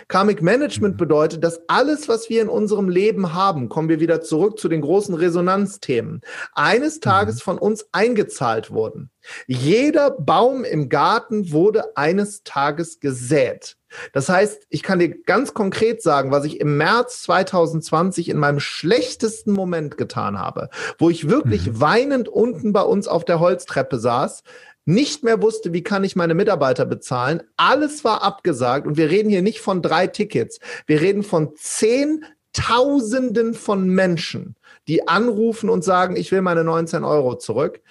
Karmic 0.09 0.43
Management 0.43 0.95
mhm. 0.95 0.99
bedeutet, 0.99 1.45
dass 1.45 1.61
alles, 1.69 2.09
was 2.09 2.29
wir 2.29 2.43
in 2.43 2.49
unserem 2.49 2.89
Leben 2.89 3.35
haben, 3.35 3.69
kommen 3.69 3.89
wir 3.89 4.01
wieder 4.01 4.21
zurück 4.21 4.59
zu 4.59 4.69
den 4.69 4.81
großen 4.81 5.15
Resonanzthemen, 5.15 6.21
eines 6.55 7.01
Tages 7.01 7.37
mhm. 7.37 7.41
von 7.41 7.59
uns 7.59 7.87
eingezahlt 7.93 8.71
wurden. 8.71 9.11
Jeder 9.47 10.11
Baum 10.11 10.65
im 10.65 10.89
Garten 10.89 11.53
wurde 11.53 11.97
eines 11.97 12.43
Tages 12.45 13.01
gesät. 13.01 13.77
Das 14.13 14.29
heißt, 14.29 14.67
ich 14.69 14.83
kann 14.83 14.99
dir 14.99 15.23
ganz 15.23 15.55
konkret 15.55 16.03
sagen, 16.03 16.31
was 16.31 16.45
ich 16.45 16.61
im 16.61 16.77
März 16.77 17.23
2020 17.23 18.29
in 18.29 18.39
meinem 18.39 18.61
schlechtesten 18.61 19.53
Moment 19.53 19.97
getan 19.97 20.39
habe, 20.39 20.69
wo 20.99 21.09
ich 21.09 21.31
wirklich 21.31 21.67
mhm. 21.67 21.81
weinend 21.81 22.29
unten 22.29 22.73
bei 22.73 22.83
uns 22.83 23.09
auf 23.09 23.25
der 23.25 23.41
Holztreppe 23.41 23.99
saß, 23.99 24.43
nicht 24.89 25.23
mehr 25.23 25.43
wusste, 25.43 25.75
wie 25.75 25.83
kann 25.83 26.03
ich 26.03 26.17
meine 26.17 26.33
Mitarbeiter 26.33 26.87
bezahlen. 26.87 27.43
Alles 27.59 28.05
war 28.05 28.23
abgesagt 28.23 28.87
und 28.87 28.97
wir 28.97 29.11
reden 29.11 29.29
hier 29.29 29.43
nicht 29.43 29.61
von 29.61 29.83
drei 29.83 30.07
Tickets. 30.07 30.61
Wir 30.87 31.03
reden 31.03 31.23
von 31.23 31.55
Zehntausenden 31.57 33.53
von 33.53 33.87
Menschen, 33.89 34.57
die 34.89 35.07
anrufen 35.07 35.69
und 35.69 35.85
sagen, 35.85 36.17
ich 36.17 36.33
will 36.33 36.41
meine 36.41 36.65
19 36.65 37.05
Euro 37.05 37.37
zurück. 37.37 37.83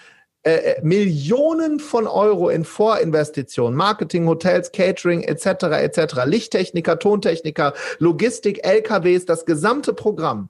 Äh, 0.42 0.56
äh, 0.56 0.82
Millionen 0.82 1.80
von 1.80 2.08
Euro 2.08 2.50
in 2.50 2.64
Vorinvestitionen, 2.64 3.78
Marketing, 3.78 4.26
Hotels, 4.26 4.72
Catering 4.72 5.22
etc. 5.22 5.66
etc. 5.66 6.26
Lichttechniker, 6.26 6.98
Tontechniker, 6.98 7.74
Logistik, 8.00 8.66
LKWs, 8.66 9.26
das 9.26 9.46
gesamte 9.46 9.94
Programm. 9.94 10.50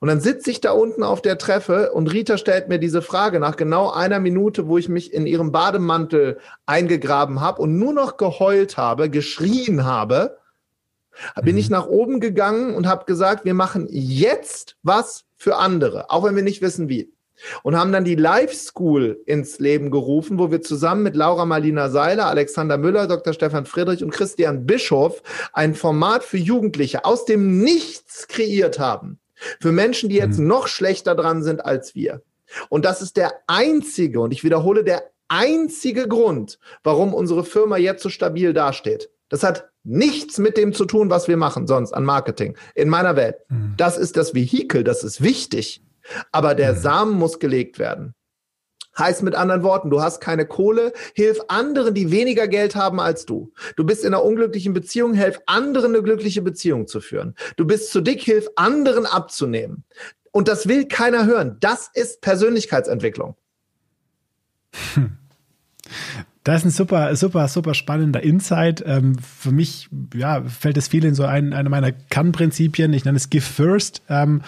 Und 0.00 0.08
dann 0.08 0.20
sitze 0.20 0.50
ich 0.50 0.60
da 0.60 0.72
unten 0.72 1.02
auf 1.02 1.22
der 1.22 1.38
Treffe 1.38 1.92
und 1.92 2.12
Rita 2.12 2.38
stellt 2.38 2.68
mir 2.68 2.78
diese 2.78 3.02
Frage 3.02 3.40
nach 3.40 3.56
genau 3.56 3.90
einer 3.90 4.20
Minute, 4.20 4.68
wo 4.68 4.78
ich 4.78 4.88
mich 4.88 5.12
in 5.12 5.26
ihrem 5.26 5.52
Bademantel 5.52 6.38
eingegraben 6.66 7.40
habe 7.40 7.62
und 7.62 7.78
nur 7.78 7.92
noch 7.92 8.16
geheult 8.16 8.76
habe, 8.76 9.10
geschrien 9.10 9.84
habe, 9.84 10.38
bin 11.42 11.56
ich 11.56 11.68
mhm. 11.68 11.76
nach 11.76 11.86
oben 11.86 12.20
gegangen 12.20 12.74
und 12.74 12.86
habe 12.86 13.04
gesagt, 13.04 13.44
wir 13.44 13.54
machen 13.54 13.86
jetzt 13.90 14.76
was 14.82 15.24
für 15.36 15.56
andere, 15.56 16.10
auch 16.10 16.24
wenn 16.24 16.36
wir 16.36 16.42
nicht 16.42 16.62
wissen 16.62 16.88
wie. 16.88 17.12
Und 17.62 17.74
haben 17.74 17.92
dann 17.92 18.04
die 18.04 18.16
Live 18.16 18.52
School 18.52 19.18
ins 19.24 19.58
Leben 19.60 19.90
gerufen, 19.90 20.38
wo 20.38 20.50
wir 20.50 20.60
zusammen 20.60 21.02
mit 21.02 21.16
Laura 21.16 21.46
Marlina 21.46 21.88
Seiler, 21.88 22.26
Alexander 22.26 22.76
Müller, 22.76 23.06
Dr. 23.06 23.32
Stefan 23.32 23.64
Friedrich 23.64 24.04
und 24.04 24.10
Christian 24.10 24.66
Bischof 24.66 25.22
ein 25.54 25.74
Format 25.74 26.22
für 26.22 26.36
Jugendliche 26.36 27.06
aus 27.06 27.24
dem 27.24 27.62
Nichts 27.62 28.28
kreiert 28.28 28.78
haben. 28.78 29.18
Für 29.60 29.72
Menschen, 29.72 30.08
die 30.08 30.16
jetzt 30.16 30.38
mhm. 30.38 30.46
noch 30.46 30.68
schlechter 30.68 31.14
dran 31.14 31.42
sind 31.42 31.64
als 31.64 31.94
wir. 31.94 32.22
Und 32.68 32.84
das 32.84 33.02
ist 33.02 33.16
der 33.16 33.32
einzige, 33.46 34.20
und 34.20 34.32
ich 34.32 34.44
wiederhole, 34.44 34.84
der 34.84 35.04
einzige 35.28 36.08
Grund, 36.08 36.58
warum 36.82 37.14
unsere 37.14 37.44
Firma 37.44 37.76
jetzt 37.76 38.02
so 38.02 38.08
stabil 38.08 38.52
dasteht. 38.52 39.10
Das 39.28 39.44
hat 39.44 39.70
nichts 39.84 40.38
mit 40.38 40.56
dem 40.56 40.72
zu 40.72 40.84
tun, 40.84 41.08
was 41.08 41.28
wir 41.28 41.36
machen 41.36 41.66
sonst 41.66 41.92
an 41.92 42.04
Marketing 42.04 42.56
in 42.74 42.88
meiner 42.88 43.16
Welt. 43.16 43.36
Mhm. 43.48 43.74
Das 43.76 43.96
ist 43.96 44.16
das 44.16 44.34
Vehikel, 44.34 44.84
das 44.84 45.04
ist 45.04 45.22
wichtig. 45.22 45.82
Aber 46.32 46.54
der 46.54 46.74
mhm. 46.74 46.78
Samen 46.78 47.14
muss 47.14 47.38
gelegt 47.38 47.78
werden. 47.78 48.14
Heißt 48.98 49.22
mit 49.22 49.34
anderen 49.34 49.62
Worten, 49.62 49.90
du 49.90 50.02
hast 50.02 50.20
keine 50.20 50.46
Kohle, 50.46 50.92
hilf 51.14 51.40
anderen, 51.48 51.94
die 51.94 52.10
weniger 52.10 52.48
Geld 52.48 52.74
haben 52.74 53.00
als 53.00 53.24
du. 53.24 53.52
Du 53.76 53.84
bist 53.84 54.04
in 54.04 54.12
einer 54.14 54.24
unglücklichen 54.24 54.72
Beziehung, 54.72 55.14
hilf 55.14 55.40
anderen 55.46 55.94
eine 55.94 56.02
glückliche 56.02 56.42
Beziehung 56.42 56.86
zu 56.86 57.00
führen. 57.00 57.34
Du 57.56 57.66
bist 57.66 57.90
zu 57.90 58.00
dick, 58.00 58.22
hilf 58.22 58.48
anderen 58.56 59.06
abzunehmen. 59.06 59.84
Und 60.32 60.48
das 60.48 60.68
will 60.68 60.86
keiner 60.86 61.26
hören. 61.26 61.56
Das 61.60 61.90
ist 61.92 62.20
Persönlichkeitsentwicklung. 62.20 63.36
Hm. 64.94 65.16
Das 66.50 66.62
ist 66.62 66.66
ein 66.66 66.70
super, 66.70 67.14
super, 67.14 67.46
super 67.46 67.74
spannender 67.74 68.24
Insight. 68.24 68.82
Ähm, 68.84 69.16
für 69.18 69.52
mich 69.52 69.88
ja, 70.14 70.42
fällt 70.42 70.76
es 70.76 70.88
viel 70.88 71.04
in 71.04 71.14
so 71.14 71.24
ein, 71.24 71.52
eine 71.52 71.68
meiner 71.68 71.92
Kernprinzipien. 71.92 72.92
Ich 72.92 73.04
nenne 73.04 73.18
es 73.18 73.30
Give 73.30 73.44
First. 73.44 74.02
Ähm, 74.08 74.42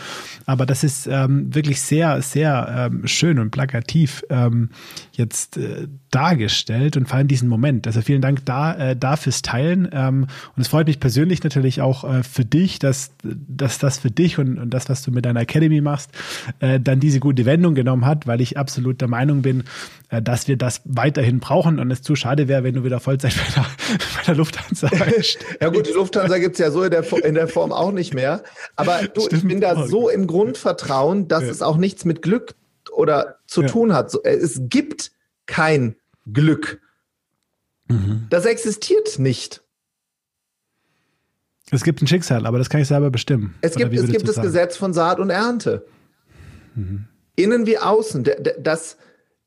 aber 0.45 0.67
das 0.67 0.83
ist 0.83 1.07
ähm, 1.07 1.55
wirklich 1.55 1.81
sehr, 1.81 2.21
sehr 2.21 2.91
ähm, 2.93 3.07
schön 3.07 3.39
und 3.39 3.53
plakativ 3.53 4.25
ähm, 4.31 4.71
jetzt 5.13 5.57
äh, 5.59 5.87
dargestellt 6.13 6.97
und 6.99 7.09
vor 7.09 7.17
allem 7.17 7.27
diesen 7.27 7.49
Moment. 7.49 7.87
Also 7.87 8.03
vielen 8.03 8.21
Dank 8.21 8.45
da, 8.45 8.91
äh, 8.91 8.97
da 8.97 9.17
fürs 9.17 9.41
Teilen. 9.41 9.89
Ähm, 9.93 10.27
und 10.55 10.63
es 10.63 10.69
freut 10.69 10.87
mich 10.87 11.01
persönlich 11.01 11.43
natürlich 11.43 11.81
auch 11.81 12.05
äh, 12.05 12.23
für 12.23 12.45
dich, 12.45 12.79
dass, 12.79 13.13
dass 13.23 13.79
das 13.79 13.99
für 13.99 14.11
dich 14.11 14.39
und, 14.39 14.59
und 14.59 14.71
das, 14.71 14.91
was 14.91 15.03
du 15.03 15.11
mit 15.11 15.25
deiner 15.25 15.41
Academy 15.41 15.81
machst, 15.81 16.11
äh, 16.61 16.79
dann 16.79 17.01
diese 17.01 17.19
gute 17.19 17.47
Wendung 17.47 17.75
genommen 17.75 18.05
hat, 18.05 18.27
weil 18.27 18.43
ich 18.43 18.59
absolut 18.59 19.01
der 19.01 19.09
Meinung 19.09 19.41
bin, 19.41 19.65
äh, 20.11 20.21
dass 20.21 20.49
wir 20.49 20.59
das 20.59 20.83
weiterhin 20.85 21.41
brauchen 21.41 21.79
und 21.79 21.91
es 21.91 22.03
zu 22.03 22.15
schade 22.15 22.47
wäre, 22.47 22.63
wenn 22.63 22.75
du 22.75 22.85
wieder 22.85 23.01
Vollzeit 23.01 23.35
bei 23.37 23.55
der, 23.55 23.67
bei 24.17 24.23
der 24.27 24.35
Lufthansa 24.35 24.91
Ja 25.63 25.71
gut, 25.71 25.89
die 25.89 25.93
Lufthansa 25.93 26.39
gibt's 26.39 26.59
ja 26.59 26.71
so 26.71 26.83
in 26.83 26.91
der, 26.91 27.11
in 27.25 27.35
der 27.35 27.49
Form 27.49 27.73
auch 27.73 27.91
nicht 27.91 28.13
mehr. 28.13 28.43
Aber 28.77 29.01
du, 29.15 29.27
ich 29.31 29.45
bin 29.45 29.63
da 29.63 29.87
so 29.87 30.11
im 30.11 30.27
Grundvertrauen, 30.27 31.27
dass 31.29 31.45
ja. 31.45 31.51
es 31.51 31.63
auch 31.63 31.79
nichts 31.79 32.05
mit 32.05 32.21
Glück 32.21 32.55
oder 32.95 33.39
zu 33.47 33.63
ja. 33.63 33.69
tun 33.69 33.95
hat. 33.95 34.15
Äh, 34.25 34.35
es 34.35 34.61
gibt 34.69 35.13
kein 35.47 35.97
Glück. 36.31 36.81
Mhm. 37.89 38.27
Das 38.31 38.45
existiert 38.45 39.19
nicht. 39.19 39.63
Es 41.71 41.85
gibt 41.85 42.03
ein 42.03 42.07
Schicksal, 42.07 42.47
aber 42.47 42.59
das 42.59 42.69
kann 42.69 42.81
ich 42.81 42.89
selber 42.89 43.11
bestimmen. 43.11 43.55
Es 43.63 43.77
gibt, 43.77 43.95
es 43.95 44.07
gibt 44.07 44.29
das 44.29 44.37
sagen? 44.37 44.47
Gesetz 44.47 44.77
von 44.77 44.93
Saat 44.93 45.21
und 45.21 45.31
Ernte. 45.31 45.87
Mhm. 46.75 47.07
Innen 47.35 47.67
wie 47.67 47.79
außen. 47.79 48.29
Das, 48.61 48.99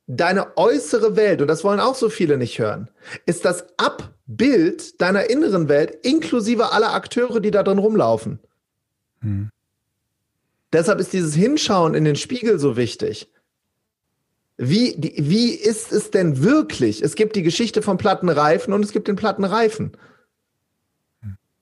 deine 0.07 0.57
äußere 0.57 1.15
Welt, 1.15 1.41
und 1.41 1.47
das 1.47 1.63
wollen 1.63 1.79
auch 1.79 1.95
so 1.95 2.09
viele 2.09 2.37
nicht 2.37 2.57
hören, 2.59 2.89
ist 3.25 3.45
das 3.45 3.65
Abbild 3.77 4.99
deiner 5.01 5.29
inneren 5.29 5.67
Welt, 5.69 5.97
inklusive 6.03 6.71
aller 6.71 6.93
Akteure, 6.93 7.39
die 7.39 7.51
da 7.51 7.63
drin 7.63 7.77
rumlaufen. 7.77 8.39
Hm. 9.21 9.49
Deshalb 10.73 10.99
ist 10.99 11.13
dieses 11.13 11.35
Hinschauen 11.35 11.93
in 11.93 12.03
den 12.03 12.15
Spiegel 12.15 12.59
so 12.59 12.75
wichtig. 12.75 13.31
Wie, 14.57 14.95
die, 14.97 15.13
wie 15.17 15.51
ist 15.51 15.91
es 15.91 16.11
denn 16.11 16.43
wirklich? 16.43 17.01
Es 17.01 17.15
gibt 17.15 17.35
die 17.35 17.43
Geschichte 17.43 17.81
von 17.81 17.97
Plattenreifen 17.97 18.73
und 18.73 18.83
es 18.83 18.91
gibt 18.91 19.07
den 19.07 19.15
Plattenreifen. 19.15 19.91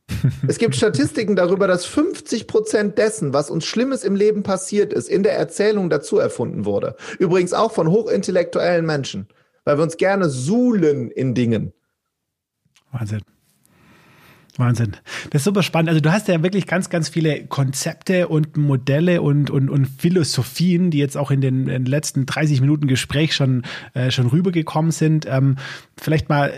Es 0.47 0.57
gibt 0.57 0.75
Statistiken 0.75 1.35
darüber, 1.35 1.67
dass 1.67 1.85
50 1.85 2.47
Prozent 2.47 2.97
dessen, 2.97 3.33
was 3.33 3.49
uns 3.49 3.65
Schlimmes 3.65 4.03
im 4.03 4.15
Leben 4.15 4.43
passiert 4.43 4.93
ist, 4.93 5.09
in 5.09 5.23
der 5.23 5.37
Erzählung 5.37 5.89
dazu 5.89 6.17
erfunden 6.17 6.65
wurde. 6.65 6.95
Übrigens 7.19 7.53
auch 7.53 7.71
von 7.71 7.89
hochintellektuellen 7.89 8.85
Menschen, 8.85 9.27
weil 9.65 9.77
wir 9.77 9.83
uns 9.83 9.97
gerne 9.97 10.29
suhlen 10.29 11.11
in 11.11 11.33
Dingen. 11.33 11.73
Wahnsinn. 12.91 13.21
Wahnsinn. 14.57 14.95
Das 15.31 15.41
ist 15.41 15.45
super 15.45 15.63
spannend. 15.63 15.89
Also 15.89 16.01
du 16.01 16.11
hast 16.11 16.27
ja 16.27 16.43
wirklich 16.43 16.67
ganz, 16.67 16.89
ganz 16.89 17.09
viele 17.09 17.45
Konzepte 17.45 18.27
und 18.27 18.55
Modelle 18.55 19.21
und, 19.21 19.49
und, 19.49 19.69
und 19.69 19.87
Philosophien, 19.87 20.91
die 20.91 20.99
jetzt 20.99 21.17
auch 21.17 21.31
in 21.31 21.41
den, 21.41 21.61
in 21.61 21.83
den 21.83 21.85
letzten 21.85 22.25
30 22.25 22.61
Minuten 22.61 22.87
Gespräch 22.87 23.35
schon, 23.35 23.63
äh, 23.93 24.11
schon 24.11 24.27
rübergekommen 24.27 24.91
sind. 24.91 25.25
Ähm, 25.27 25.57
vielleicht 25.97 26.29
mal 26.29 26.53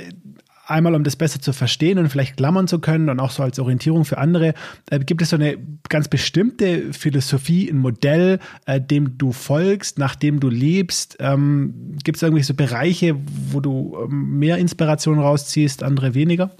einmal, 0.67 0.95
um 0.95 1.03
das 1.03 1.15
besser 1.15 1.39
zu 1.39 1.53
verstehen 1.53 1.97
und 1.97 2.09
vielleicht 2.09 2.37
klammern 2.37 2.67
zu 2.67 2.79
können 2.79 3.09
und 3.09 3.19
auch 3.19 3.31
so 3.31 3.43
als 3.43 3.59
Orientierung 3.59 4.05
für 4.05 4.17
andere, 4.17 4.53
äh, 4.89 4.99
gibt 4.99 5.21
es 5.21 5.29
so 5.29 5.35
eine 5.35 5.57
ganz 5.89 6.07
bestimmte 6.07 6.93
Philosophie, 6.93 7.69
ein 7.69 7.77
Modell, 7.77 8.39
äh, 8.65 8.81
dem 8.81 9.17
du 9.17 9.31
folgst, 9.31 9.99
nach 9.99 10.15
dem 10.15 10.39
du 10.39 10.49
lebst? 10.49 11.17
Ähm, 11.19 11.95
gibt 12.03 12.17
es 12.17 12.23
irgendwelche 12.23 12.47
so 12.47 12.53
Bereiche, 12.55 13.15
wo 13.51 13.59
du 13.59 13.97
ähm, 14.03 14.39
mehr 14.39 14.57
Inspiration 14.57 15.19
rausziehst, 15.19 15.83
andere 15.83 16.13
weniger? 16.13 16.51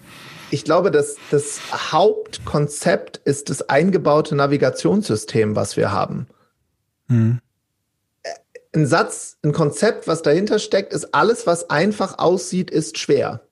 Ich 0.52 0.64
glaube, 0.64 0.92
dass 0.92 1.16
das 1.32 1.60
Hauptkonzept 1.92 3.18
ist 3.18 3.50
das 3.50 3.70
eingebaute 3.70 4.36
Navigationssystem, 4.36 5.56
was 5.56 5.78
wir 5.78 5.92
haben. 5.92 6.28
Mhm. 7.08 7.40
Ein 8.74 8.86
Satz, 8.86 9.38
ein 9.44 9.54
Konzept, 9.54 10.08
was 10.08 10.22
dahinter 10.22 10.60
steckt, 10.60 10.94
ist 10.94 11.14
alles, 11.14 11.48
was 11.48 11.70
einfach 11.70 12.20
aussieht, 12.20 12.70
ist 12.70 12.98
schwer. 12.98 13.48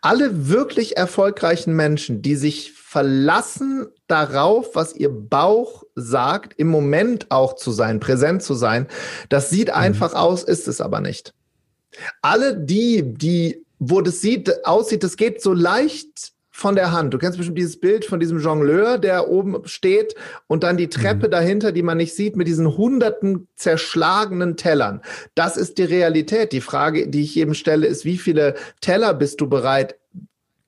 Alle 0.00 0.48
wirklich 0.48 0.96
erfolgreichen 0.96 1.74
Menschen, 1.74 2.22
die 2.22 2.36
sich 2.36 2.72
verlassen 2.72 3.86
darauf, 4.06 4.74
was 4.74 4.94
ihr 4.94 5.10
Bauch 5.10 5.84
sagt, 5.94 6.54
im 6.58 6.68
Moment 6.68 7.30
auch 7.30 7.54
zu 7.54 7.70
sein, 7.70 8.00
präsent 8.00 8.42
zu 8.42 8.54
sein, 8.54 8.86
das 9.28 9.50
sieht 9.50 9.68
mhm. 9.68 9.74
einfach 9.74 10.14
aus, 10.14 10.42
ist 10.42 10.68
es 10.68 10.80
aber 10.80 11.00
nicht. 11.00 11.34
Alle 12.22 12.56
die, 12.56 13.02
die 13.02 13.64
wo 13.78 14.00
das 14.00 14.20
sieht, 14.20 14.64
aussieht, 14.66 15.02
das 15.02 15.16
geht 15.16 15.42
so 15.42 15.52
leicht 15.52 16.32
von 16.58 16.74
der 16.74 16.90
Hand. 16.90 17.14
Du 17.14 17.18
kennst 17.18 17.38
bestimmt 17.38 17.56
dieses 17.56 17.78
Bild 17.78 18.04
von 18.04 18.18
diesem 18.18 18.40
Jongleur, 18.40 18.98
der 18.98 19.28
oben 19.28 19.62
steht 19.66 20.16
und 20.48 20.64
dann 20.64 20.76
die 20.76 20.88
Treppe 20.88 21.28
mhm. 21.28 21.30
dahinter, 21.30 21.70
die 21.70 21.84
man 21.84 21.98
nicht 21.98 22.16
sieht, 22.16 22.34
mit 22.34 22.48
diesen 22.48 22.76
hunderten 22.76 23.46
zerschlagenen 23.54 24.56
Tellern. 24.56 25.00
Das 25.36 25.56
ist 25.56 25.78
die 25.78 25.84
Realität. 25.84 26.50
Die 26.50 26.60
Frage, 26.60 27.08
die 27.08 27.22
ich 27.22 27.36
jedem 27.36 27.54
stelle, 27.54 27.86
ist, 27.86 28.04
wie 28.04 28.18
viele 28.18 28.54
Teller 28.80 29.14
bist 29.14 29.40
du 29.40 29.48
bereit 29.48 29.96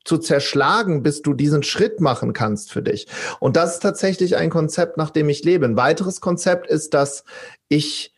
zu 0.04 0.18
zerschlagen, 0.18 1.02
bis 1.02 1.22
du 1.22 1.34
diesen 1.34 1.64
Schritt 1.64 2.00
machen 2.00 2.32
kannst 2.32 2.72
für 2.72 2.82
dich. 2.82 3.08
Und 3.40 3.56
das 3.56 3.74
ist 3.74 3.80
tatsächlich 3.80 4.36
ein 4.36 4.48
Konzept, 4.48 4.96
nach 4.96 5.10
dem 5.10 5.28
ich 5.28 5.42
lebe. 5.42 5.66
Ein 5.66 5.76
weiteres 5.76 6.20
Konzept 6.20 6.68
ist, 6.68 6.94
dass 6.94 7.24
ich 7.68 8.14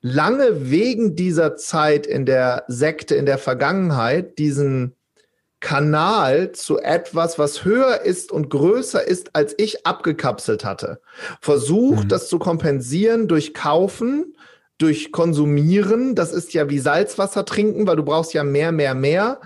lange 0.00 0.70
wegen 0.70 1.16
dieser 1.16 1.56
Zeit 1.56 2.06
in 2.06 2.26
der 2.26 2.64
Sekte, 2.68 3.14
in 3.14 3.26
der 3.26 3.38
Vergangenheit, 3.38 4.38
diesen 4.38 4.94
Kanal 5.60 6.52
zu 6.52 6.78
etwas, 6.78 7.38
was 7.38 7.64
höher 7.64 8.02
ist 8.02 8.30
und 8.30 8.48
größer 8.48 9.06
ist, 9.06 9.34
als 9.34 9.54
ich 9.58 9.86
abgekapselt 9.86 10.64
hatte. 10.64 11.00
Versucht, 11.40 12.04
mhm. 12.04 12.08
das 12.08 12.28
zu 12.28 12.38
kompensieren 12.38 13.26
durch 13.26 13.54
Kaufen, 13.54 14.36
durch 14.78 15.10
Konsumieren. 15.10 16.14
Das 16.14 16.32
ist 16.32 16.54
ja 16.54 16.70
wie 16.70 16.78
Salzwasser 16.78 17.44
trinken, 17.44 17.88
weil 17.88 17.96
du 17.96 18.04
brauchst 18.04 18.34
ja 18.34 18.44
mehr, 18.44 18.70
mehr, 18.70 18.94
mehr. 18.94 19.40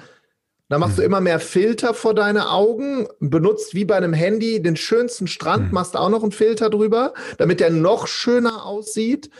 Da 0.69 0.79
machst 0.79 0.97
mhm. 0.97 1.01
du 1.01 1.07
immer 1.07 1.21
mehr 1.23 1.41
Filter 1.41 1.95
vor 1.95 2.15
deine 2.15 2.51
Augen, 2.51 3.09
benutzt 3.21 3.75
wie 3.75 3.87
bei 3.87 3.97
einem 3.97 4.13
Handy 4.13 4.63
den 4.63 4.77
schönsten 4.77 5.27
Strand, 5.27 5.69
mhm. 5.69 5.73
machst 5.73 5.97
auch 5.97 6.11
noch 6.11 6.23
einen 6.23 6.33
Filter 6.33 6.69
drüber, 6.69 7.15
damit 7.39 7.61
der 7.61 7.71
noch 7.71 8.07
schöner 8.07 8.67
aussieht. 8.67 9.31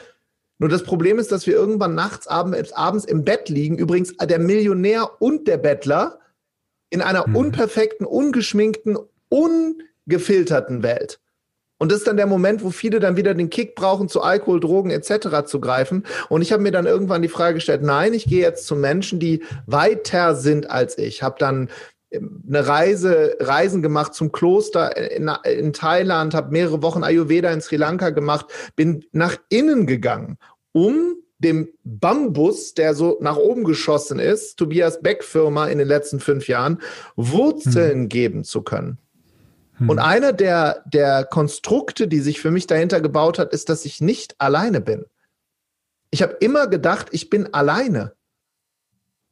Nur 0.63 0.69
das 0.69 0.85
Problem 0.85 1.19
ist, 1.19 1.33
dass 1.33 1.49
wir 1.49 1.55
irgendwann 1.55 1.97
nachts 1.97 2.29
abends 2.29 3.05
im 3.05 3.25
Bett 3.25 3.49
liegen. 3.49 3.77
Übrigens, 3.77 4.17
der 4.17 4.39
Millionär 4.39 5.11
und 5.21 5.49
der 5.49 5.57
Bettler 5.57 6.21
in 6.89 7.03
einer 7.03 7.27
mhm. 7.27 7.35
unperfekten, 7.35 8.07
ungeschminkten, 8.07 8.97
ungefilterten 9.29 10.85
Welt. 10.85 11.19
Und 11.79 11.91
das 11.91 11.99
ist 11.99 12.07
dann 12.07 12.17
der 12.17 12.29
Moment, 12.29 12.63
wo 12.63 12.71
viele 12.71 13.01
dann 13.01 13.17
wieder 13.17 13.35
den 13.35 13.51
Kick 13.51 13.75
brauchen, 13.75 14.09
zu 14.09 14.23
Alkohol, 14.23 14.61
Drogen 14.61 14.93
etc. 14.93 15.47
zu 15.47 15.59
greifen. 15.59 16.05
Und 16.29 16.43
ich 16.43 16.53
habe 16.53 16.63
mir 16.63 16.71
dann 16.71 16.87
irgendwann 16.87 17.23
die 17.23 17.29
Frage 17.29 17.55
gestellt, 17.55 17.83
nein, 17.83 18.15
ich 18.15 18.27
gehe 18.27 18.43
jetzt 18.43 18.69
zu 18.69 18.77
Menschen, 18.77 19.19
die 19.19 19.43
weiter 19.67 20.37
sind 20.37 20.71
als 20.71 20.97
ich. 20.97 21.25
Habe 21.25 21.41
dann 21.41 21.71
ähm, 22.13 22.45
eine 22.47 22.69
Reise, 22.69 23.37
Reisen 23.41 23.83
gemacht 23.83 24.15
zum 24.15 24.31
Kloster 24.31 24.97
in, 24.97 25.29
in 25.45 25.73
Thailand, 25.73 26.35
habe 26.35 26.53
mehrere 26.53 26.83
Wochen 26.83 27.03
Ayurveda 27.03 27.51
in 27.51 27.61
Sri 27.61 27.75
Lanka 27.79 28.11
gemacht, 28.11 28.47
bin 28.77 29.05
nach 29.11 29.39
innen 29.49 29.89
gegangen 29.89 30.39
um 30.73 31.17
dem 31.39 31.69
Bambus, 31.85 32.75
der 32.75 32.95
so 32.95 33.19
nach 33.21 33.37
oben 33.37 33.65
geschossen 33.65 34.19
ist, 34.19 34.57
Tobias 34.57 35.01
Beck 35.03 35.25
Firma 35.25 35.67
in 35.67 35.79
den 35.79 35.89
letzten 35.89 36.21
fünf 36.21 36.49
Jahren, 36.49 36.81
Wurzeln 37.17 38.03
hm. 38.03 38.09
geben 38.09 38.45
zu 38.45 38.63
können. 38.63 38.99
Hm. 39.79 39.89
Und 39.89 39.99
einer 39.99 40.33
der, 40.33 40.85
der 40.87 41.25
Konstrukte, 41.25 42.07
die 42.07 42.21
sich 42.21 42.41
für 42.41 42.51
mich 42.51 42.67
dahinter 42.67 43.01
gebaut 43.01 43.39
hat, 43.39 43.53
ist, 43.53 43.69
dass 43.69 43.85
ich 43.85 44.01
nicht 44.01 44.37
alleine 44.39 44.81
bin. 44.81 45.05
Ich 46.11 46.23
habe 46.23 46.37
immer 46.41 46.69
gedacht, 46.69 47.09
ich 47.11 47.31
bin 47.31 47.53
alleine. 47.53 48.15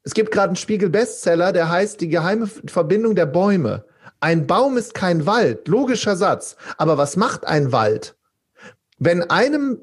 Es 0.02 0.14
gibt 0.14 0.30
gerade 0.32 0.48
einen 0.48 0.56
Spiegel-Bestseller, 0.56 1.52
der 1.52 1.68
heißt 1.68 2.00
Die 2.00 2.08
geheime 2.08 2.46
Verbindung 2.46 3.14
der 3.14 3.26
Bäume. 3.26 3.84
Ein 4.18 4.46
Baum 4.46 4.76
ist 4.76 4.94
kein 4.94 5.26
Wald, 5.26 5.68
logischer 5.68 6.16
Satz. 6.16 6.56
Aber 6.78 6.98
was 6.98 7.16
macht 7.16 7.46
ein 7.46 7.70
Wald? 7.70 8.16
Wenn 8.98 9.22
einem 9.30 9.82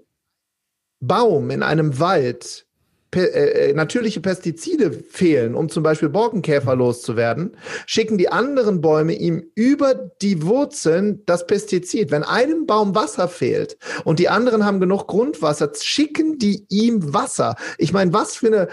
Baum 1.00 1.50
in 1.50 1.64
einem 1.64 2.00
Wald 2.00 2.68
äh, 3.16 3.70
äh, 3.70 3.74
natürliche 3.74 4.20
Pestizide 4.20 4.92
fehlen, 4.92 5.56
um 5.56 5.70
zum 5.70 5.82
Beispiel 5.82 6.10
Borkenkäfer 6.10 6.76
loszuwerden, 6.76 7.56
schicken 7.86 8.18
die 8.18 8.30
anderen 8.30 8.82
Bäume 8.82 9.14
ihm 9.14 9.50
über 9.56 9.94
die 9.96 10.44
Wurzeln 10.44 11.24
das 11.26 11.48
Pestizid. 11.48 12.12
Wenn 12.12 12.24
einem 12.24 12.66
Baum 12.66 12.96
Wasser 12.96 13.30
fehlt 13.30 13.78
und 14.04 14.20
die 14.20 14.28
anderen 14.28 14.66
haben 14.66 14.82
genug 14.82 15.08
Grundwasser, 15.08 15.72
schicken 15.80 16.38
die 16.38 16.66
ihm 16.70 17.14
Wasser. 17.14 17.56
Ich 17.78 17.94
meine, 17.94 18.12
was 18.12 18.36
für 18.36 18.48
eine, 18.48 18.68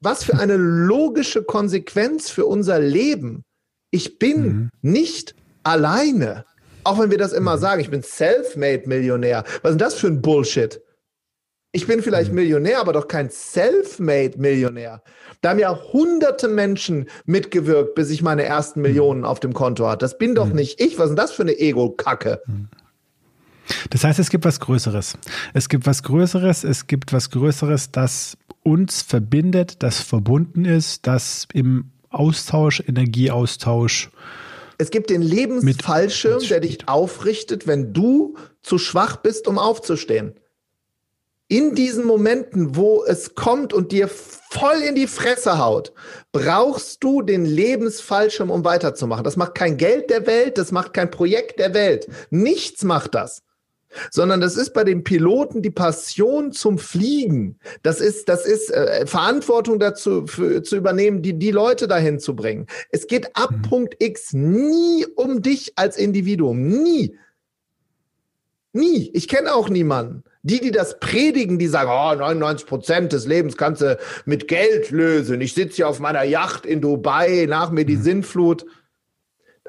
was 0.00 0.24
für 0.24 0.38
eine 0.38 0.56
logische 0.56 1.44
Konsequenz 1.44 2.28
für 2.28 2.46
unser 2.46 2.80
Leben. 2.80 3.44
Ich 3.92 4.18
bin 4.18 4.42
mhm. 4.42 4.70
nicht 4.82 5.36
alleine. 5.62 6.44
Auch 6.84 6.98
wenn 6.98 7.10
wir 7.10 7.18
das 7.18 7.32
immer 7.32 7.56
mhm. 7.56 7.60
sagen, 7.60 7.80
ich 7.80 7.90
bin 7.90 8.02
Self-Made-Millionär. 8.02 9.44
Was 9.62 9.72
ist 9.72 9.78
denn 9.80 9.86
das 9.86 9.94
für 9.94 10.06
ein 10.06 10.22
Bullshit? 10.22 10.80
Ich 11.72 11.86
bin 11.86 12.02
vielleicht 12.02 12.30
mhm. 12.30 12.36
Millionär, 12.36 12.80
aber 12.80 12.92
doch 12.92 13.06
kein 13.06 13.30
Self-Made-Millionär. 13.30 15.02
Da 15.40 15.50
haben 15.50 15.58
ja 15.58 15.78
hunderte 15.92 16.48
Menschen 16.48 17.08
mitgewirkt, 17.26 17.94
bis 17.94 18.10
ich 18.10 18.22
meine 18.22 18.44
ersten 18.44 18.80
mhm. 18.80 18.86
Millionen 18.86 19.24
auf 19.24 19.40
dem 19.40 19.52
Konto 19.52 19.86
hatte. 19.86 20.04
Das 20.04 20.18
bin 20.18 20.34
doch 20.34 20.48
nicht 20.48 20.80
ich. 20.80 20.98
Was 20.98 21.04
ist 21.04 21.10
denn 21.10 21.16
das 21.16 21.32
für 21.32 21.42
eine 21.42 21.58
Ego-Kacke? 21.58 22.42
Das 23.90 24.02
heißt, 24.02 24.18
es 24.18 24.30
gibt 24.30 24.44
was 24.44 24.58
Größeres. 24.58 25.16
Es 25.54 25.68
gibt 25.68 25.86
was 25.86 26.02
Größeres, 26.02 26.64
es 26.64 26.88
gibt 26.88 27.12
was 27.12 27.30
Größeres, 27.30 27.92
das 27.92 28.36
uns 28.62 29.02
verbindet, 29.02 29.82
das 29.82 30.00
verbunden 30.00 30.64
ist, 30.64 31.06
das 31.06 31.46
im 31.52 31.92
Austausch, 32.10 32.82
Energieaustausch 32.86 34.10
es 34.80 34.90
gibt 34.90 35.10
den 35.10 35.20
Lebensfallschirm, 35.20 36.40
der 36.48 36.60
dich 36.60 36.88
aufrichtet, 36.88 37.66
wenn 37.66 37.92
du 37.92 38.36
zu 38.62 38.78
schwach 38.78 39.16
bist, 39.16 39.46
um 39.46 39.58
aufzustehen. 39.58 40.34
In 41.48 41.74
diesen 41.74 42.06
Momenten, 42.06 42.76
wo 42.76 43.04
es 43.04 43.34
kommt 43.34 43.74
und 43.74 43.92
dir 43.92 44.08
voll 44.08 44.78
in 44.88 44.94
die 44.94 45.06
Fresse 45.06 45.58
haut, 45.58 45.92
brauchst 46.32 47.04
du 47.04 47.20
den 47.20 47.44
Lebensfallschirm, 47.44 48.50
um 48.50 48.64
weiterzumachen. 48.64 49.24
Das 49.24 49.36
macht 49.36 49.54
kein 49.54 49.76
Geld 49.76 50.08
der 50.08 50.26
Welt, 50.26 50.56
das 50.56 50.72
macht 50.72 50.94
kein 50.94 51.10
Projekt 51.10 51.58
der 51.58 51.74
Welt. 51.74 52.08
Nichts 52.30 52.82
macht 52.82 53.14
das 53.14 53.42
sondern 54.10 54.40
das 54.40 54.56
ist 54.56 54.72
bei 54.72 54.84
den 54.84 55.04
Piloten 55.04 55.62
die 55.62 55.70
Passion 55.70 56.52
zum 56.52 56.78
Fliegen. 56.78 57.58
Das 57.82 58.00
ist, 58.00 58.28
das 58.28 58.46
ist 58.46 58.70
äh, 58.70 59.06
Verantwortung 59.06 59.78
dazu 59.78 60.26
für, 60.26 60.62
zu 60.62 60.76
übernehmen, 60.76 61.22
die, 61.22 61.34
die 61.34 61.50
Leute 61.50 61.88
dahin 61.88 62.18
zu 62.18 62.34
bringen. 62.36 62.66
Es 62.90 63.06
geht 63.06 63.36
ab 63.36 63.50
mhm. 63.50 63.62
Punkt 63.62 63.96
X 63.98 64.32
nie 64.32 65.06
um 65.16 65.42
dich 65.42 65.72
als 65.76 65.96
Individuum. 65.96 66.68
Nie. 66.82 67.16
Nie. 68.72 69.10
Ich 69.14 69.28
kenne 69.28 69.54
auch 69.54 69.68
niemanden. 69.68 70.22
Die, 70.42 70.60
die 70.60 70.70
das 70.70 70.98
predigen, 71.00 71.58
die 71.58 71.66
sagen, 71.66 71.90
oh, 71.90 72.18
99 72.18 72.66
Prozent 72.66 73.12
des 73.12 73.26
Lebens 73.26 73.58
kannst 73.58 73.82
du 73.82 73.98
mit 74.24 74.48
Geld 74.48 74.90
lösen. 74.90 75.40
Ich 75.42 75.52
sitze 75.52 75.76
hier 75.76 75.88
auf 75.88 76.00
meiner 76.00 76.22
Yacht 76.22 76.64
in 76.64 76.80
Dubai, 76.80 77.46
nach 77.46 77.70
mir 77.70 77.84
die 77.84 77.96
mhm. 77.96 78.02
Sinnflut 78.02 78.64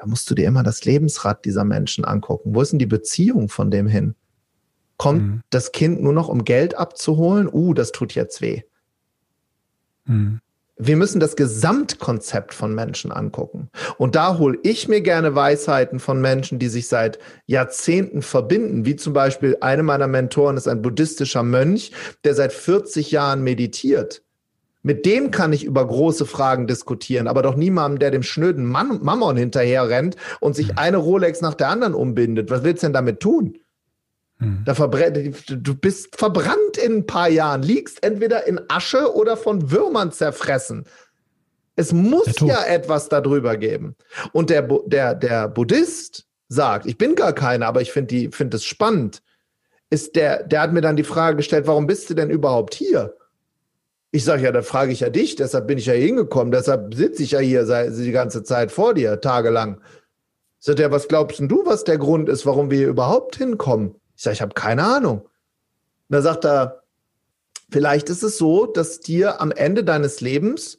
da 0.02 0.08
musst 0.08 0.28
du 0.28 0.34
dir 0.34 0.48
immer 0.48 0.64
das 0.64 0.84
Lebensrad 0.84 1.44
dieser 1.44 1.62
Menschen 1.62 2.04
angucken. 2.04 2.56
Wo 2.56 2.60
ist 2.60 2.72
denn 2.72 2.80
die 2.80 2.86
Beziehung 2.86 3.48
von 3.48 3.70
dem 3.70 3.86
hin? 3.86 4.16
Kommt 4.96 5.22
mhm. 5.22 5.40
das 5.50 5.70
Kind 5.70 6.02
nur 6.02 6.12
noch, 6.12 6.28
um 6.28 6.44
Geld 6.44 6.76
abzuholen? 6.76 7.48
Uh, 7.48 7.72
das 7.72 7.92
tut 7.92 8.12
jetzt 8.16 8.40
weh. 8.40 8.62
Mhm. 10.06 10.40
Wir 10.76 10.96
müssen 10.96 11.20
das 11.20 11.36
Gesamtkonzept 11.36 12.52
von 12.52 12.74
Menschen 12.74 13.12
angucken. 13.12 13.70
Und 13.96 14.16
da 14.16 14.38
hole 14.38 14.58
ich 14.64 14.88
mir 14.88 15.02
gerne 15.02 15.36
Weisheiten 15.36 16.00
von 16.00 16.20
Menschen, 16.20 16.58
die 16.58 16.68
sich 16.68 16.88
seit 16.88 17.20
Jahrzehnten 17.46 18.22
verbinden. 18.22 18.84
Wie 18.84 18.96
zum 18.96 19.12
Beispiel 19.12 19.56
eine 19.60 19.84
meiner 19.84 20.08
Mentoren 20.08 20.56
ist 20.56 20.66
ein 20.66 20.82
buddhistischer 20.82 21.44
Mönch, 21.44 21.92
der 22.24 22.34
seit 22.34 22.52
40 22.52 23.12
Jahren 23.12 23.44
meditiert. 23.44 24.24
Mit 24.82 25.06
dem 25.06 25.30
kann 25.30 25.52
ich 25.52 25.64
über 25.64 25.86
große 25.86 26.26
Fragen 26.26 26.66
diskutieren, 26.66 27.28
aber 27.28 27.42
doch 27.42 27.54
niemandem, 27.54 28.00
der 28.00 28.10
dem 28.10 28.24
schnöden 28.24 28.66
Mammon 28.66 29.36
hinterher 29.36 29.88
rennt 29.88 30.16
und 30.40 30.56
sich 30.56 30.76
eine 30.76 30.96
Rolex 30.96 31.40
nach 31.40 31.54
der 31.54 31.68
anderen 31.68 31.94
umbindet. 31.94 32.50
Was 32.50 32.64
willst 32.64 32.82
du 32.82 32.86
denn 32.86 32.92
damit 32.92 33.20
tun? 33.20 33.58
Hm. 34.38 34.64
Da 34.64 34.74
du 34.74 35.74
bist 35.76 36.16
verbrannt 36.16 36.76
in 36.84 36.96
ein 36.96 37.06
paar 37.06 37.28
Jahren, 37.28 37.62
liegst 37.62 38.02
entweder 38.02 38.46
in 38.46 38.60
Asche 38.68 39.14
oder 39.14 39.36
von 39.36 39.70
Würmern 39.70 40.10
zerfressen. 40.10 40.84
Es 41.76 41.92
muss 41.92 42.40
ja 42.40 42.64
etwas 42.64 43.08
darüber 43.08 43.56
geben. 43.56 43.94
Und 44.32 44.50
der, 44.50 44.62
der, 44.86 45.14
der 45.14 45.48
Buddhist 45.48 46.26
sagt, 46.48 46.86
ich 46.86 46.98
bin 46.98 47.14
gar 47.14 47.32
keiner, 47.32 47.66
aber 47.66 47.80
ich 47.80 47.92
finde 47.92 48.30
find 48.32 48.52
es 48.52 48.64
spannend, 48.64 49.22
ist 49.90 50.16
der, 50.16 50.42
der 50.42 50.60
hat 50.60 50.72
mir 50.72 50.80
dann 50.80 50.96
die 50.96 51.04
Frage 51.04 51.36
gestellt, 51.36 51.66
warum 51.66 51.86
bist 51.86 52.10
du 52.10 52.14
denn 52.14 52.30
überhaupt 52.30 52.74
hier? 52.74 53.14
Ich 54.14 54.24
sage 54.24 54.42
ja, 54.42 54.52
da 54.52 54.60
frage 54.60 54.92
ich 54.92 55.00
ja 55.00 55.08
dich, 55.08 55.36
deshalb 55.36 55.66
bin 55.66 55.78
ich 55.78 55.86
ja 55.86 55.94
hingekommen, 55.94 56.52
deshalb 56.52 56.94
sitze 56.94 57.22
ich 57.22 57.30
ja 57.30 57.38
hier 57.38 57.64
die 57.90 58.12
ganze 58.12 58.42
Zeit 58.42 58.70
vor 58.70 58.92
dir, 58.92 59.22
tagelang. 59.22 59.80
Sagt 60.58 60.80
er, 60.80 60.90
was 60.90 61.08
glaubst 61.08 61.40
du, 61.40 61.64
was 61.64 61.84
der 61.84 61.96
Grund 61.96 62.28
ist, 62.28 62.44
warum 62.44 62.70
wir 62.70 62.76
hier 62.76 62.88
überhaupt 62.88 63.36
hinkommen? 63.36 63.94
Ich 64.14 64.22
sage, 64.22 64.34
ich 64.34 64.42
habe 64.42 64.52
keine 64.52 64.84
Ahnung. 64.84 65.22
Und 65.22 65.28
da 66.10 66.20
sagt 66.20 66.44
er, 66.44 66.82
vielleicht 67.70 68.10
ist 68.10 68.22
es 68.22 68.36
so, 68.36 68.66
dass 68.66 69.00
dir 69.00 69.40
am 69.40 69.50
Ende 69.50 69.82
deines 69.82 70.20
Lebens, 70.20 70.78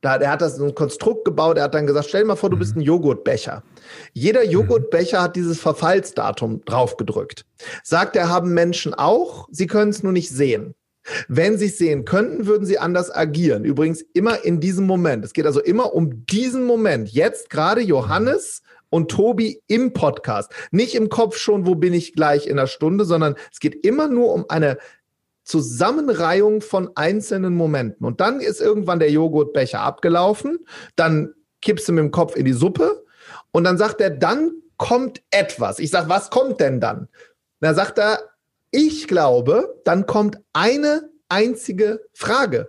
da, 0.00 0.16
er 0.16 0.30
hat 0.30 0.40
das 0.40 0.58
ein 0.58 0.74
Konstrukt 0.74 1.26
gebaut, 1.26 1.58
er 1.58 1.64
hat 1.64 1.74
dann 1.74 1.86
gesagt, 1.86 2.08
stell 2.08 2.22
dir 2.22 2.28
mal 2.28 2.36
vor, 2.36 2.48
du 2.48 2.56
bist 2.56 2.76
ein 2.76 2.80
Joghurtbecher. 2.80 3.62
Jeder 4.14 4.42
mhm. 4.46 4.52
Joghurtbecher 4.52 5.20
hat 5.20 5.36
dieses 5.36 5.60
Verfallsdatum 5.60 6.64
draufgedrückt. 6.64 7.44
Sagt 7.84 8.16
er, 8.16 8.30
haben 8.30 8.54
Menschen 8.54 8.94
auch, 8.94 9.48
sie 9.50 9.66
können 9.66 9.90
es 9.90 10.02
nur 10.02 10.12
nicht 10.12 10.30
sehen. 10.30 10.74
Wenn 11.28 11.58
sie 11.58 11.66
es 11.66 11.78
sehen 11.78 12.04
könnten, 12.04 12.46
würden 12.46 12.66
sie 12.66 12.78
anders 12.78 13.14
agieren. 13.14 13.64
Übrigens 13.64 14.02
immer 14.12 14.44
in 14.44 14.60
diesem 14.60 14.86
Moment. 14.86 15.24
Es 15.24 15.32
geht 15.32 15.46
also 15.46 15.60
immer 15.60 15.94
um 15.94 16.26
diesen 16.26 16.64
Moment. 16.64 17.10
Jetzt 17.10 17.50
gerade 17.50 17.80
Johannes 17.80 18.62
und 18.90 19.10
Tobi 19.10 19.62
im 19.66 19.92
Podcast. 19.92 20.52
Nicht 20.70 20.94
im 20.94 21.08
Kopf 21.08 21.36
schon, 21.36 21.66
wo 21.66 21.74
bin 21.74 21.94
ich 21.94 22.14
gleich 22.14 22.46
in 22.46 22.58
einer 22.58 22.66
Stunde, 22.66 23.04
sondern 23.04 23.36
es 23.52 23.60
geht 23.60 23.84
immer 23.84 24.08
nur 24.08 24.32
um 24.32 24.44
eine 24.48 24.78
Zusammenreihung 25.44 26.60
von 26.60 26.90
einzelnen 26.94 27.54
Momenten. 27.54 28.06
Und 28.06 28.20
dann 28.20 28.40
ist 28.40 28.60
irgendwann 28.60 29.00
der 29.00 29.10
Joghurtbecher 29.10 29.80
abgelaufen. 29.80 30.58
Dann 30.96 31.34
kippst 31.62 31.88
du 31.88 31.92
mit 31.92 32.02
dem 32.02 32.10
Kopf 32.10 32.36
in 32.36 32.44
die 32.44 32.52
Suppe. 32.52 33.04
Und 33.52 33.64
dann 33.64 33.78
sagt 33.78 34.00
er, 34.00 34.10
dann 34.10 34.52
kommt 34.76 35.22
etwas. 35.30 35.78
Ich 35.78 35.90
sage, 35.90 36.08
was 36.08 36.30
kommt 36.30 36.60
denn 36.60 36.80
dann? 36.80 37.08
Da 37.60 37.74
sagt 37.74 37.98
er, 37.98 38.29
ich 38.70 39.08
glaube, 39.08 39.80
dann 39.84 40.06
kommt 40.06 40.38
eine 40.52 41.10
einzige 41.28 42.00
Frage. 42.12 42.68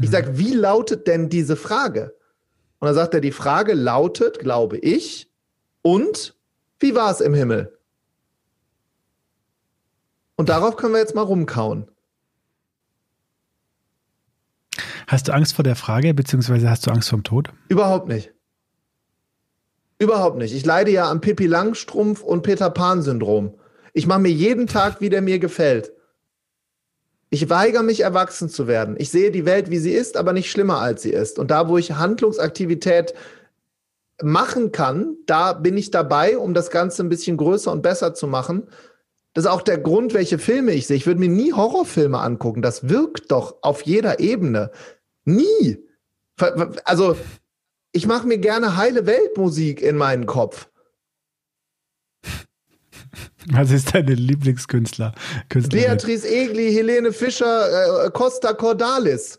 Ich 0.00 0.08
mhm. 0.08 0.12
sage, 0.12 0.38
wie 0.38 0.54
lautet 0.54 1.06
denn 1.06 1.28
diese 1.28 1.56
Frage? 1.56 2.16
Und 2.78 2.86
dann 2.86 2.94
sagt 2.94 3.14
er, 3.14 3.20
die 3.20 3.32
Frage 3.32 3.74
lautet, 3.74 4.38
glaube 4.38 4.78
ich, 4.78 5.30
und 5.82 6.36
wie 6.78 6.94
war 6.94 7.10
es 7.10 7.20
im 7.20 7.34
Himmel? 7.34 7.78
Und 10.36 10.48
darauf 10.48 10.76
können 10.76 10.94
wir 10.94 11.00
jetzt 11.00 11.14
mal 11.14 11.22
rumkauen. 11.22 11.90
Hast 15.06 15.28
du 15.28 15.32
Angst 15.32 15.54
vor 15.54 15.64
der 15.64 15.76
Frage, 15.76 16.14
beziehungsweise 16.14 16.70
hast 16.70 16.86
du 16.86 16.90
Angst 16.90 17.10
vor 17.10 17.18
dem 17.18 17.24
Tod? 17.24 17.52
Überhaupt 17.68 18.08
nicht. 18.08 18.32
Überhaupt 19.98 20.38
nicht. 20.38 20.54
Ich 20.54 20.64
leide 20.64 20.90
ja 20.90 21.10
am 21.10 21.20
Pippi 21.20 21.46
Langstrumpf 21.46 22.22
und 22.22 22.42
Peter 22.42 22.70
Pan-Syndrom. 22.70 23.59
Ich 23.92 24.06
mache 24.06 24.20
mir 24.20 24.32
jeden 24.32 24.66
Tag, 24.66 25.00
wie 25.00 25.08
der 25.08 25.22
mir 25.22 25.38
gefällt. 25.38 25.92
Ich 27.30 27.48
weigere 27.48 27.84
mich, 27.84 28.00
erwachsen 28.00 28.48
zu 28.48 28.66
werden. 28.66 28.96
Ich 28.98 29.10
sehe 29.10 29.30
die 29.30 29.46
Welt, 29.46 29.70
wie 29.70 29.78
sie 29.78 29.92
ist, 29.92 30.16
aber 30.16 30.32
nicht 30.32 30.50
schlimmer, 30.50 30.80
als 30.80 31.02
sie 31.02 31.10
ist. 31.10 31.38
Und 31.38 31.50
da, 31.50 31.68
wo 31.68 31.78
ich 31.78 31.92
Handlungsaktivität 31.92 33.14
machen 34.22 34.72
kann, 34.72 35.16
da 35.26 35.52
bin 35.52 35.76
ich 35.76 35.90
dabei, 35.90 36.36
um 36.36 36.54
das 36.54 36.70
Ganze 36.70 37.02
ein 37.02 37.08
bisschen 37.08 37.36
größer 37.36 37.70
und 37.70 37.82
besser 37.82 38.14
zu 38.14 38.26
machen. 38.26 38.68
Das 39.32 39.44
ist 39.44 39.50
auch 39.50 39.62
der 39.62 39.78
Grund, 39.78 40.12
welche 40.12 40.38
Filme 40.38 40.72
ich 40.72 40.88
sehe. 40.88 40.96
Ich 40.96 41.06
würde 41.06 41.20
mir 41.20 41.28
nie 41.28 41.52
Horrorfilme 41.52 42.18
angucken. 42.18 42.62
Das 42.62 42.88
wirkt 42.88 43.30
doch 43.30 43.58
auf 43.62 43.82
jeder 43.82 44.18
Ebene. 44.18 44.72
Nie. 45.24 45.78
Also, 46.84 47.16
ich 47.92 48.08
mache 48.08 48.26
mir 48.26 48.38
gerne 48.38 48.76
heile 48.76 49.06
Weltmusik 49.06 49.82
in 49.82 49.96
meinen 49.96 50.26
Kopf. 50.26 50.68
Was 53.52 53.70
ist 53.70 53.94
deine 53.94 54.14
Lieblingskünstler? 54.14 55.14
Künstlerin? 55.48 55.86
Beatrice 55.86 56.28
Egli, 56.28 56.72
Helene 56.72 57.12
Fischer, 57.12 58.06
äh, 58.06 58.10
Costa 58.10 58.52
Cordalis. 58.52 59.38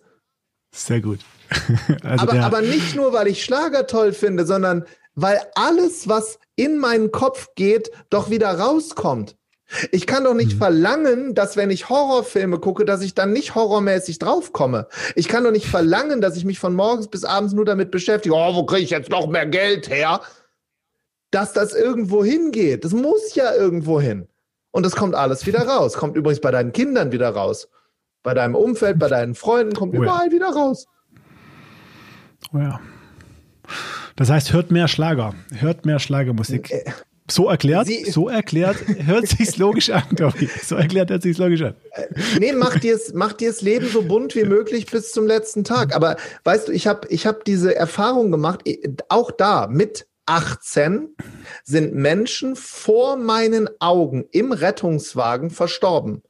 Sehr 0.74 1.02
gut. 1.02 1.20
Also 2.04 2.30
aber, 2.30 2.40
aber 2.42 2.62
nicht 2.62 2.96
nur, 2.96 3.12
weil 3.12 3.28
ich 3.28 3.44
Schlager 3.44 3.86
toll 3.86 4.14
finde, 4.14 4.46
sondern 4.46 4.86
weil 5.16 5.40
alles, 5.56 6.08
was 6.08 6.40
in 6.56 6.78
meinen 6.78 7.12
Kopf 7.12 7.50
geht, 7.56 7.92
doch 8.10 8.30
wieder 8.30 8.58
rauskommt. 8.58 9.36
Ich 9.92 10.06
kann 10.06 10.24
doch 10.24 10.34
nicht 10.34 10.54
mhm. 10.54 10.58
verlangen, 10.58 11.36
dass 11.36 11.56
wenn 11.56 11.70
ich 11.70 11.90
Horrorfilme 11.90 12.60
gucke, 12.60 12.86
dass 12.86 13.02
ich 13.02 13.16
dann 13.16 13.32
nicht 13.32 13.56
horrormäßig 13.56 14.20
draufkomme. 14.20 14.88
Ich 15.16 15.28
kann 15.28 15.44
doch 15.44 15.52
nicht 15.52 15.66
verlangen, 15.66 16.22
dass 16.22 16.36
ich 16.36 16.46
mich 16.46 16.60
von 16.60 16.74
morgens 16.74 17.08
bis 17.08 17.24
abends 17.24 17.54
nur 17.54 17.66
damit 17.66 17.92
beschäftige, 17.92 18.36
oh, 18.36 18.56
wo 18.56 18.66
kriege 18.66 18.84
ich 18.84 18.90
jetzt 18.90 19.10
noch 19.10 19.28
mehr 19.28 19.46
Geld 19.46 19.90
her? 19.90 20.22
Dass 21.32 21.54
das 21.54 21.74
irgendwo 21.74 22.24
hingeht. 22.24 22.86
Das 22.86 22.94
muss 22.94 23.36
ja 23.36 23.54
irgendwo 23.54 24.00
hin. 24.00 24.28
Und 24.72 24.86
das 24.86 24.96
kommt 24.96 25.16
alles 25.16 25.46
wieder 25.46 25.68
raus. 25.68 25.94
Kommt 25.94 26.16
übrigens 26.16 26.42
bei 26.42 26.52
deinen 26.52 26.72
Kindern 26.72 27.12
wieder 27.12 27.30
raus. 27.30 27.68
Bei 28.24 28.34
deinem 28.34 28.56
Umfeld, 28.56 29.00
bei 29.00 29.08
deinen 29.08 29.36
Freunden, 29.36 29.74
kommt 29.74 29.94
oh 29.94 30.04
überall 30.04 30.32
wieder 30.32 30.50
raus. 30.50 30.86
Oh 32.54 32.58
ja. 32.58 32.80
Das 34.16 34.30
heißt, 34.30 34.54
hört 34.54 34.72
mehr 34.72 34.88
Schlager. 34.88 35.34
Hört 35.58 35.86
mehr 35.86 36.00
Schlagermusik. 36.00 36.72
Äh, 36.72 36.84
so 37.30 37.48
erklärt, 37.48 37.88
Sie, 37.88 38.04
so 38.12 38.28
erklärt, 38.28 38.78
hört 39.06 39.28
sich's 39.28 39.58
logisch 39.58 39.90
an, 39.90 40.04
Gabi. 40.16 40.50
So 40.64 40.76
erklärt, 40.76 41.10
hört 41.10 41.24
sich's 41.24 41.38
logisch 41.38 41.62
an. 41.62 41.76
Äh, 41.92 42.08
nee, 42.40 42.52
mach 42.52 42.78
dir's, 42.78 43.14
mach 43.14 43.34
dir's 43.34 43.62
Leben 43.62 43.88
so 43.88 44.02
bunt 44.02 44.36
wie 44.36 44.44
möglich 44.44 44.86
bis 44.86 45.12
zum 45.12 45.28
letzten 45.28 45.64
Tag. 45.64 45.96
Aber 45.96 46.18
weißt 46.44 46.68
du, 46.68 46.72
ich 46.74 46.88
habe 46.88 47.08
ich 47.08 47.26
hab 47.26 47.46
diese 47.46 47.76
Erfahrung 47.76 48.32
gemacht, 48.32 48.64
auch 49.08 49.32
da 49.32 49.68
mit 49.68 50.08
18 50.32 51.14
sind 51.66 51.94
Menschen 51.94 52.56
vor 52.56 53.18
meinen 53.18 53.70
Augen 53.82 54.26
im 54.32 54.54
Rettungswagen 54.54 55.50
verstorben, 55.50 56.24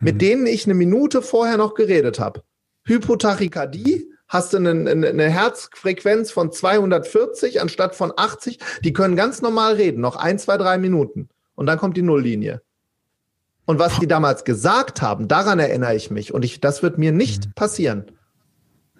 mit 0.00 0.16
mhm. 0.16 0.18
denen 0.18 0.46
ich 0.48 0.64
eine 0.64 0.74
Minute 0.74 1.22
vorher 1.22 1.56
noch 1.56 1.74
geredet 1.74 2.18
habe. 2.18 2.42
Hypotachykardie, 2.86 4.10
hast 4.26 4.52
du 4.52 4.56
eine, 4.56 4.90
eine, 4.90 5.30
Herzfrequenz 5.30 6.32
von 6.32 6.50
240 6.50 7.60
anstatt 7.60 7.94
von 7.94 8.12
80, 8.16 8.58
die 8.82 8.92
können 8.92 9.14
ganz 9.14 9.42
normal 9.42 9.74
reden, 9.74 10.00
noch 10.00 10.16
ein, 10.16 10.40
zwei, 10.40 10.56
drei 10.56 10.76
Minuten. 10.76 11.28
Und 11.54 11.66
dann 11.66 11.78
kommt 11.78 11.96
die 11.96 12.02
Nulllinie. 12.02 12.62
Und 13.64 13.78
was 13.78 14.00
die 14.00 14.08
damals 14.08 14.42
gesagt 14.42 15.02
haben, 15.02 15.28
daran 15.28 15.60
erinnere 15.60 15.94
ich 15.94 16.10
mich. 16.10 16.34
Und 16.34 16.44
ich, 16.44 16.60
das 16.60 16.82
wird 16.82 16.98
mir 16.98 17.12
nicht 17.12 17.46
mhm. 17.46 17.52
passieren. 17.54 18.10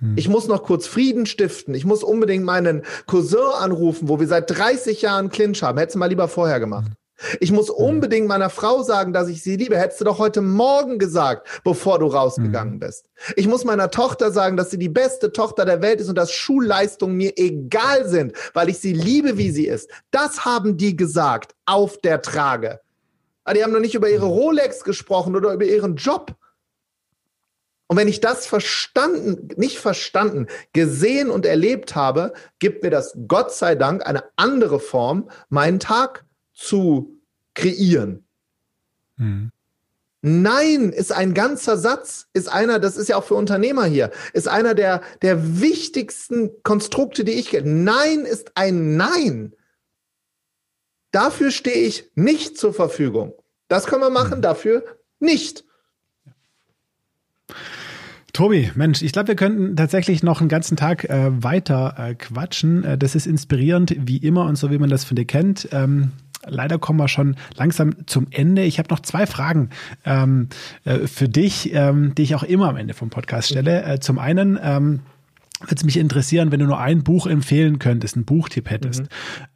Hm. 0.01 0.15
Ich 0.17 0.29
muss 0.29 0.49
noch 0.49 0.63
kurz 0.63 0.87
Frieden 0.87 1.27
stiften. 1.27 1.75
Ich 1.75 1.85
muss 1.85 2.03
unbedingt 2.03 2.45
meinen 2.45 2.83
Cousin 3.07 3.39
anrufen, 3.59 4.09
wo 4.09 4.19
wir 4.19 4.27
seit 4.27 4.51
30 4.51 5.03
Jahren 5.03 5.31
Clinch 5.31 5.63
haben. 5.63 5.79
Hättest 5.79 5.95
du 5.95 5.99
mal 5.99 6.07
lieber 6.07 6.29
vorher 6.29 6.61
gemacht. 6.61 6.87
Hm. 6.87 6.95
Ich 7.39 7.53
muss 7.53 7.69
hm. 7.69 7.75
unbedingt 7.75 8.29
meiner 8.29 8.51
Frau 8.51 8.83
sagen, 8.83 9.13
dass 9.13 9.29
ich 9.29 9.43
sie 9.43 9.57
liebe. 9.57 9.79
Hättest 9.79 10.01
du 10.01 10.05
doch 10.05 10.19
heute 10.19 10.41
Morgen 10.41 10.99
gesagt, 10.99 11.47
bevor 11.65 11.99
du 11.99 12.07
rausgegangen 12.07 12.79
bist. 12.79 13.07
Ich 13.37 13.47
muss 13.47 13.65
meiner 13.65 13.91
Tochter 13.91 14.31
sagen, 14.31 14.57
dass 14.57 14.71
sie 14.71 14.79
die 14.79 14.89
beste 14.89 15.33
Tochter 15.33 15.65
der 15.65 15.83
Welt 15.83 16.01
ist 16.01 16.09
und 16.09 16.17
dass 16.17 16.33
Schulleistungen 16.33 17.17
mir 17.17 17.33
egal 17.37 18.09
sind, 18.09 18.33
weil 18.55 18.71
ich 18.71 18.79
sie 18.79 18.95
liebe, 18.95 19.37
wie 19.37 19.51
sie 19.51 19.67
ist. 19.67 19.91
Das 20.11 20.45
haben 20.45 20.77
die 20.77 20.97
gesagt 20.97 21.55
auf 21.67 21.99
der 21.99 22.23
Trage. 22.23 22.81
Aber 23.45 23.55
die 23.55 23.65
haben 23.65 23.73
noch 23.73 23.81
nicht 23.81 23.95
über 23.95 24.09
ihre 24.09 24.27
Rolex 24.27 24.85
gesprochen 24.85 25.37
oder 25.37 25.53
über 25.53 25.65
ihren 25.65 25.97
Job. 25.97 26.35
Und 27.91 27.97
wenn 27.97 28.07
ich 28.07 28.21
das 28.21 28.47
verstanden, 28.47 29.49
nicht 29.57 29.81
verstanden, 29.81 30.47
gesehen 30.73 31.29
und 31.29 31.45
erlebt 31.45 31.97
habe, 31.97 32.33
gibt 32.61 32.85
mir 32.85 32.91
das 32.91 33.19
Gott 33.27 33.53
sei 33.53 33.75
Dank 33.75 34.07
eine 34.07 34.23
andere 34.37 34.79
Form, 34.79 35.29
meinen 35.49 35.81
Tag 35.81 36.25
zu 36.55 37.21
kreieren. 37.55 38.25
Mhm. 39.17 39.51
Nein 40.23 40.93
ist 40.93 41.11
ein 41.11 41.35
ganzer 41.35 41.77
Satz, 41.77 42.29
ist 42.33 42.47
einer, 42.47 42.79
das 42.79 42.97
ist 42.97 43.09
ja 43.09 43.17
auch 43.17 43.25
für 43.25 43.35
Unternehmer 43.35 43.87
hier, 43.87 44.13
ist 44.35 44.47
einer 44.47 44.75
der, 44.75 45.03
der 45.23 45.61
wichtigsten 45.61 46.63
Konstrukte, 46.63 47.25
die 47.25 47.33
ich 47.33 47.49
kenne. 47.49 47.69
Nein 47.73 48.21
ist 48.21 48.53
ein 48.55 48.97
Nein. 48.97 49.57
Dafür 51.11 51.51
stehe 51.51 51.89
ich 51.89 52.09
nicht 52.15 52.57
zur 52.57 52.73
Verfügung. 52.73 53.35
Das 53.67 53.87
können 53.87 54.03
wir 54.03 54.11
machen, 54.11 54.39
mhm. 54.39 54.43
dafür 54.43 54.85
nicht. 55.19 55.65
Tobi, 58.41 58.71
Mensch, 58.75 59.03
ich 59.03 59.13
glaube, 59.13 59.29
wir 59.29 59.37
könnten 59.37 59.77
tatsächlich 59.77 60.23
noch 60.23 60.41
einen 60.41 60.49
ganzen 60.49 60.75
Tag 60.75 61.05
äh, 61.05 61.31
weiter 61.43 61.97
äh, 61.99 62.15
quatschen. 62.15 62.85
Äh, 62.85 62.97
das 62.97 63.15
ist 63.15 63.27
inspirierend, 63.27 63.95
wie 63.99 64.17
immer 64.17 64.47
und 64.47 64.57
so 64.57 64.71
wie 64.71 64.79
man 64.79 64.89
das 64.89 65.05
von 65.05 65.15
dir 65.15 65.27
kennt. 65.27 65.69
Ähm, 65.73 66.13
leider 66.47 66.79
kommen 66.79 66.99
wir 66.99 67.09
schon 67.09 67.37
langsam 67.55 68.07
zum 68.07 68.29
Ende. 68.31 68.63
Ich 68.63 68.79
habe 68.79 68.89
noch 68.89 69.01
zwei 69.01 69.27
Fragen 69.27 69.69
ähm, 70.07 70.49
äh, 70.87 71.07
für 71.07 71.29
dich, 71.29 71.75
ähm, 71.75 72.15
die 72.15 72.23
ich 72.23 72.35
auch 72.35 72.43
immer 72.43 72.71
am 72.71 72.79
Ende 72.79 72.95
vom 72.95 73.11
Podcast 73.11 73.51
stelle. 73.51 73.83
Äh, 73.83 74.01
zum 74.01 74.19
einen 74.19 74.59
ähm, 74.63 75.01
würde 75.61 75.75
es 75.77 75.85
mich 75.85 75.99
interessieren, 75.99 76.51
wenn 76.51 76.61
du 76.61 76.67
nur 76.67 76.81
ein 76.81 77.05
Buch 77.05 77.27
empfehlen 77.27 77.79
könntest, 77.79 78.17
einen 78.17 78.25
Buchtipp 78.25 78.71
hättest. 78.71 79.03
Mhm. 79.03 79.09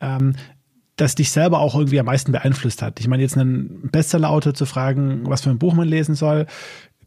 Ähm, 0.02 0.34
das 0.96 1.14
dich 1.14 1.30
selber 1.30 1.58
auch 1.58 1.74
irgendwie 1.74 1.98
am 1.98 2.06
meisten 2.06 2.32
beeinflusst 2.32 2.82
hat. 2.82 3.00
Ich 3.00 3.08
meine, 3.08 3.22
jetzt 3.22 3.36
einen 3.36 3.88
Bestsellerautor 3.90 4.54
zu 4.54 4.66
fragen, 4.66 5.22
was 5.24 5.42
für 5.42 5.50
ein 5.50 5.58
Buch 5.58 5.74
man 5.74 5.88
lesen 5.88 6.14
soll, 6.14 6.46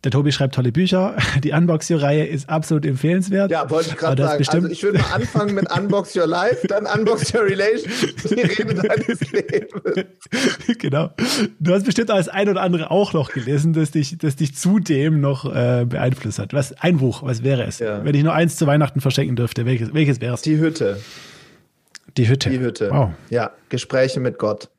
der 0.04 0.12
Tobi 0.12 0.32
schreibt 0.32 0.56
tolle 0.56 0.72
Bücher. 0.72 1.16
Die 1.43 1.52
Unbox 1.52 1.89
Your 1.89 2.02
Reihe 2.02 2.26
ist 2.26 2.50
absolut 2.50 2.86
empfehlenswert. 2.86 3.52
Ja, 3.52 3.70
wollte 3.70 3.89
ich 3.89 3.98
gerade 3.98 4.24
sagen. 4.24 4.45
Also 4.48 4.68
ich 4.68 4.84
würde 4.84 5.00
mal 5.00 5.14
anfangen 5.14 5.56
mit 5.56 5.72
Unbox 5.76 6.16
Your 6.16 6.28
Life, 6.28 6.68
dann 6.68 6.86
Unbox 6.86 7.34
Your 7.34 7.43
Relationship, 7.43 8.16
die 8.24 8.41
Rede 8.41 8.76
deines 8.76 9.32
Lebens. 9.32 10.08
Genau. 10.80 11.10
Du 11.60 11.74
hast 11.74 11.86
bestimmt 11.86 12.12
als 12.12 12.30
ein 12.30 12.50
oder 12.50 12.62
andere 12.62 12.91
auch 12.91 13.14
noch 13.14 13.32
gelesen, 13.32 13.74
dass 13.74 13.91
dich, 13.91 14.18
dass 14.18 14.36
dich 14.36 14.56
zudem 14.56 15.22
noch 15.22 15.45
äh, 15.45 15.86
beeinflusst 15.86 16.39
hat. 16.39 16.54
Was 16.54 16.74
ein 16.74 16.98
Buch, 16.98 17.24
was 17.24 17.43
wäre 17.43 17.64
es? 17.64 17.80
Ja. 17.80 18.04
Wenn 18.04 18.14
ich 18.14 18.24
nur 18.24 18.34
eins 18.34 18.58
zu 18.58 18.68
Weihnachten 18.68 19.02
verschenken 19.02 19.36
dürfte, 19.36 19.66
welches, 19.66 19.93
welches 19.93 20.22
wäre 20.22 20.36
es? 20.36 20.41
Die 20.41 20.58
Hütte. 20.58 21.00
Die 22.18 22.28
Hütte. 22.28 22.50
Die 22.50 22.60
Hütte. 22.60 22.89
Wow. 22.91 23.12
Ja, 23.30 23.52
Gespräche 23.70 24.20
mit 24.20 24.38
Gott. 24.38 24.70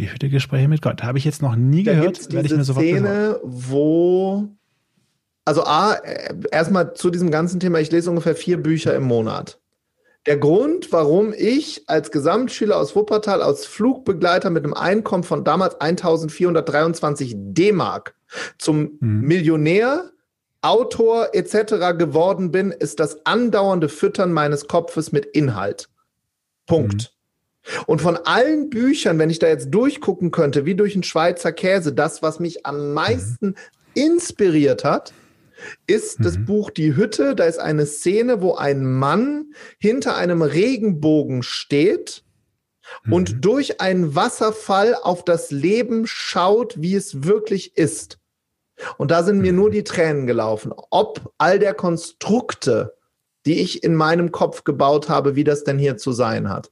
Die 0.00 0.10
Hütte 0.10 0.30
Gespräche 0.30 0.66
mit 0.66 0.80
Gott. 0.80 1.02
Habe 1.02 1.18
ich 1.18 1.26
jetzt 1.26 1.42
noch 1.42 1.56
nie 1.56 1.82
da 1.82 1.92
gehört. 1.92 2.32
Werde 2.32 2.46
ich 2.46 2.56
mir 2.56 2.64
sofort 2.64 2.86
Szene, 2.86 3.38
wo 3.42 4.48
also 5.44 5.64
A, 5.64 5.96
erstmal 6.50 6.94
zu 6.94 7.10
diesem 7.10 7.30
ganzen 7.30 7.60
Thema, 7.60 7.80
ich 7.80 7.90
lese 7.90 8.08
ungefähr 8.08 8.34
vier 8.34 8.62
Bücher 8.62 8.94
im 8.94 9.02
Monat. 9.02 9.60
Der 10.26 10.38
Grund, 10.38 10.90
warum 10.90 11.34
ich 11.36 11.84
als 11.86 12.10
Gesamtschüler 12.10 12.78
aus 12.78 12.96
Wuppertal, 12.96 13.42
als 13.42 13.66
Flugbegleiter 13.66 14.48
mit 14.48 14.64
einem 14.64 14.74
Einkommen 14.74 15.24
von 15.24 15.44
damals 15.44 15.80
1423 15.80 17.34
D-Mark 17.36 18.14
zum 18.58 18.98
mhm. 19.00 19.20
Millionär, 19.20 20.10
Autor 20.62 21.30
etc. 21.34 21.98
geworden 21.98 22.50
bin, 22.50 22.70
ist 22.70 23.00
das 23.00 23.26
andauernde 23.26 23.88
Füttern 23.88 24.32
meines 24.32 24.66
Kopfes 24.66 25.12
mit 25.12 25.26
Inhalt. 25.26 25.90
Punkt. 26.66 26.94
Mhm. 26.94 27.19
Und 27.86 28.00
von 28.00 28.16
allen 28.16 28.70
Büchern, 28.70 29.18
wenn 29.18 29.30
ich 29.30 29.38
da 29.38 29.48
jetzt 29.48 29.70
durchgucken 29.70 30.30
könnte, 30.30 30.64
wie 30.64 30.74
durch 30.74 30.94
einen 30.94 31.02
Schweizer 31.02 31.52
Käse, 31.52 31.92
das, 31.92 32.22
was 32.22 32.40
mich 32.40 32.66
am 32.66 32.94
meisten 32.94 33.48
mhm. 33.48 33.54
inspiriert 33.94 34.84
hat, 34.84 35.12
ist 35.86 36.20
mhm. 36.20 36.24
das 36.24 36.44
Buch 36.44 36.70
Die 36.70 36.96
Hütte. 36.96 37.34
Da 37.34 37.44
ist 37.44 37.58
eine 37.58 37.86
Szene, 37.86 38.40
wo 38.40 38.54
ein 38.54 38.84
Mann 38.84 39.52
hinter 39.78 40.16
einem 40.16 40.42
Regenbogen 40.42 41.42
steht 41.42 42.24
mhm. 43.04 43.12
und 43.12 43.44
durch 43.44 43.80
einen 43.80 44.14
Wasserfall 44.14 44.94
auf 44.94 45.24
das 45.24 45.50
Leben 45.50 46.06
schaut, 46.06 46.80
wie 46.80 46.94
es 46.94 47.24
wirklich 47.24 47.76
ist. 47.76 48.18
Und 48.96 49.10
da 49.10 49.22
sind 49.22 49.40
mir 49.40 49.52
nur 49.52 49.68
mhm. 49.68 49.72
die 49.72 49.84
Tränen 49.84 50.26
gelaufen. 50.26 50.72
Ob 50.90 51.32
all 51.38 51.58
der 51.58 51.74
Konstrukte, 51.74 52.94
die 53.46 53.60
ich 53.60 53.84
in 53.84 53.94
meinem 53.94 54.32
Kopf 54.32 54.64
gebaut 54.64 55.08
habe, 55.08 55.36
wie 55.36 55.44
das 55.44 55.64
denn 55.64 55.78
hier 55.78 55.96
zu 55.96 56.12
sein 56.12 56.48
hat. 56.48 56.70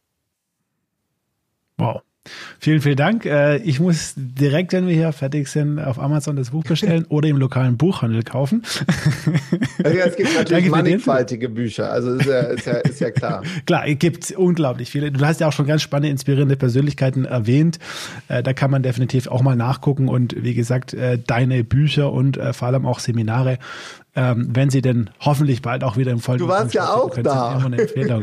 Wow. 1.79 2.03
Vielen, 2.61 2.81
vielen 2.81 2.97
Dank. 2.97 3.25
Äh, 3.25 3.57
ich 3.59 3.81
muss 3.81 4.15
direkt, 4.17 4.73
wenn 4.73 4.87
wir 4.87 4.95
hier 4.95 5.13
fertig 5.13 5.49
sind, 5.49 5.79
auf 5.79 5.99
Amazon 5.99 6.37
das 6.37 6.51
Buch 6.51 6.65
bestellen 6.65 7.07
oder 7.09 7.29
im 7.29 7.37
lokalen 7.37 7.77
Buchhandel 7.77 8.23
kaufen. 8.23 8.63
Also 9.83 9.99
es 9.99 10.17
gibt 10.17 10.35
natürlich 10.39 10.69
mannigfaltige 10.69 11.49
Bücher, 11.49 11.91
also 11.91 12.15
ist 12.15 12.27
ja, 12.27 12.41
ist 12.41 12.67
ja, 12.67 12.73
ist 12.75 13.01
ja 13.01 13.11
klar. 13.11 13.43
klar, 13.67 13.87
es 13.87 13.99
gibt 13.99 14.31
unglaublich 14.33 14.91
viele. 14.91 15.11
Du 15.11 15.25
hast 15.25 15.41
ja 15.41 15.49
auch 15.49 15.53
schon 15.53 15.67
ganz 15.67 15.83
spannende, 15.83 16.11
inspirierende 16.11 16.57
Persönlichkeiten 16.57 17.25
erwähnt. 17.25 17.79
Äh, 18.29 18.43
da 18.43 18.53
kann 18.53 18.71
man 18.71 18.83
definitiv 18.83 19.29
auch 19.29 19.43
mal 19.43 19.57
nachgucken 19.57 20.09
und 20.09 20.43
wie 20.43 20.55
gesagt, 20.55 20.95
äh, 20.95 21.19
deine 21.19 21.65
Bücher 21.65 22.13
und 22.13 22.39
vor 22.53 22.69
allem 22.69 22.87
auch 22.87 22.99
Seminare 22.99 23.59
ähm, 24.19 24.49
wenn 24.53 24.69
sie 24.69 24.83
denn 24.83 25.11
hoffentlich 25.21 25.63
bald 25.63 25.85
auch 25.85 25.97
wieder 25.97 26.11
im 26.11 26.19
Folgen. 26.19 26.41
Du 26.41 26.49
warst 26.49 26.75
ja 26.75 26.93
auch 26.93 27.17
da. 27.17 27.65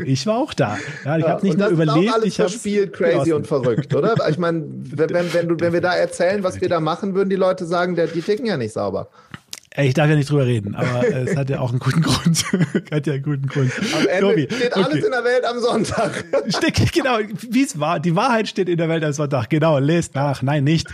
Ich 0.04 0.26
war 0.26 0.36
auch 0.36 0.52
da. 0.52 0.76
Ja, 1.06 1.16
ich 1.16 1.24
ja, 1.24 1.30
habe 1.30 1.46
nicht 1.46 1.56
nur 1.56 1.68
überlebt. 1.68 2.12
Alles 2.12 2.26
ich 2.26 2.38
habe 2.38 2.50
verspielt, 2.50 2.92
crazy 2.92 3.32
und 3.32 3.46
verrückt, 3.46 3.94
oder? 3.94 4.14
Ich 4.28 4.38
meine, 4.38 4.64
wenn, 4.66 5.32
wenn, 5.32 5.48
du, 5.48 5.60
wenn 5.60 5.72
wir 5.72 5.80
da 5.80 5.94
erzählen, 5.94 6.42
was 6.42 6.60
wir 6.60 6.68
da 6.68 6.80
machen, 6.80 7.14
würden 7.14 7.30
die 7.30 7.36
Leute 7.36 7.64
sagen, 7.64 7.94
der, 7.94 8.08
die 8.08 8.20
ticken 8.20 8.44
ja 8.44 8.56
nicht 8.56 8.72
sauber. 8.72 9.08
Ich 9.78 9.94
darf 9.94 10.08
ja 10.08 10.16
nicht 10.16 10.30
drüber 10.30 10.46
reden, 10.46 10.74
aber 10.74 11.06
es 11.12 11.36
hat 11.36 11.50
ja 11.50 11.60
auch 11.60 11.70
einen 11.70 11.78
guten 11.78 12.00
Grund. 12.02 12.44
hat 12.90 13.06
ja 13.06 13.14
einen 13.14 13.22
guten 13.22 13.46
Grund. 13.46 13.70
Am 13.94 14.06
Ende 14.06 14.20
Tobi, 14.20 14.48
steht 14.50 14.74
alles 14.74 14.88
okay. 14.88 15.04
in 15.04 15.10
der 15.10 15.24
Welt 15.24 15.44
am 15.44 15.58
Sonntag. 15.60 16.24
Steht, 16.48 16.92
genau, 16.92 17.18
wie 17.50 17.62
es 17.62 17.78
war. 17.78 18.00
Die 18.00 18.16
Wahrheit 18.16 18.48
steht 18.48 18.68
in 18.68 18.78
der 18.78 18.88
Welt 18.88 19.04
am 19.04 19.12
Sonntag. 19.12 19.50
Genau, 19.50 19.78
lest 19.78 20.14
nach. 20.14 20.42
Nein, 20.42 20.64
nicht. 20.64 20.88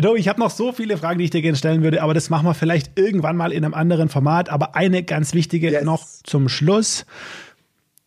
Tobi, 0.00 0.18
ich 0.18 0.28
habe 0.28 0.40
noch 0.40 0.50
so 0.50 0.72
viele 0.72 0.96
Fragen, 0.96 1.18
die 1.18 1.26
ich 1.26 1.30
dir 1.30 1.42
gerne 1.42 1.56
stellen 1.56 1.82
würde, 1.82 2.02
aber 2.02 2.14
das 2.14 2.30
machen 2.30 2.46
wir 2.46 2.54
vielleicht 2.54 2.98
irgendwann 2.98 3.36
mal 3.36 3.52
in 3.52 3.64
einem 3.64 3.74
anderen 3.74 4.08
Format. 4.08 4.48
Aber 4.48 4.74
eine 4.74 5.02
ganz 5.02 5.34
wichtige 5.34 5.70
yes. 5.70 5.84
noch 5.84 6.04
zum 6.24 6.48
Schluss. 6.48 7.06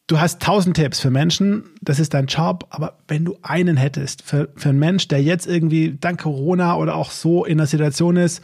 Du 0.07 0.21
hast 0.21 0.41
tausend 0.41 0.77
Tipps 0.77 1.01
für 1.01 1.09
Menschen, 1.09 1.65
das 1.81 1.99
ist 1.99 2.13
dein 2.13 2.27
Job, 2.27 2.65
aber 2.69 2.97
wenn 3.09 3.25
du 3.25 3.37
einen 3.41 3.75
hättest 3.75 4.21
für, 4.21 4.47
für 4.55 4.69
einen 4.69 4.79
Mensch, 4.79 5.09
der 5.09 5.21
jetzt 5.21 5.45
irgendwie 5.45 5.97
dank 5.99 6.21
Corona 6.21 6.77
oder 6.77 6.95
auch 6.95 7.11
so 7.11 7.43
in 7.43 7.57
der 7.57 7.67
Situation 7.67 8.15
ist, 8.15 8.41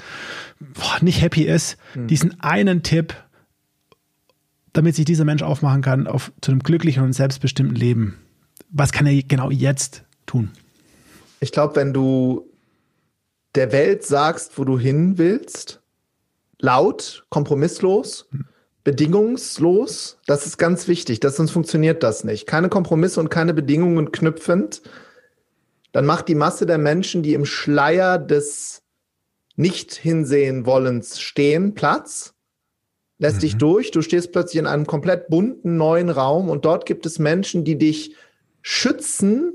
boah, 0.60 1.02
nicht 1.02 1.22
happy 1.22 1.44
ist, 1.44 1.78
hm. 1.94 2.08
diesen 2.08 2.42
einen 2.42 2.84
Tipp, 2.84 3.16
damit 4.74 4.96
sich 4.96 5.06
dieser 5.06 5.24
Mensch 5.24 5.42
aufmachen 5.42 5.82
kann 5.82 6.06
auf, 6.06 6.34
zu 6.42 6.52
einem 6.52 6.60
glücklichen 6.60 7.02
und 7.02 7.14
selbstbestimmten 7.14 7.78
Leben. 7.78 8.20
Was 8.70 8.92
kann 8.92 9.06
er 9.06 9.24
genau 9.24 9.50
jetzt 9.50 10.04
tun? 10.26 10.52
Ich 11.40 11.54
glaube, 11.54 11.78
wenn 11.78 11.94
du 11.94 12.46
der 13.56 13.72
Welt 13.72 14.04
sagst, 14.04 14.58
wo 14.58 14.66
du 14.66 14.78
hin 14.78 15.18
willst, 15.18 15.82
laut, 16.60 17.26
kompromisslos, 17.30 18.28
hm 18.32 18.48
bedingungslos. 18.84 20.18
Das 20.26 20.46
ist 20.46 20.58
ganz 20.58 20.88
wichtig, 20.88 21.20
das, 21.20 21.38
sonst 21.38 21.52
funktioniert 21.52 22.04
das 22.04 22.24
nicht. 22.24 22.48
Keine 22.48 22.70
Kompromisse 22.70 23.20
und 23.20 23.30
keine 23.30 23.54
Bedingungen 23.54 24.12
knüpfend. 24.12 24.82
Dann 25.92 26.06
macht 26.06 26.28
die 26.28 26.36
Masse 26.36 26.66
der 26.66 26.78
Menschen, 26.78 27.24
die 27.24 27.34
im 27.34 27.46
Schleier 27.46 28.18
des 28.18 28.82
nicht 29.56 29.94
hinsehen 29.94 30.66
wollens 30.66 31.22
stehen, 31.22 31.76
Platz, 31.76 32.34
lässt 33.20 33.38
mhm. 33.38 33.42
dich 33.42 33.58
durch. 33.58 33.92
Du 33.92 34.02
stehst 34.02 34.32
plötzlich 34.32 34.60
in 34.60 34.68
einem 34.68 34.88
komplett 34.88 35.28
bunten 35.30 35.78
neuen 35.78 36.10
Raum 36.10 36.50
und 36.50 36.66
dort 36.66 36.86
gibt 36.86 37.06
es 37.06 37.20
Menschen, 37.20 37.64
die 37.64 37.78
dich 37.78 38.16
schützen 38.62 39.54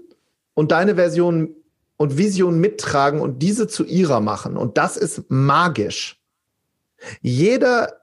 und 0.55 0.70
deine 0.70 0.95
Version 0.95 1.55
und 1.97 2.16
Vision 2.16 2.61
mittragen 2.61 3.20
und 3.20 3.43
diese 3.43 3.66
zu 3.66 3.85
ihrer 3.85 4.20
machen. 4.20 4.57
Und 4.57 4.79
das 4.79 4.97
ist 4.97 5.24
magisch. 5.29 6.22
Jeder 7.20 7.97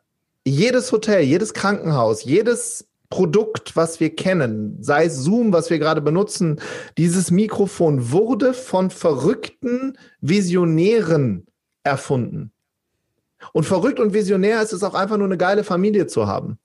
jedes 0.45 0.91
Hotel, 0.91 1.23
jedes 1.23 1.53
Krankenhaus, 1.53 2.23
jedes 2.23 2.87
Produkt, 3.09 3.75
was 3.75 3.99
wir 3.99 4.15
kennen, 4.15 4.77
sei 4.81 5.05
es 5.05 5.17
Zoom, 5.17 5.53
was 5.53 5.69
wir 5.69 5.79
gerade 5.79 6.01
benutzen, 6.01 6.59
dieses 6.97 7.31
Mikrofon 7.31 8.11
wurde 8.11 8.53
von 8.53 8.89
verrückten 8.89 9.97
Visionären 10.21 11.47
erfunden. 11.83 12.51
Und 13.53 13.65
verrückt 13.65 13.99
und 13.99 14.13
visionär 14.13 14.61
ist 14.61 14.73
es 14.73 14.83
auch 14.83 14.95
einfach 14.95 15.17
nur 15.17 15.27
eine 15.27 15.37
geile 15.37 15.63
Familie 15.63 16.07
zu 16.07 16.27
haben. 16.27 16.57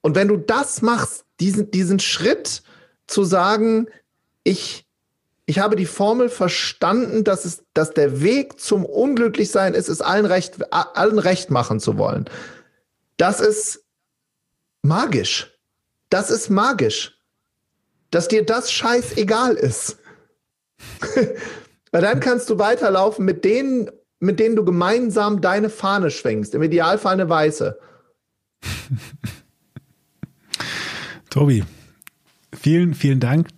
Und 0.00 0.14
wenn 0.14 0.28
du 0.28 0.36
das 0.36 0.80
machst, 0.80 1.24
diesen, 1.40 1.70
diesen 1.70 1.98
Schritt 1.98 2.62
zu 3.06 3.24
sagen, 3.24 3.88
ich, 4.44 4.86
ich 5.46 5.58
habe 5.58 5.76
die 5.76 5.86
Formel 5.86 6.28
verstanden, 6.28 7.24
dass 7.24 7.44
es, 7.44 7.64
dass 7.74 7.92
der 7.94 8.20
Weg 8.22 8.60
zum 8.60 8.84
Unglücklichsein 8.84 9.74
ist, 9.74 9.88
es 9.88 10.00
allen 10.00 10.26
recht, 10.26 10.72
allen 10.72 11.18
recht 11.18 11.50
machen 11.50 11.80
zu 11.80 11.98
wollen. 11.98 12.26
Das 13.18 13.40
ist 13.40 13.84
magisch. 14.82 15.52
Das 16.08 16.30
ist 16.30 16.48
magisch. 16.48 17.20
Dass 18.10 18.28
dir 18.28 18.46
das 18.46 18.72
scheißegal 18.72 19.54
ist. 19.54 19.98
Weil 21.90 22.02
dann 22.02 22.20
kannst 22.20 22.48
du 22.48 22.58
weiterlaufen 22.58 23.24
mit 23.24 23.44
denen, 23.44 23.90
mit 24.18 24.40
denen 24.40 24.56
du 24.56 24.64
gemeinsam 24.64 25.40
deine 25.40 25.68
Fahne 25.68 26.10
schwenkst. 26.10 26.54
Im 26.54 26.62
Idealfall 26.62 27.14
eine 27.14 27.28
weiße. 27.28 27.78
Tobi, 31.30 31.64
vielen, 32.58 32.94
vielen 32.94 33.20
Dank 33.20 33.48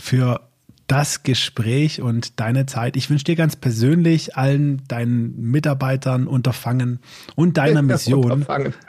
für 0.00 0.47
das 0.88 1.22
Gespräch 1.22 2.00
und 2.00 2.40
deine 2.40 2.66
Zeit. 2.66 2.96
Ich 2.96 3.10
wünsche 3.10 3.24
dir 3.24 3.36
ganz 3.36 3.56
persönlich 3.56 4.36
allen 4.36 4.82
deinen 4.88 5.38
Mitarbeitern 5.38 6.26
Unterfangen 6.26 6.98
und 7.36 7.58
deiner 7.58 7.82
Mission. 7.82 8.32
Unterfangen. 8.32 8.74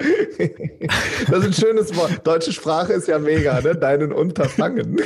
Das 1.29 1.39
ist 1.39 1.45
ein 1.45 1.53
schönes 1.53 1.95
Wort. 1.97 2.25
Deutsche 2.25 2.53
Sprache 2.53 2.93
ist 2.93 3.09
ja 3.09 3.19
mega, 3.19 3.59
ne? 3.59 3.75
Deinen 3.75 4.13
Unterfangen. 4.13 4.97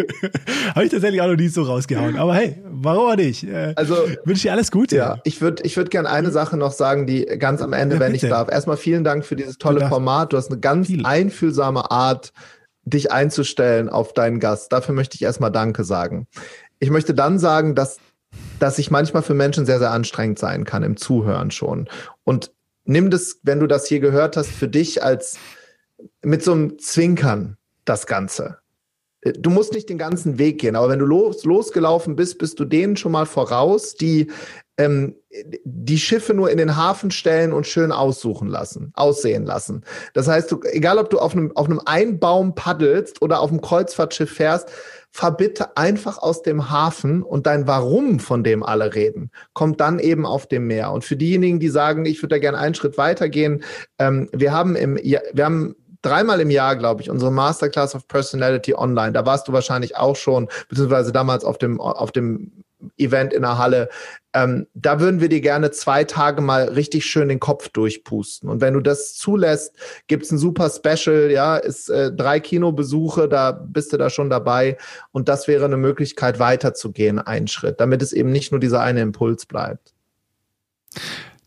Habe 0.74 0.84
ich 0.84 0.90
tatsächlich 0.90 1.22
auch 1.22 1.28
noch 1.28 1.36
nie 1.36 1.48
so 1.48 1.62
rausgehauen. 1.62 2.16
Aber 2.16 2.34
hey, 2.34 2.62
warum 2.66 3.12
auch 3.12 3.16
nicht? 3.16 3.44
Äh, 3.44 3.72
also 3.74 3.96
wünsche 4.26 4.42
dir 4.42 4.52
alles 4.52 4.70
Gute. 4.70 4.96
Ja, 4.96 5.18
ich 5.24 5.40
würde 5.40 5.62
ich 5.64 5.78
würd 5.78 5.90
gerne 5.90 6.10
eine 6.10 6.30
Sache 6.30 6.58
noch 6.58 6.72
sagen, 6.72 7.06
die 7.06 7.24
ganz 7.24 7.62
am 7.62 7.72
Ende, 7.72 7.96
ja, 7.96 8.00
wenn 8.00 8.14
ich 8.14 8.20
darf. 8.20 8.50
Erstmal 8.50 8.76
vielen 8.76 9.02
Dank 9.02 9.24
für 9.24 9.34
dieses 9.34 9.56
tolle 9.56 9.88
Format. 9.88 10.34
Du 10.34 10.36
hast 10.36 10.50
eine 10.50 10.60
ganz 10.60 10.92
einfühlsame 11.02 11.90
Art, 11.90 12.34
dich 12.86 13.12
einzustellen 13.12 13.88
auf 13.88 14.14
deinen 14.14 14.40
Gast. 14.40 14.72
Dafür 14.72 14.94
möchte 14.94 15.16
ich 15.16 15.22
erstmal 15.22 15.52
Danke 15.52 15.84
sagen. 15.84 16.26
Ich 16.78 16.90
möchte 16.90 17.14
dann 17.14 17.38
sagen, 17.38 17.74
dass, 17.74 17.98
dass 18.58 18.78
ich 18.78 18.90
manchmal 18.90 19.22
für 19.22 19.34
Menschen 19.34 19.66
sehr, 19.66 19.80
sehr 19.80 19.90
anstrengend 19.90 20.38
sein 20.38 20.64
kann 20.64 20.82
im 20.82 20.96
Zuhören 20.96 21.50
schon. 21.50 21.88
Und 22.24 22.52
nimm 22.84 23.10
das, 23.10 23.40
wenn 23.42 23.60
du 23.60 23.66
das 23.66 23.86
hier 23.86 24.00
gehört 24.00 24.36
hast, 24.36 24.50
für 24.50 24.68
dich 24.68 25.02
als 25.02 25.38
mit 26.22 26.42
so 26.42 26.52
einem 26.52 26.78
Zwinkern 26.78 27.56
das 27.84 28.06
Ganze. 28.06 28.58
Du 29.22 29.50
musst 29.50 29.72
nicht 29.72 29.88
den 29.88 29.98
ganzen 29.98 30.38
Weg 30.38 30.60
gehen, 30.60 30.76
aber 30.76 30.88
wenn 30.88 31.00
du 31.00 31.06
los, 31.06 31.44
losgelaufen 31.44 32.14
bist, 32.14 32.38
bist 32.38 32.60
du 32.60 32.64
denen 32.64 32.96
schon 32.96 33.10
mal 33.10 33.26
voraus, 33.26 33.94
die 33.94 34.30
ähm, 34.78 35.16
die 35.64 35.98
Schiffe 35.98 36.34
nur 36.34 36.50
in 36.50 36.58
den 36.58 36.76
Hafen 36.76 37.10
stellen 37.10 37.52
und 37.52 37.66
schön 37.66 37.92
aussuchen 37.92 38.48
lassen, 38.48 38.92
aussehen 38.94 39.44
lassen. 39.44 39.84
Das 40.14 40.28
heißt, 40.28 40.50
du, 40.50 40.60
egal 40.64 40.98
ob 40.98 41.10
du 41.10 41.18
auf 41.18 41.32
einem, 41.32 41.52
auf 41.56 41.66
einem 41.66 41.80
Einbaum 41.84 42.54
paddelst 42.54 43.22
oder 43.22 43.40
auf 43.40 43.50
einem 43.50 43.60
Kreuzfahrtschiff 43.60 44.30
fährst, 44.30 44.70
fahr 45.10 45.36
bitte 45.36 45.76
einfach 45.76 46.18
aus 46.18 46.42
dem 46.42 46.70
Hafen 46.70 47.22
und 47.22 47.46
dein 47.46 47.66
Warum, 47.66 48.20
von 48.20 48.44
dem 48.44 48.62
alle 48.62 48.94
reden, 48.94 49.30
kommt 49.54 49.80
dann 49.80 49.98
eben 49.98 50.26
auf 50.26 50.46
dem 50.46 50.66
Meer. 50.66 50.92
Und 50.92 51.04
für 51.04 51.16
diejenigen, 51.16 51.58
die 51.58 51.68
sagen, 51.68 52.04
ich 52.04 52.22
würde 52.22 52.34
da 52.34 52.38
gerne 52.38 52.58
einen 52.58 52.74
Schritt 52.74 52.98
weitergehen, 52.98 53.62
ähm, 53.98 54.28
wir 54.32 54.52
haben 54.52 54.76
im, 54.76 54.96
wir 54.96 55.44
haben 55.44 55.74
dreimal 56.02 56.40
im 56.40 56.50
Jahr, 56.50 56.76
glaube 56.76 57.02
ich, 57.02 57.10
unsere 57.10 57.32
Masterclass 57.32 57.94
of 57.94 58.06
Personality 58.08 58.74
online. 58.74 59.12
Da 59.12 59.26
warst 59.26 59.48
du 59.48 59.52
wahrscheinlich 59.52 59.96
auch 59.96 60.16
schon, 60.16 60.48
beziehungsweise 60.68 61.12
damals 61.12 61.44
auf 61.44 61.58
dem, 61.58 61.80
auf 61.80 62.12
dem 62.12 62.64
Event 62.98 63.32
in 63.32 63.42
der 63.42 63.58
Halle. 63.58 63.88
Ähm, 64.36 64.66
da 64.74 65.00
würden 65.00 65.22
wir 65.22 65.30
dir 65.30 65.40
gerne 65.40 65.70
zwei 65.70 66.04
Tage 66.04 66.42
mal 66.42 66.64
richtig 66.64 67.06
schön 67.06 67.30
den 67.30 67.40
Kopf 67.40 67.70
durchpusten. 67.70 68.50
Und 68.50 68.60
wenn 68.60 68.74
du 68.74 68.80
das 68.80 69.14
zulässt, 69.14 69.74
gibt's 70.08 70.30
ein 70.30 70.36
super 70.36 70.68
Special, 70.68 71.30
ja, 71.30 71.56
ist 71.56 71.88
äh, 71.88 72.12
drei 72.12 72.38
Kinobesuche, 72.38 73.30
da 73.30 73.52
bist 73.52 73.94
du 73.94 73.96
da 73.96 74.10
schon 74.10 74.28
dabei. 74.28 74.76
Und 75.10 75.30
das 75.30 75.48
wäre 75.48 75.64
eine 75.64 75.78
Möglichkeit, 75.78 76.38
weiterzugehen, 76.38 77.18
einen 77.18 77.48
Schritt, 77.48 77.80
damit 77.80 78.02
es 78.02 78.12
eben 78.12 78.30
nicht 78.30 78.52
nur 78.52 78.60
dieser 78.60 78.82
eine 78.82 79.00
Impuls 79.00 79.46
bleibt. 79.46 79.94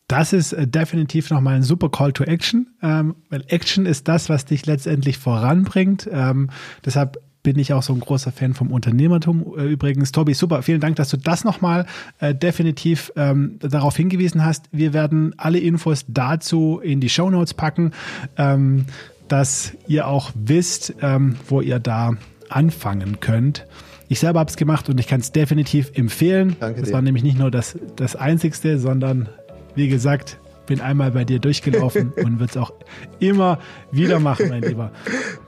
Das 0.07 0.33
ist 0.33 0.53
äh, 0.53 0.65
definitiv 0.67 1.29
nochmal 1.29 1.57
ein 1.57 1.63
super 1.63 1.89
Call 1.89 2.11
to 2.11 2.23
Action, 2.23 2.75
ähm, 2.81 3.17
weil 3.29 3.43
Action 3.49 3.85
ist 3.85 4.07
das, 4.07 4.29
was 4.29 4.45
dich 4.45 4.65
letztendlich 4.65 5.19
voranbringt. 5.19 6.09
Ähm, 6.11 6.49
deshalb 6.83 7.19
bin 7.49 7.57
ich 7.57 7.73
auch 7.73 7.81
so 7.81 7.93
ein 7.93 7.99
großer 7.99 8.31
Fan 8.31 8.53
vom 8.53 8.71
Unternehmertum 8.71 9.55
äh, 9.57 9.63
übrigens. 9.63 10.11
Tobi, 10.11 10.35
super, 10.35 10.61
vielen 10.61 10.81
Dank, 10.81 10.97
dass 10.97 11.09
du 11.09 11.17
das 11.17 11.43
nochmal 11.43 11.87
äh, 12.19 12.35
definitiv 12.35 13.11
ähm, 13.15 13.57
darauf 13.59 13.97
hingewiesen 13.97 14.45
hast. 14.45 14.65
Wir 14.71 14.93
werden 14.93 15.33
alle 15.35 15.57
Infos 15.57 16.05
dazu 16.07 16.79
in 16.79 17.01
die 17.01 17.09
Show 17.09 17.31
Notes 17.31 17.55
packen, 17.55 17.89
ähm, 18.37 18.85
dass 19.29 19.73
ihr 19.87 20.07
auch 20.07 20.29
wisst, 20.35 20.93
ähm, 21.01 21.37
wo 21.47 21.61
ihr 21.61 21.79
da 21.79 22.11
anfangen 22.49 23.19
könnt. 23.19 23.65
Ich 24.09 24.19
selber 24.19 24.41
habe 24.41 24.51
es 24.51 24.55
gemacht 24.55 24.87
und 24.87 24.99
ich 24.99 25.07
kann 25.07 25.21
es 25.21 25.31
definitiv 25.31 25.89
empfehlen. 25.95 26.55
Danke 26.59 26.81
das 26.81 26.93
war 26.93 27.01
nämlich 27.01 27.23
nicht 27.23 27.39
nur 27.39 27.49
das, 27.49 27.79
das 27.95 28.15
Einzigste, 28.15 28.77
sondern 28.77 29.27
wie 29.73 29.87
gesagt, 29.87 30.37
bin 30.67 30.81
einmal 30.81 31.09
bei 31.09 31.25
dir 31.25 31.39
durchgelaufen 31.39 32.13
und 32.23 32.39
wird 32.39 32.51
es 32.51 32.57
auch 32.57 32.73
immer 33.19 33.57
wieder 33.91 34.19
machen, 34.19 34.49
mein 34.49 34.61
Lieber. 34.61 34.91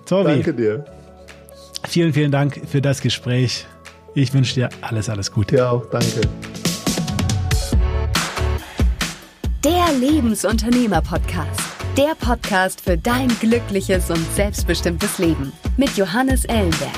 Tobi. 0.07 0.29
Danke 0.29 0.55
dir. 0.55 0.85
Vielen, 1.87 2.13
vielen 2.13 2.31
Dank 2.31 2.61
für 2.67 2.81
das 2.81 3.01
Gespräch. 3.01 3.65
Ich 4.13 4.33
wünsche 4.33 4.55
dir 4.55 4.69
alles, 4.81 5.09
alles 5.09 5.31
Gute. 5.31 5.57
Ja, 5.57 5.71
auch 5.71 5.85
danke. 5.89 6.21
Der 9.63 9.85
Lebensunternehmer-Podcast. 9.99 11.61
Der 11.97 12.15
Podcast 12.19 12.81
für 12.81 12.97
dein 12.97 13.27
glückliches 13.39 14.09
und 14.09 14.25
selbstbestimmtes 14.33 15.17
Leben 15.17 15.51
mit 15.77 15.97
Johannes 15.97 16.45
Ellenberg. 16.45 16.91